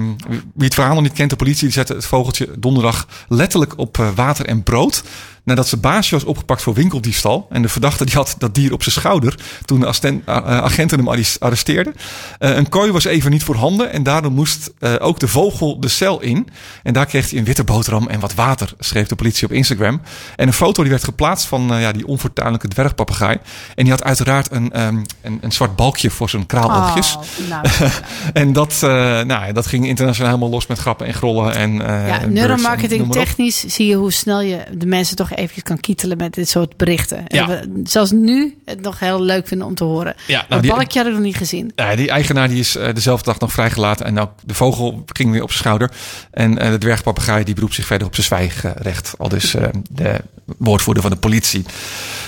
wie 0.54 0.66
het 0.66 0.74
verhaal 0.74 0.94
nog 0.94 1.04
niet 1.04 1.14
kent, 1.14 1.30
de 1.30 1.36
politie 1.36 1.64
die 1.64 1.72
zette 1.74 1.94
het 1.94 2.06
vogeltje 2.06 2.50
donderdag 2.60 3.08
letterlijk 3.28 3.78
op 3.78 4.12
water 4.16 4.46
en 4.46 4.64
brood. 4.64 5.04
Nadat 5.48 5.68
zijn 5.68 5.82
baasje 5.82 6.16
was 6.16 6.24
opgepakt 6.24 6.62
voor 6.62 6.74
winkeldiefstal. 6.74 7.48
En 7.50 7.62
de 7.62 7.70
verdachte 7.70 8.06
die 8.06 8.16
had 8.16 8.36
dat 8.38 8.56
dier 8.56 8.74
op 8.74 8.84
zijn 8.84 8.96
schouder. 8.96 9.36
Toen 9.66 9.80
de 9.80 9.86
agenten 10.26 10.98
hem 10.98 11.08
arres- 11.08 11.40
arresteerden. 11.40 11.96
Eh, 12.40 12.56
een 12.56 12.70
kooi 12.70 12.92
was 12.92 13.06
even 13.06 13.32
niet 13.32 13.44
voorhanden. 13.44 13.92
En 13.92 14.04
daardoor 14.04 14.32
moest 14.32 14.72
eh, 14.80 14.94
ook 15.00 15.20
de 15.20 15.28
vogel 15.28 15.80
de 15.80 15.88
cel 15.88 16.22
in. 16.22 16.48
En 16.84 16.94
daar 16.94 17.06
kreeg 17.06 17.30
hij 17.30 17.40
een 17.40 17.46
witte 17.46 17.64
boterham 17.64 18.08
en 18.08 18.20
wat 18.20 18.34
water. 18.34 18.74
Schreef 18.80 19.08
de 19.08 19.16
politie 19.16 19.48
op 19.48 19.54
Instagram. 19.54 20.02
En 20.36 20.48
een 20.48 20.54
foto 20.54 20.82
die 20.82 20.92
werd 20.92 21.04
geplaatst 21.04 21.48
van 21.48 21.74
eh, 21.74 21.82
ja, 21.82 21.92
die 21.92 22.08
onfortuinlijke 22.08 22.68
dwergpapegaai. 22.68 23.38
En 23.76 23.84
die 23.84 23.94
had 23.94 24.04
uiteraard 24.04 24.52
een, 24.52 24.72
ehm, 24.72 24.98
een, 25.22 25.38
een 25.42 25.52
zwart 25.52 25.76
balkje 25.76 26.10
voor 26.10 26.30
zijn 26.30 26.46
kraaloogjes. 26.46 27.16
Oh, 27.16 27.50
nou, 27.50 27.68
En 28.34 28.54
dat, 28.54 28.74
eh, 28.74 28.90
nou, 28.90 29.28
ja, 29.28 29.52
dat 29.52 29.66
ging 29.66 29.88
internationaal 29.88 30.32
helemaal 30.32 30.52
los 30.52 30.68
met 30.68 30.80
grappen 30.80 31.08
en 31.08 31.14
grollen. 31.14 31.56
En, 31.56 31.74
ja, 31.74 32.22
en 32.22 32.34
neuromarketing 32.34 33.12
technisch 33.12 33.60
zie 33.60 33.88
je 33.88 33.96
hoe 33.96 34.12
snel 34.12 34.42
je 34.42 34.64
de 34.78 34.86
mensen 34.86 35.16
toch 35.16 35.36
eventjes 35.38 35.64
kan 35.64 35.80
kietelen 35.80 36.18
met 36.18 36.34
dit 36.34 36.50
soort 36.50 36.78
berichten. 36.78 37.24
Ja. 37.28 37.50
En 37.50 37.74
we 37.74 37.80
zelfs 37.90 38.12
nu 38.12 38.58
het 38.66 38.82
nog 38.82 39.00
heel 39.00 39.22
leuk 39.22 39.48
vinden 39.48 39.68
om 39.68 39.76
te 39.76 39.84
horen. 39.84 40.16
Ja, 40.28 40.46
nou, 40.50 40.62
die- 40.62 40.72
balkje 40.72 40.98
had 41.00 41.08
ik 41.08 41.14
nog 41.14 41.22
niet 41.24 41.36
gezien. 41.38 41.72
Ja, 41.76 41.96
die 41.96 42.10
eigenaar 42.10 42.48
die 42.48 42.60
is 42.60 42.76
eh, 42.76 42.94
dezelfde 42.94 43.26
dag 43.26 43.40
nog 43.40 43.52
vrijgelaten. 43.52 44.06
En 44.06 44.20
ook 44.20 44.32
de 44.46 44.54
vogel 44.54 45.04
ging 45.06 45.32
weer 45.32 45.42
op 45.42 45.50
zijn 45.50 45.62
schouder. 45.62 45.92
En 46.32 46.58
eh, 46.58 46.70
de 46.72 46.78
dwergpapegaai 46.78 47.44
die 47.44 47.54
beroept 47.56 47.74
zich 47.74 47.86
verder 47.86 48.08
op 48.08 48.16
zijn 48.16 48.26
zwijgrecht. 48.28 49.14
Al 49.18 49.30
dus 49.30 49.56
eh, 49.56 49.64
de 49.90 50.16
woordvoerder 50.58 51.04
van 51.04 51.12
de 51.12 51.18
politie. 51.18 51.66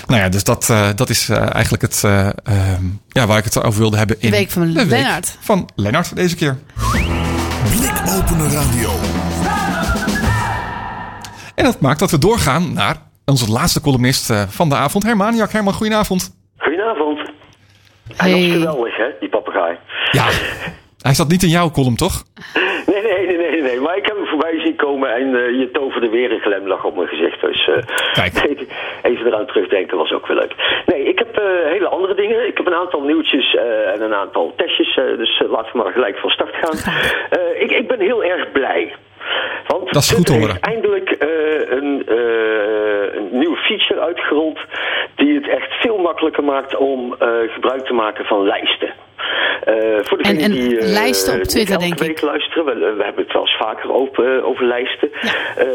Nou 0.06 0.20
ja, 0.20 0.28
dus 0.28 0.44
dat, 0.44 0.70
eh, 0.70 0.88
dat 0.94 1.10
is 1.10 1.28
eigenlijk 1.28 1.82
het 1.82 2.04
eh, 2.04 2.28
ehm, 2.44 2.84
ja, 3.08 3.26
waar 3.26 3.38
ik 3.38 3.44
het 3.44 3.62
over 3.62 3.80
wilde 3.80 3.96
hebben. 3.96 4.16
In 4.20 4.30
De 4.30 4.36
week 4.36 4.50
van 4.50 4.66
de 4.66 4.72
week 4.72 4.86
Lennart. 4.90 5.36
Van 5.40 5.68
Lennart 5.74 6.16
deze 6.16 6.34
keer. 6.36 6.58
Blikopener 7.70 8.50
Radio. 8.52 8.90
En 11.60 11.66
dat 11.66 11.80
maakt 11.80 11.98
dat 11.98 12.10
we 12.10 12.18
doorgaan 12.18 12.72
naar 12.74 12.96
onze 13.24 13.50
laatste 13.50 13.80
columnist 13.80 14.30
eh, 14.30 14.42
van 14.48 14.68
de 14.68 14.74
avond. 14.74 15.04
Herman 15.04 15.36
Jak. 15.36 15.52
Herman, 15.52 15.72
goedenavond. 15.72 16.36
Goedenavond. 16.56 17.18
Hij 18.16 18.32
was 18.32 18.40
geweldig, 18.40 18.96
hè, 18.96 19.08
die 19.20 19.28
papegaai. 19.28 19.76
Ja, 20.10 20.26
hij 21.00 21.14
zat 21.14 21.28
niet 21.28 21.42
in 21.42 21.48
jouw 21.48 21.70
column, 21.70 21.96
toch? 21.96 22.22
Nee, 22.86 23.02
nee, 23.02 23.26
nee, 23.26 23.50
nee, 23.50 23.62
nee. 23.62 23.80
Maar 23.80 23.96
ik 23.96 24.06
heb 24.06 24.16
hem 24.16 24.26
voorbij 24.26 24.60
zien 24.60 24.76
komen 24.76 25.14
en 25.14 25.26
eh, 25.26 25.58
je 25.60 25.68
toverde 25.72 26.08
weer 26.08 26.32
een 26.32 26.40
glimlach 26.40 26.84
op 26.84 26.96
mijn 26.96 27.08
gezicht. 27.08 27.40
Dus 27.40 27.68
eh, 27.68 27.82
Kijk. 28.12 28.34
even 29.10 29.26
eraan 29.26 29.46
terugdenken 29.46 29.96
was 29.96 30.12
ook 30.12 30.26
weer 30.26 30.36
leuk. 30.36 30.82
Nee, 30.86 31.02
ik 31.02 31.18
heb 31.18 31.36
eh, 31.36 31.70
hele 31.74 31.88
andere 31.88 32.14
dingen. 32.14 32.46
Ik 32.46 32.56
heb 32.56 32.66
een 32.66 32.82
aantal 32.82 33.00
nieuwtjes 33.00 33.54
eh, 33.54 33.92
en 33.94 34.02
een 34.02 34.14
aantal 34.14 34.52
testjes. 34.56 34.94
dus 34.94 35.42
laten 35.48 35.72
we 35.72 35.78
maar 35.78 35.92
gelijk 35.92 36.18
van 36.18 36.30
start 36.30 36.54
gaan. 36.60 36.78
Eh, 37.30 37.62
ik, 37.62 37.70
ik 37.70 37.88
ben 37.88 38.00
heel 38.00 38.24
erg 38.24 38.52
blij. 38.52 38.94
Want 39.66 39.92
Dat 39.92 40.02
is 40.02 40.12
goed 40.12 40.26
te 40.26 40.32
heeft 40.32 40.60
eindelijk 40.60 41.10
eh, 41.10 41.28
een, 41.70 42.02
eh, 42.06 43.14
een 43.14 43.28
nieuwe 43.30 43.56
feature 43.56 44.00
uitgerold 44.00 44.58
die 45.14 45.34
het 45.34 45.48
echt 45.48 45.72
veel 45.72 45.98
makkelijker 45.98 46.44
maakt 46.44 46.76
om 46.76 47.14
eh, 47.18 47.28
gebruik 47.48 47.84
te 47.86 47.92
maken 47.92 48.24
van 48.24 48.44
lijsten. 48.44 48.92
Eh, 49.64 49.74
voor 50.02 50.18
En- 50.18 50.36
die 50.50 50.78
eh, 50.78 50.86
lijsten 50.92 51.34
op 51.34 51.42
Twitter, 51.42 51.78
denk 51.78 51.98
week 51.98 52.10
ik. 52.10 52.20
luisteren, 52.22 52.64
we, 52.64 52.94
we 52.96 53.02
hebben 53.04 53.24
het 53.24 53.32
wel 53.32 53.42
eens 53.42 53.56
vaker 53.56 53.92
over, 53.92 54.36
eh, 54.36 54.46
over 54.46 54.64
lijsten. 54.64 55.10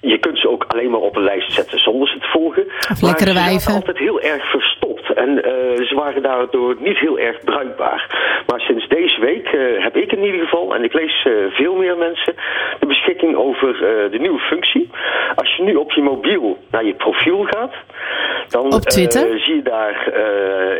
Je 0.00 0.18
kunt 0.18 0.38
ze 0.38 0.48
ook 0.50 0.64
alleen 0.68 0.90
maar 0.90 1.00
op 1.00 1.16
een 1.16 1.22
lijst 1.22 1.52
zetten 1.52 1.78
zonder 1.78 2.08
ze 2.08 2.18
te 2.18 2.28
volgen. 2.28 2.66
Of 2.66 2.88
Maar 2.88 2.98
lekkere 3.10 3.30
ze 3.30 3.36
zaten 3.36 3.50
wijven. 3.50 3.72
altijd 3.74 3.98
heel 3.98 4.20
erg 4.20 4.50
verstopt. 4.50 4.99
En 5.14 5.44
eh, 5.44 5.86
ze 5.86 5.94
waren 5.94 6.22
daardoor 6.22 6.76
niet 6.78 6.98
heel 6.98 7.18
erg 7.18 7.40
bruikbaar. 7.44 8.06
Maar 8.46 8.60
sinds 8.60 8.88
deze 8.88 9.20
week 9.20 9.46
eh, 9.46 9.82
heb 9.82 9.96
ik 9.96 10.12
in 10.12 10.24
ieder 10.24 10.40
geval, 10.40 10.74
en 10.74 10.84
ik 10.84 10.92
lees 10.92 11.24
eh, 11.24 11.32
veel 11.50 11.74
meer 11.74 11.96
mensen, 11.96 12.34
de 12.80 12.86
beschikking 12.86 13.36
over 13.36 13.72
de 14.10 14.18
nieuwe 14.18 14.38
functie. 14.38 14.90
Als 15.34 15.56
je 15.56 15.62
nu 15.62 15.74
op 15.74 15.92
je 15.92 16.02
mobiel 16.02 16.58
naar 16.70 16.84
je 16.84 16.94
profiel 16.94 17.42
gaat, 17.44 17.74
dan 18.48 18.72
Op 18.72 18.80
Twitter? 18.80 19.38
zie 19.38 19.54
je 19.54 19.62
daar 19.62 20.12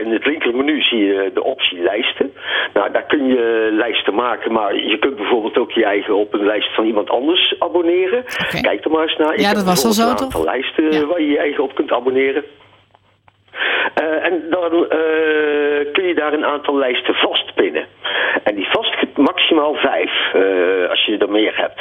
in 0.04 0.12
het 0.12 0.26
linkermenu 0.26 0.82
zie 0.82 1.04
je 1.04 1.30
de 1.34 1.44
optie 1.44 1.82
lijsten. 1.82 2.32
Nou, 2.74 2.90
daar 2.92 3.06
kun 3.06 3.26
je 3.26 3.68
lijsten 3.72 4.14
maken, 4.14 4.52
maar 4.52 4.74
je 4.76 4.98
kunt 4.98 5.16
bijvoorbeeld 5.16 5.58
ook 5.58 5.70
je 5.70 5.84
eigen 5.84 6.14
op 6.14 6.34
een 6.34 6.44
lijst 6.46 6.74
van 6.74 6.84
iemand 6.84 7.10
anders 7.10 7.54
abonneren. 7.58 8.24
Kijk 8.62 8.84
er 8.84 8.90
maar 8.90 9.02
eens 9.02 9.16
naar. 9.16 9.32
Ik 9.34 9.40
Ja, 9.40 9.54
dat 9.54 9.64
was 9.64 9.84
al 9.84 9.92
zo, 9.92 10.02
een 10.02 10.08
aantal 10.08 10.28
toch? 10.28 10.44
lijsten 10.44 10.92
Ja. 10.92 11.06
waar 11.06 11.20
je 11.20 11.30
je 11.30 11.38
eigen 11.38 11.62
op 11.62 11.74
kunt 11.74 11.92
abonneren. 11.92 12.44
Eh, 13.94 14.26
en 14.26 14.42
dan 14.50 14.72
eh, 14.72 15.92
kun 15.92 16.06
je 16.06 16.14
daar 16.14 16.32
een 16.32 16.46
aantal 16.46 16.76
lijsten 16.76 17.14
vastpinnen. 17.14 17.86
En 18.42 18.54
die 18.54 18.68
vast 18.70 18.96
maximaal 19.16 19.74
vijf, 19.74 20.10
eh, 20.32 20.90
als 20.90 21.04
je 21.04 21.18
er 21.18 21.30
meer 21.30 21.56
hebt. 21.56 21.80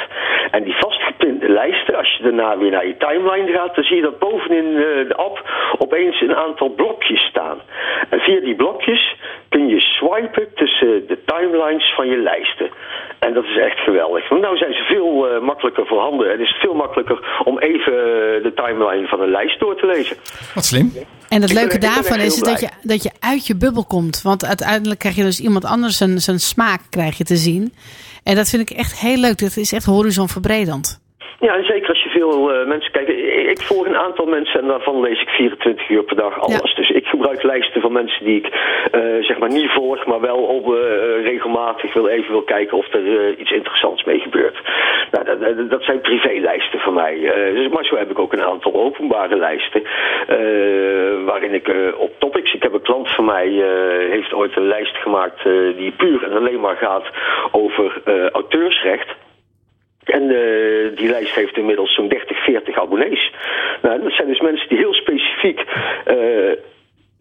En 0.50 0.62
die 0.62 0.76
vastgepinde 0.78 1.48
lijsten, 1.48 1.96
als 1.96 2.16
je 2.16 2.22
daarna 2.22 2.58
weer 2.58 2.70
naar 2.70 2.86
je 2.86 2.96
timeline 2.96 3.52
gaat, 3.52 3.74
dan 3.74 3.84
zie 3.84 3.96
je 3.96 4.02
dat 4.02 4.18
bovenin 4.18 4.74
de 5.08 5.14
app 5.16 5.50
opeens 5.78 6.20
een 6.20 6.36
aantal 6.36 6.68
blokjes 6.68 7.20
staan. 7.20 7.60
En 8.08 8.20
via 8.20 8.40
die 8.40 8.54
blokjes 8.54 9.16
kun 9.48 9.68
je 9.68 9.80
swipen 9.80 10.54
tussen 10.54 11.06
de 11.06 11.18
timelines 11.24 11.92
van 11.94 12.06
je 12.08 12.16
lijsten. 12.16 12.70
En 13.18 13.34
dat 13.34 13.44
is 13.44 13.56
echt 13.56 13.78
geweldig. 13.78 14.28
Want 14.28 14.40
nou 14.42 14.56
zijn 14.56 14.72
ze 14.74 14.82
veel 14.82 15.28
eh, 15.28 15.40
makkelijker 15.40 15.86
voorhanden. 15.86 16.30
Het 16.30 16.40
is 16.40 16.56
veel 16.60 16.74
makkelijker 16.74 17.40
om 17.44 17.58
even 17.58 17.92
de 18.42 18.52
timeline 18.54 19.08
van 19.08 19.20
een 19.20 19.30
lijst 19.30 19.60
door 19.60 19.76
te 19.76 19.86
lezen. 19.86 20.16
Wat 20.54 20.64
slim. 20.64 20.92
En 21.34 21.42
het 21.42 21.52
leuke 21.52 21.78
ben 21.78 21.88
daarvan 21.90 22.20
is 22.20 22.40
dat 22.40 22.60
je, 22.60 22.68
dat 22.82 23.02
je 23.02 23.10
uit 23.20 23.46
je 23.46 23.56
bubbel 23.56 23.84
komt. 23.84 24.22
Want 24.22 24.46
uiteindelijk 24.46 25.00
krijg 25.00 25.16
je 25.16 25.22
dus 25.22 25.40
iemand 25.40 25.64
anders 25.64 25.96
zijn, 25.96 26.18
zijn 26.18 26.38
smaak 26.38 26.80
krijg 26.90 27.18
je 27.18 27.24
te 27.24 27.36
zien. 27.36 27.72
En 28.24 28.34
dat 28.34 28.50
vind 28.50 28.70
ik 28.70 28.76
echt 28.76 29.00
heel 29.00 29.16
leuk. 29.16 29.38
Dat 29.38 29.56
is 29.56 29.72
echt 29.72 29.84
horizonverbredend. 29.84 30.86
Ja, 31.40 31.56
en 31.56 31.64
zeker 31.64 31.88
als 31.88 32.02
je 32.02 32.08
veel 32.08 32.52
eh, 32.52 32.66
mensen 32.66 32.92
kijkt. 32.92 33.10
Ik, 33.10 33.50
ik 33.50 33.60
volg 33.60 33.86
een 33.86 33.96
aantal 34.06 34.26
mensen 34.26 34.60
en 34.60 34.66
daarvan 34.66 35.00
lees 35.00 35.20
ik 35.20 35.28
24 35.28 35.88
uur 35.88 36.04
per 36.04 36.16
dag 36.16 36.40
alles. 36.40 36.74
Dus 36.74 36.90
ik 37.20 37.26
gebruik 37.26 37.42
lijsten 37.42 37.80
van 37.80 37.92
mensen 37.92 38.24
die 38.24 38.36
ik 38.36 38.46
eh, 38.92 39.00
zeg 39.20 39.38
maar 39.38 39.48
niet 39.48 39.70
volg, 39.70 40.06
maar 40.06 40.20
wel 40.20 40.36
op, 40.36 40.74
eh, 40.74 41.24
regelmatig 41.24 41.92
wil 41.92 42.06
even 42.06 42.30
wil 42.30 42.42
kijken 42.42 42.76
of 42.76 42.94
er 42.94 43.20
eh, 43.20 43.38
iets 43.38 43.50
interessants 43.50 44.04
mee 44.04 44.20
gebeurt. 44.20 44.58
Nou, 45.10 45.24
dat, 45.24 45.70
dat, 45.70 45.82
zijn 45.82 46.00
privélijsten 46.00 46.80
van 46.80 46.94
mij. 46.94 47.14
Dus, 47.54 47.68
maar 47.68 47.84
zo 47.84 47.96
heb 47.96 48.10
ik 48.10 48.18
ook 48.18 48.32
een 48.32 48.42
aantal 48.42 48.74
openbare 48.74 49.36
lijsten. 49.36 49.82
waarin 51.24 51.54
ik 51.54 51.74
op 51.96 52.10
topics. 52.18 52.54
Ik 52.54 52.62
heb 52.62 52.72
een 52.72 52.82
klant 52.82 53.10
van 53.10 53.24
mij 53.24 53.48
heeft 54.10 54.32
ooit 54.32 54.56
een 54.56 54.66
lijst 54.66 54.96
gemaakt 54.96 55.42
die 55.76 55.92
puur 55.92 56.24
en 56.24 56.36
alleen 56.36 56.60
maar 56.60 56.76
gaat 56.76 57.06
over 57.50 58.02
auteursrecht. 58.32 59.08
En 60.04 60.28
die 60.94 61.08
lijst 61.08 61.34
heeft 61.34 61.56
inmiddels 61.56 61.94
zo'n 61.94 62.08
30, 62.08 62.44
40 62.44 62.78
abonnees. 62.78 63.32
Nou, 63.82 64.02
dat 64.02 64.12
zijn 64.12 64.28
dus 64.28 64.40
mensen 64.40 64.68
die 64.68 64.78
heel 64.78 64.94
specifiek 64.94 65.64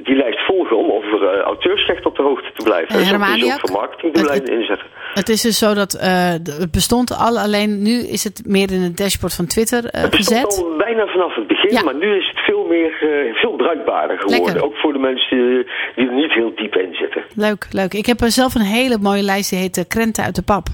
die 0.04 0.16
lijst 0.16 0.46
volgen 0.46 0.78
om 0.78 0.92
over 0.92 1.24
eh, 1.28 1.40
auteursrecht 1.42 2.06
op 2.06 2.16
de 2.16 2.22
hoogte 2.22 2.52
te 2.56 2.64
blijven. 2.64 2.88
En 2.90 2.96
Dus 2.98 3.10
dat 3.10 3.10
Herman 3.20 3.38
kun 3.38 3.46
je 3.48 3.54
ook 3.54 3.60
voor 3.60 3.72
marketingdoeleinden 3.80 4.54
inzetten. 4.60 4.88
Het 5.14 5.30
is 5.30 5.42
dus 5.42 5.58
zo 5.58 5.74
dat 5.74 5.94
eh, 5.94 6.30
het 6.32 6.72
bestond 6.72 7.12
al, 7.18 7.40
alleen 7.40 7.82
nu 7.82 7.92
is 8.08 8.24
het 8.24 8.42
meer 8.46 8.72
in 8.72 8.82
het 8.82 8.98
dashboard 8.98 9.34
van 9.36 9.46
Twitter 9.48 9.86
eh, 9.86 10.02
Het 10.02 10.10
bestond 10.10 10.46
gezet. 10.46 10.64
al 10.66 10.78
bijna 10.78 11.06
vanaf 11.08 11.36
het 11.36 11.48
begin, 11.48 11.72
Ja. 11.72 11.84
maar 11.84 11.96
nu 11.96 12.18
is 12.18 12.28
het 12.28 12.40
veel 12.40 12.66
meer, 12.66 12.92
veel 13.34 13.56
bruikbaarder 13.56 14.18
geworden. 14.20 14.46
Lekker. 14.46 14.64
Ook 14.64 14.76
voor 14.76 14.94
de 14.94 15.00
mensen 15.00 15.38
die, 15.96 16.08
er 16.08 16.14
niet 16.14 16.32
heel 16.34 16.52
diep 16.56 16.76
in 16.76 16.94
zitten. 16.94 17.24
Leuk, 17.36 17.68
leuk. 17.72 17.94
Ik 17.94 18.06
heb 18.06 18.18
zelf 18.26 18.56
een 18.56 18.62
hele 18.62 18.98
mooie 19.02 19.24
lijst, 19.24 19.50
die 19.50 19.60
heet 19.60 19.86
Krenten 19.88 20.24
uit 20.24 20.36
de 20.36 20.44
Pap. 20.44 20.68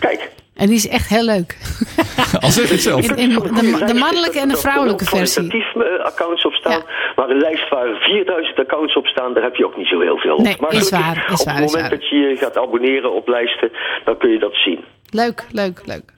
Kijk. 0.00 0.30
En 0.56 0.66
die 0.66 0.76
is 0.76 0.88
echt 0.88 1.08
heel 1.08 1.24
leuk. 1.24 1.56
Al 2.44 2.50
zeg 2.50 2.68
het 2.68 2.82
zelf. 2.82 3.10
In, 3.10 3.16
in 3.16 3.28
de, 3.28 3.84
de 3.86 3.94
mannelijke 3.94 4.40
en 4.40 4.48
de 4.48 4.56
vrouwelijke 4.56 5.04
versie. 5.04 5.48
kwalitatief 5.48 5.98
eh, 5.98 6.04
accounts 6.04 6.44
op 6.44 6.52
staan. 6.52 6.72
Ja. 6.72 6.84
Maar 7.16 7.30
een 7.30 7.40
lijst 7.40 7.68
waar 7.68 7.96
4000 8.00 8.58
accounts 8.58 8.96
op 8.96 9.06
staan, 9.06 9.34
daar 9.34 9.42
heb 9.42 9.56
je 9.56 9.66
ook 9.66 9.76
niet 9.76 9.86
zo 9.86 10.00
heel 10.00 10.18
veel 10.18 10.36
op. 10.36 10.44
Nee, 10.44 10.56
maar 10.60 10.72
is 10.72 10.90
waar, 10.90 11.28
is 11.32 11.40
op 11.40 11.46
waar, 11.46 11.54
het 11.54 11.64
is 11.64 11.72
moment 11.72 11.90
waar. 11.90 11.98
dat 11.98 12.08
je 12.08 12.16
je 12.16 12.36
gaat 12.36 12.56
abonneren 12.56 13.12
op 13.12 13.28
lijsten, 13.28 13.70
dan 14.04 14.16
kun 14.18 14.30
je 14.30 14.38
dat 14.38 14.54
zien. 14.54 14.84
Leuk, 15.10 15.46
leuk, 15.52 15.80
leuk. 15.84 16.15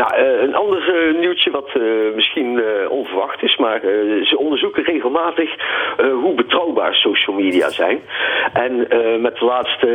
Nou, 0.00 0.14
eh, 0.14 0.42
een 0.42 0.54
ander 0.54 0.94
eh, 0.94 1.18
nieuwtje 1.18 1.50
wat 1.50 1.70
eh, 1.74 1.82
misschien 2.14 2.62
onverwacht 2.88 3.42
is, 3.42 3.56
maar 3.56 3.80
ze 4.22 4.34
onderzoeken 4.38 4.82
regelmatig 4.82 5.50
hoe 5.96 6.34
betrouwbaar 6.34 6.94
social 6.94 7.36
media 7.36 7.68
zijn. 7.68 8.00
En 8.52 8.76
met 9.20 9.36
de 9.36 9.44
laatste 9.44 9.86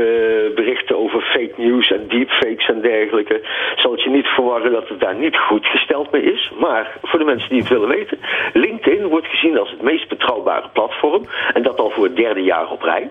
berichten 0.56 0.98
over 0.98 1.22
fake 1.22 1.54
news 1.56 1.92
en 1.92 2.08
deepfakes 2.08 2.68
en 2.68 2.82
dergelijke, 2.82 3.42
zal 3.76 3.92
het 3.92 4.04
je 4.04 4.10
niet 4.10 4.28
verwarren 4.28 4.72
dat 4.72 4.88
het 4.88 5.00
daar 5.00 5.16
niet 5.16 5.38
goed 5.38 5.66
gesteld 5.66 6.12
mee 6.12 6.22
is. 6.22 6.52
Maar 6.60 6.98
voor 7.04 7.20
de 7.20 7.26
mensen 7.26 7.50
die 7.50 7.60
het 7.60 7.70
willen 7.70 7.88
weten, 7.88 8.20
LinkedIn 8.54 9.08
wordt 9.08 9.28
gezien 9.28 9.60
als 9.60 9.72
het 9.72 9.82
meest 9.82 10.08
betrouwbare 10.08 10.70
platform. 10.74 11.26
En 11.54 11.64
dat 11.64 11.80
al 11.80 11.90
voor 11.90 12.04
het 12.04 12.16
derde 12.16 12.44
jaar 12.44 12.72
op 12.72 12.82
rij. 12.82 13.10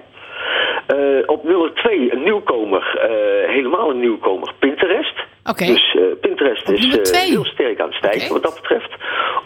Op 1.27 1.45
nummer 1.45 1.73
2 1.75 2.13
een 2.13 2.23
nieuwkomer, 2.23 3.09
helemaal 3.47 3.91
een 3.91 4.01
nieuwkomer, 4.01 4.53
Pinterest. 4.59 5.24
Oké. 5.45 5.67
Dus 5.67 5.95
eh, 5.95 6.03
Pinterest 6.21 6.69
is 6.69 7.11
eh, 7.11 7.21
heel 7.21 7.45
sterk 7.45 7.81
aan 7.81 7.87
het 7.87 7.97
stijgen 7.97 8.33
wat 8.33 8.43
dat 8.43 8.55
betreft. 8.55 8.91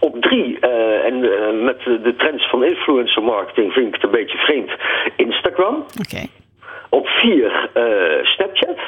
Op 0.00 0.20
drie, 0.20 0.58
eh, 0.60 1.04
en 1.04 1.18
met 1.64 1.80
de, 1.84 2.14
trends 2.16 2.50
van 2.50 2.64
influencer 2.64 3.22
marketing 3.22 3.72
vind 3.72 3.86
ik 3.86 3.94
het 3.94 4.02
een 4.02 4.10
beetje 4.10 4.38
vreemd, 4.38 4.70
Instagram. 5.16 5.84
Oké. 6.00 6.26
Op 6.90 7.06
vier, 7.06 7.70
eh, 7.74 8.24
Snapchat. 8.24 8.78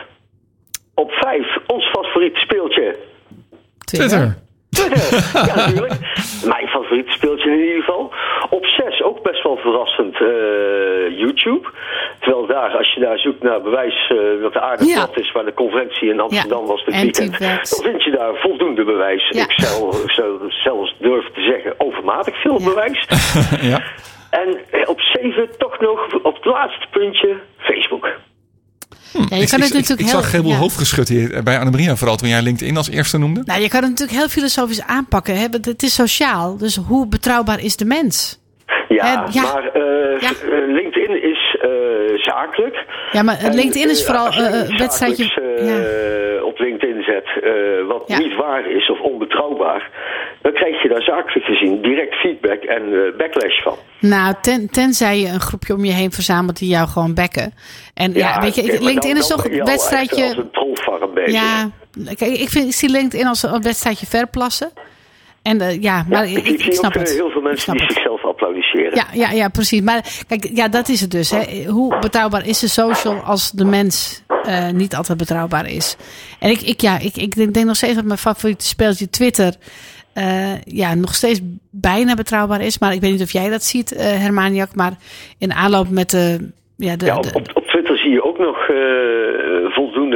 Op 0.94 1.10
vijf, 1.12 1.58
ons 1.66 1.90
favoriete 1.90 2.40
speeltje, 2.40 2.96
Twitter. 3.84 4.36
Twitter. 4.70 4.98
ja, 5.48 5.54
natuurlijk. 5.54 5.94
Mijn 6.44 6.68
favoriete 6.68 7.12
speeltje 7.12 7.50
in 7.50 7.58
ieder 7.58 7.82
geval. 7.82 8.12
Op 8.50 8.66
zes, 8.66 9.02
ook 9.02 9.22
best 9.22 9.42
wel 9.42 9.56
verrassend, 9.56 10.14
eh, 10.14 10.28
YouTube. 11.24 11.64
Terwijl 12.20 12.46
daar, 12.46 12.70
als 12.80 12.94
je 12.94 13.00
daar 13.00 13.18
zoekt 13.18 13.42
naar 13.42 13.60
bewijs 13.62 13.96
eh, 14.08 14.16
dat 14.42 14.52
de 14.52 14.60
aarde 14.60 14.84
Ja. 14.84 14.94
plat 14.94 15.18
is, 15.18 15.32
waar 15.32 15.44
de 15.44 15.54
conferentie 15.54 16.08
in 16.10 16.20
Amsterdam 16.20 16.60
Ja, 16.62 16.66
was 16.72 16.84
dit 16.84 16.94
weekend, 17.00 17.38
dan 17.38 17.58
vind 17.82 18.02
je 18.04 18.10
daar 18.10 18.34
voldoende 18.34 18.84
bewijs. 18.84 19.28
Ja. 19.28 19.42
Ik 19.42 19.52
zou, 19.56 19.94
zou 20.06 20.28
zelfs 20.50 20.96
durven 21.00 21.32
te 21.32 21.40
zeggen, 21.40 21.74
overmatig 21.78 22.40
veel 22.40 22.58
Ja. 22.60 22.64
bewijs. 22.64 23.00
ja. 23.72 23.82
En 24.30 24.48
eh, 24.70 24.88
op 24.88 25.00
zeven, 25.00 25.48
toch 25.58 25.80
nog 25.80 26.14
op 26.22 26.34
het 26.34 26.44
laatste 26.44 26.86
puntje, 26.90 27.36
Facebook. 27.58 28.08
Ja, 29.12 29.20
je 29.20 29.42
Ik, 29.42 29.48
kan 29.48 29.58
ik, 29.58 29.64
het 29.64 29.72
natuurlijk 29.72 30.00
ik 30.00 30.06
heel... 30.06 30.20
zag 30.20 30.28
veel 30.30 30.44
ja. 30.44 30.54
hoofdgeschud 30.56 31.08
hier 31.08 31.42
bij 31.42 31.58
Annemaria, 31.58 31.96
vooral 31.96 32.16
toen 32.16 32.28
jij 32.28 32.42
LinkedIn 32.42 32.76
als 32.76 32.90
eerste 32.90 33.18
noemde. 33.18 33.42
Nou, 33.44 33.60
je 33.60 33.68
kan 33.68 33.80
het 33.80 33.90
natuurlijk 33.90 34.18
heel 34.18 34.28
filosofisch 34.28 34.82
aanpakken. 34.82 35.36
Hè? 35.36 35.48
want 35.50 35.64
Het 35.64 35.82
is 35.82 35.94
sociaal. 35.94 36.56
Dus 36.56 36.76
hoe 36.76 37.08
betrouwbaar 37.08 37.60
is 37.60 37.76
de 37.76 37.84
mens? 37.84 38.38
Ja, 38.88 39.24
Eh, 39.26 39.32
ja. 39.32 39.42
maar 39.42 39.64
eh, 39.72 40.20
Ja. 40.20 40.28
eh, 40.28 40.74
LinkedIn 41.10 41.30
is 41.30 41.56
eh, 41.60 42.18
zakelijk. 42.32 42.84
Ja, 43.12 43.22
maar 43.22 43.38
En, 43.38 43.54
LinkedIn 43.54 43.90
is 43.90 44.00
eh, 44.00 44.06
vooral 44.06 44.26
eh, 44.32 44.36
een 44.60 44.76
eh, 46.38 46.44
op 46.44 46.58
LinkedIn 46.58 47.02
zet, 47.02 47.26
eh, 47.44 47.86
wat 47.88 48.02
Ja. 48.06 48.18
niet 48.18 48.36
waar 48.36 48.70
is 48.70 48.90
of 48.90 49.00
onbetrouwbaar, 49.00 49.90
dan 50.42 50.52
krijg 50.52 50.82
je 50.82 50.88
daar 50.88 51.02
zakelijk 51.02 51.44
gezien 51.46 51.82
direct 51.82 52.14
feedback 52.14 52.62
en 52.62 52.82
eh, 52.92 53.16
backlash 53.16 53.62
van. 53.62 53.76
Nou, 54.00 54.34
ten, 54.40 54.70
tenzij 54.70 55.18
je 55.20 55.26
een 55.28 55.40
groepje 55.40 55.74
om 55.74 55.84
je 55.84 55.92
heen 55.92 56.12
verzamelt 56.12 56.58
die 56.58 56.68
jou 56.68 56.88
gewoon 56.88 57.14
bekken. 57.14 57.54
En 57.94 58.12
ja, 58.12 58.40
weet 58.40 58.54
je, 58.54 58.62
LinkedIn 58.62 59.00
dan- 59.10 59.16
is 59.22 59.26
toch 59.26 59.44
een 59.44 59.64
wedstrijdje. 59.64 60.22
Als 60.24 60.36
een. 60.36 61.32
Ja, 61.32 61.70
kijk, 62.14 62.30
ik, 62.38 62.48
vind, 62.48 62.66
ik 62.66 62.72
zie 62.74 62.90
LinkedIn 62.90 63.26
als 63.26 63.42
een 63.42 63.62
wedstrijdje 63.62 64.06
verplassen. 64.06 64.70
En 65.42 65.60
eh, 65.60 65.82
ja, 65.82 66.04
maar 66.08 66.28
Ja, 66.28 66.38
ik, 66.44 66.72
snap 66.72 66.84
ook 66.84 66.94
eh, 66.94 67.00
het. 67.00 67.10
heel 67.10 67.30
veel 67.30 67.40
mensen 67.40 67.72
die 67.72 67.82
het. 67.82 67.92
zichzelf 67.92 68.24
applaudisseren. 68.24 68.94
Ja, 68.94 69.06
ja, 69.12 69.30
ja, 69.30 69.48
precies. 69.48 69.80
Maar 69.80 70.04
kijk, 70.28 70.50
ja, 70.54 70.68
dat 70.68 70.88
is 70.88 71.00
het 71.00 71.10
dus. 71.10 71.30
Hè. 71.30 71.64
Hoe 71.66 71.98
betrouwbaar 71.98 72.46
is 72.46 72.58
de 72.58 72.68
social 72.68 73.14
als 73.14 73.50
de 73.50 73.64
mens 73.64 74.22
eh, 74.44 74.68
niet 74.70 74.94
altijd 74.94 75.18
betrouwbaar 75.18 75.68
is? 75.70 75.96
En 76.38 76.50
ik, 76.50 76.60
ik, 76.60 76.80
ja, 76.80 76.98
ik, 76.98 77.16
ik 77.16 77.34
denk, 77.34 77.54
denk 77.54 77.66
nog 77.66 77.76
steeds 77.76 77.94
dat 77.94 78.04
mijn 78.04 78.18
favoriete 78.18 78.66
speeltje 78.66 79.10
Twitter. 79.10 79.54
ja, 80.64 80.94
nog 80.94 81.14
steeds 81.14 81.40
bijna 81.70 82.14
betrouwbaar 82.14 82.60
is. 82.60 82.78
Maar 82.78 82.92
ik 82.92 83.00
weet 83.00 83.12
niet 83.12 83.22
of 83.22 83.32
jij 83.32 83.48
dat 83.50 83.62
ziet, 83.62 83.92
eh 83.92 84.04
Hermaniak. 84.18 84.74
Maar 84.74 84.92
in 85.38 85.52
aanloop 85.52 85.88
met 85.88 86.10
de... 86.10 86.50
Ja, 86.76 86.96
de, 86.96 87.04
Ja, 87.04 87.16
op, 87.16 87.22
de- 87.22 87.34
op, 87.34 87.50
op 87.54 87.66
Twitter 87.66 87.98
zie 87.98 88.10
je 88.10 88.24
ook 88.24 88.38
nog 88.38 88.56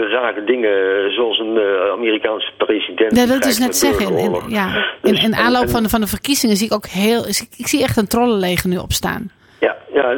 rare 0.01 0.45
dingen, 0.45 1.13
zoals 1.13 1.39
een 1.39 1.57
eh, 1.59 1.91
Amerikaanse 1.93 2.51
president. 2.57 3.17
Ja, 3.17 3.27
dat 3.27 3.45
is 3.45 3.59
net 3.59 3.77
zeggen. 3.77 4.19
In, 4.19 4.41
ja, 4.49 4.67
in, 5.03 5.13
Dus- 5.13 5.25
in 5.25 5.35
aanloop 5.35 5.63
en- 5.63 5.69
van 5.69 5.83
de, 5.83 5.89
van 5.89 6.01
de 6.01 6.07
verkiezingen 6.07 6.57
zie 6.57 6.67
ik 6.67 6.73
ook 6.73 6.87
heel... 6.87 7.29
Ik, 7.57 7.67
zie 7.67 7.83
echt 7.83 7.97
een 7.97 8.07
trollenleger 8.09 8.69
nu 8.69 8.77
opstaan. 8.77 9.31
Ja, 9.61 9.77
ja 9.95 10.17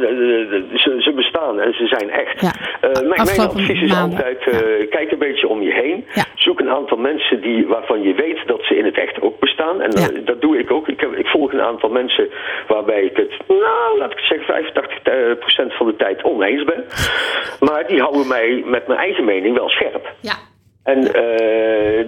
ze, 0.77 0.97
en 1.55 1.75
ze 1.75 1.87
zijn 1.87 2.11
echt. 2.11 2.41
Ja. 2.41 2.53
Eh, 2.81 3.09
mijn, 3.09 3.41
advies 3.41 3.83
is 3.83 3.93
maanden. 3.93 4.19
altijd, 4.19 4.47
eh, 4.47 4.91
kijk 4.91 5.13
een 5.13 5.19
beetje 5.19 5.49
om 5.49 5.63
je 5.63 5.73
heen. 5.73 6.05
Ja. 6.15 6.25
Zoek 6.35 6.61
een 6.61 6.71
aantal 6.71 6.97
mensen 6.97 7.41
die, 7.41 7.67
waarvan 7.67 8.03
je 8.03 8.15
weet 8.15 8.47
dat 8.47 8.63
ze 8.63 8.77
in 8.77 8.85
het 8.85 8.99
echt 8.99 9.21
ook 9.21 9.39
bestaan. 9.39 9.81
En 9.81 9.91
eh, 9.91 10.25
dat 10.25 10.41
doe 10.41 10.59
ik 10.59 10.71
ook. 10.71 10.89
Ik, 10.89 11.01
heb, 11.01 11.13
ik 11.13 11.27
volg 11.27 11.53
een 11.53 11.61
aantal 11.61 11.89
mensen 11.89 12.29
waarbij 12.69 13.03
ik 13.03 13.17
het, 13.17 13.33
nou 13.49 13.99
laat 13.99 14.13
ik 14.13 14.19
zeggen, 14.19 14.55
85% 14.55 15.03
eh, 15.03 15.39
procent 15.39 15.73
van 15.75 15.87
de 15.87 15.97
tijd 15.97 16.23
oneens 16.23 16.65
ben. 16.65 16.85
Maar 17.69 17.87
die 17.87 18.01
houden 18.01 18.29
mij 18.29 18.63
met 18.65 18.87
mijn 18.87 19.01
eigen 19.01 19.25
mening 19.25 19.57
wel 19.57 19.69
scherp. 19.69 20.13
Ja. 20.21 20.35
En 20.85 21.01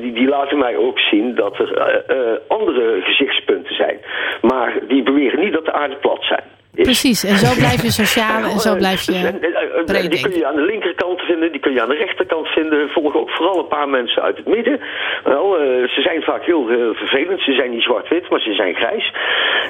die, 0.01 0.13
die 0.13 0.29
laten 0.29 0.59
mij 0.59 0.77
ook 0.77 0.99
zien 0.99 1.35
dat 1.35 1.59
er 1.59 2.41
andere 2.49 3.01
gezichtspunten 3.01 3.75
zijn. 3.75 3.99
Maar 4.43 4.79
die 4.89 5.03
beweren 5.03 5.41
niet 5.41 5.53
dat 5.53 5.65
de 5.65 5.73
aarde 5.73 5.97
plat 5.97 6.23
zijn. 6.23 6.45
Is- 6.79 6.85
Precies. 6.85 7.25
En 7.25 7.37
zo 7.37 7.55
blijf 7.63 7.83
je 7.83 7.91
sociaal 7.91 8.43
en 8.53 8.59
zo 8.67 8.77
blijf 8.85 9.01
je 9.07 9.13
eh, 9.13 9.27
eh, 9.29 9.85
breed 9.85 10.11
Die 10.11 10.23
kun 10.23 10.37
je 10.39 10.47
aan 10.47 10.55
de 10.57 10.63
linkerkant 10.73 11.21
vinden, 11.21 11.53
die 11.53 11.61
kun 11.61 11.73
je 11.73 11.83
aan 11.83 11.89
de 11.89 11.95
rechterkant 12.05 12.47
vinden. 12.49 12.89
Volg 12.89 13.15
ook 13.17 13.31
vooral 13.31 13.59
een 13.59 13.69
paar 13.77 13.89
mensen 13.89 14.23
uit 14.23 14.37
het 14.37 14.47
midden. 14.47 14.81
Wel, 15.25 15.59
eh, 15.59 15.89
ze 15.89 16.01
zijn 16.01 16.23
vaak 16.23 16.45
heel, 16.45 16.65
vervelend. 16.95 17.41
Ze 17.41 17.53
zijn 17.53 17.71
niet 17.71 17.83
zwart-wit, 17.83 18.31
maar 18.31 18.41
ze 18.41 18.53
zijn 18.53 18.75
grijs. 18.75 19.13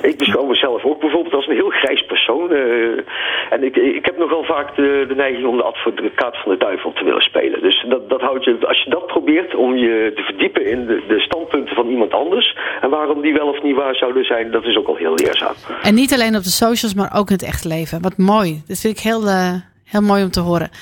Ik 0.03 0.19
beschouw 0.19 0.45
mezelf 0.45 0.85
ook 0.85 1.01
bijvoorbeeld 1.01 1.35
als 1.35 1.47
een 1.47 1.55
heel 1.63 1.71
grijs 1.71 2.03
persoon. 2.07 2.51
eh, 2.53 3.53
en 3.55 3.63
ik, 3.65 3.77
ik 3.77 4.05
heb 4.05 4.19
nogal 4.19 4.45
vaak 4.45 4.77
de, 4.77 5.05
de 5.09 5.15
neiging 5.15 5.47
om 5.47 5.57
de 5.57 5.63
advocaat 5.63 6.37
van 6.43 6.53
de 6.53 6.59
duivel 6.59 6.93
te 6.93 7.05
willen 7.05 7.23
spelen. 7.23 7.61
Dus 7.63 7.85
dat, 7.89 8.09
dat 8.09 8.21
houdt 8.21 8.45
je, 8.45 8.57
als 8.67 8.83
je 8.85 8.91
dat 8.91 9.07
probeert 9.07 9.55
om 9.55 9.77
je 9.77 10.13
te 10.17 10.23
verdiepen 10.23 10.67
in 10.67 10.87
de, 10.87 11.03
de 11.09 11.21
standpunten 11.21 11.75
van 11.75 11.89
iemand 11.89 12.13
anders. 12.13 12.57
En 12.81 12.91
waarom 12.91 13.21
die 13.21 13.33
wel 13.35 13.49
of 13.49 13.63
niet 13.63 13.77
waar 13.77 13.95
zouden 13.97 14.25
zijn, 14.25 14.51
dat 14.51 14.65
is 14.65 14.77
ook 14.77 14.87
al 14.89 14.97
heel 14.97 15.15
leerzaam. 15.15 15.55
En 15.83 15.95
niet 15.95 16.13
alleen 16.13 16.37
op 16.37 16.43
de 16.43 16.49
socials, 16.51 16.95
maar 16.99 17.11
ook 17.15 17.29
in 17.29 17.35
het 17.35 17.43
echte 17.45 17.69
leven. 17.69 18.03
Wat 18.03 18.17
mooi. 18.17 18.63
Dat 18.67 18.79
vind 18.79 18.97
ik 18.97 19.03
heel, 19.03 19.27
eh, 19.27 19.53
heel 19.85 20.01
mooi 20.03 20.23
om 20.23 20.31
te 20.31 20.41
horen. 20.41 20.69
Eh, 20.71 20.75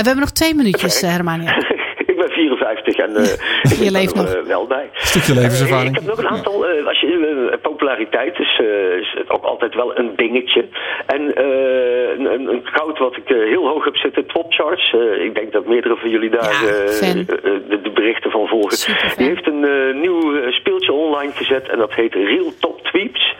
we 0.00 0.06
hebben 0.06 0.20
nog 0.20 0.30
twee 0.32 0.54
minuutjes, 0.54 1.02
uh, 1.02 1.10
Hermania. 1.10 1.56
ik 2.06 2.16
ben 2.16 2.30
54 2.30 2.96
en 2.96 3.10
uh, 3.10 3.22
ik 3.72 3.78
ben 3.80 3.92
leeft 3.92 4.16
er 4.16 4.22
nog. 4.22 4.34
uh, 4.34 4.40
wel 4.42 4.66
bij. 4.66 4.90
Stukje 4.92 5.34
levenservaring. 5.34 5.96
Uh, 5.96 6.02
ik 6.02 6.08
heb 6.08 6.16
nog 6.16 6.24
een 6.24 6.30
aantal, 6.36 6.68
uh, 6.70 6.86
als 6.86 7.00
je, 7.00 7.06
uh, 7.06 7.56
populariteit 7.62 8.38
is, 8.38 8.58
uh, 8.62 8.96
is 8.98 9.16
ook 9.28 9.44
altijd 9.44 9.74
wel 9.74 9.98
een 9.98 10.12
dingetje. 10.16 10.68
En 11.06 11.20
uh, 11.22 12.10
een, 12.32 12.48
een 12.52 12.60
goud 12.64 12.98
wat 12.98 13.16
ik 13.16 13.30
uh, 13.30 13.38
heel 13.48 13.66
hoog 13.68 13.84
heb 13.84 13.96
zitten, 13.96 14.26
Topcharts. 14.26 14.92
Uh, 14.92 15.24
ik 15.24 15.34
denk 15.34 15.52
dat 15.52 15.66
meerdere 15.66 15.96
van 15.96 16.10
jullie 16.10 16.30
daar 16.30 16.52
Ja, 16.52 16.62
uh, 16.62 16.70
uh, 17.16 17.26
de, 17.68 17.80
de 17.82 17.90
berichten 17.94 18.30
van 18.30 18.46
volgen. 18.48 18.94
Die 19.16 19.26
heeft 19.26 19.46
een 19.46 19.64
uh, 19.64 19.94
nieuw 20.00 20.50
speeltje 20.50 20.92
online 20.92 21.32
gezet 21.32 21.68
en 21.68 21.78
dat 21.78 21.94
heet 21.94 22.14
Real 22.14 22.52
Top 22.60 22.80
Tweeps. 22.84 23.34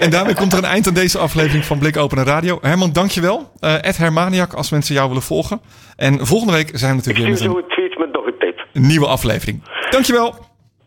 En 0.00 0.10
daarmee 0.10 0.34
komt 0.34 0.52
er 0.52 0.58
een 0.58 0.64
eind 0.64 0.86
aan 0.86 0.94
deze 0.94 1.18
aflevering 1.18 1.64
van 1.64 1.78
Blik 1.78 1.96
Open 1.96 2.24
Radio. 2.24 2.58
Herman, 2.62 2.92
dankjewel. 2.92 3.52
Eh 3.60 3.74
Ed 3.84 3.96
Hermaniak, 3.96 4.52
als 4.52 4.70
mensen 4.70 4.94
jou 4.94 5.08
willen 5.08 5.22
volgen. 5.22 5.60
En 5.96 6.26
volgende 6.26 6.52
week 6.52 6.70
zijn 6.72 6.92
we 6.92 6.98
Ik 6.98 7.06
natuurlijk 7.06 7.18
weer 7.18 7.28
met 7.28 7.38
zo 7.38 7.56
een 7.58 7.62
een 7.62 7.68
tweet 7.68 7.98
met 7.98 8.12
nog 8.12 8.26
een 8.26 8.38
tip. 8.38 8.66
nieuwe 8.72 9.06
aflevering. 9.06 9.62
Dankjewel. 9.90 10.47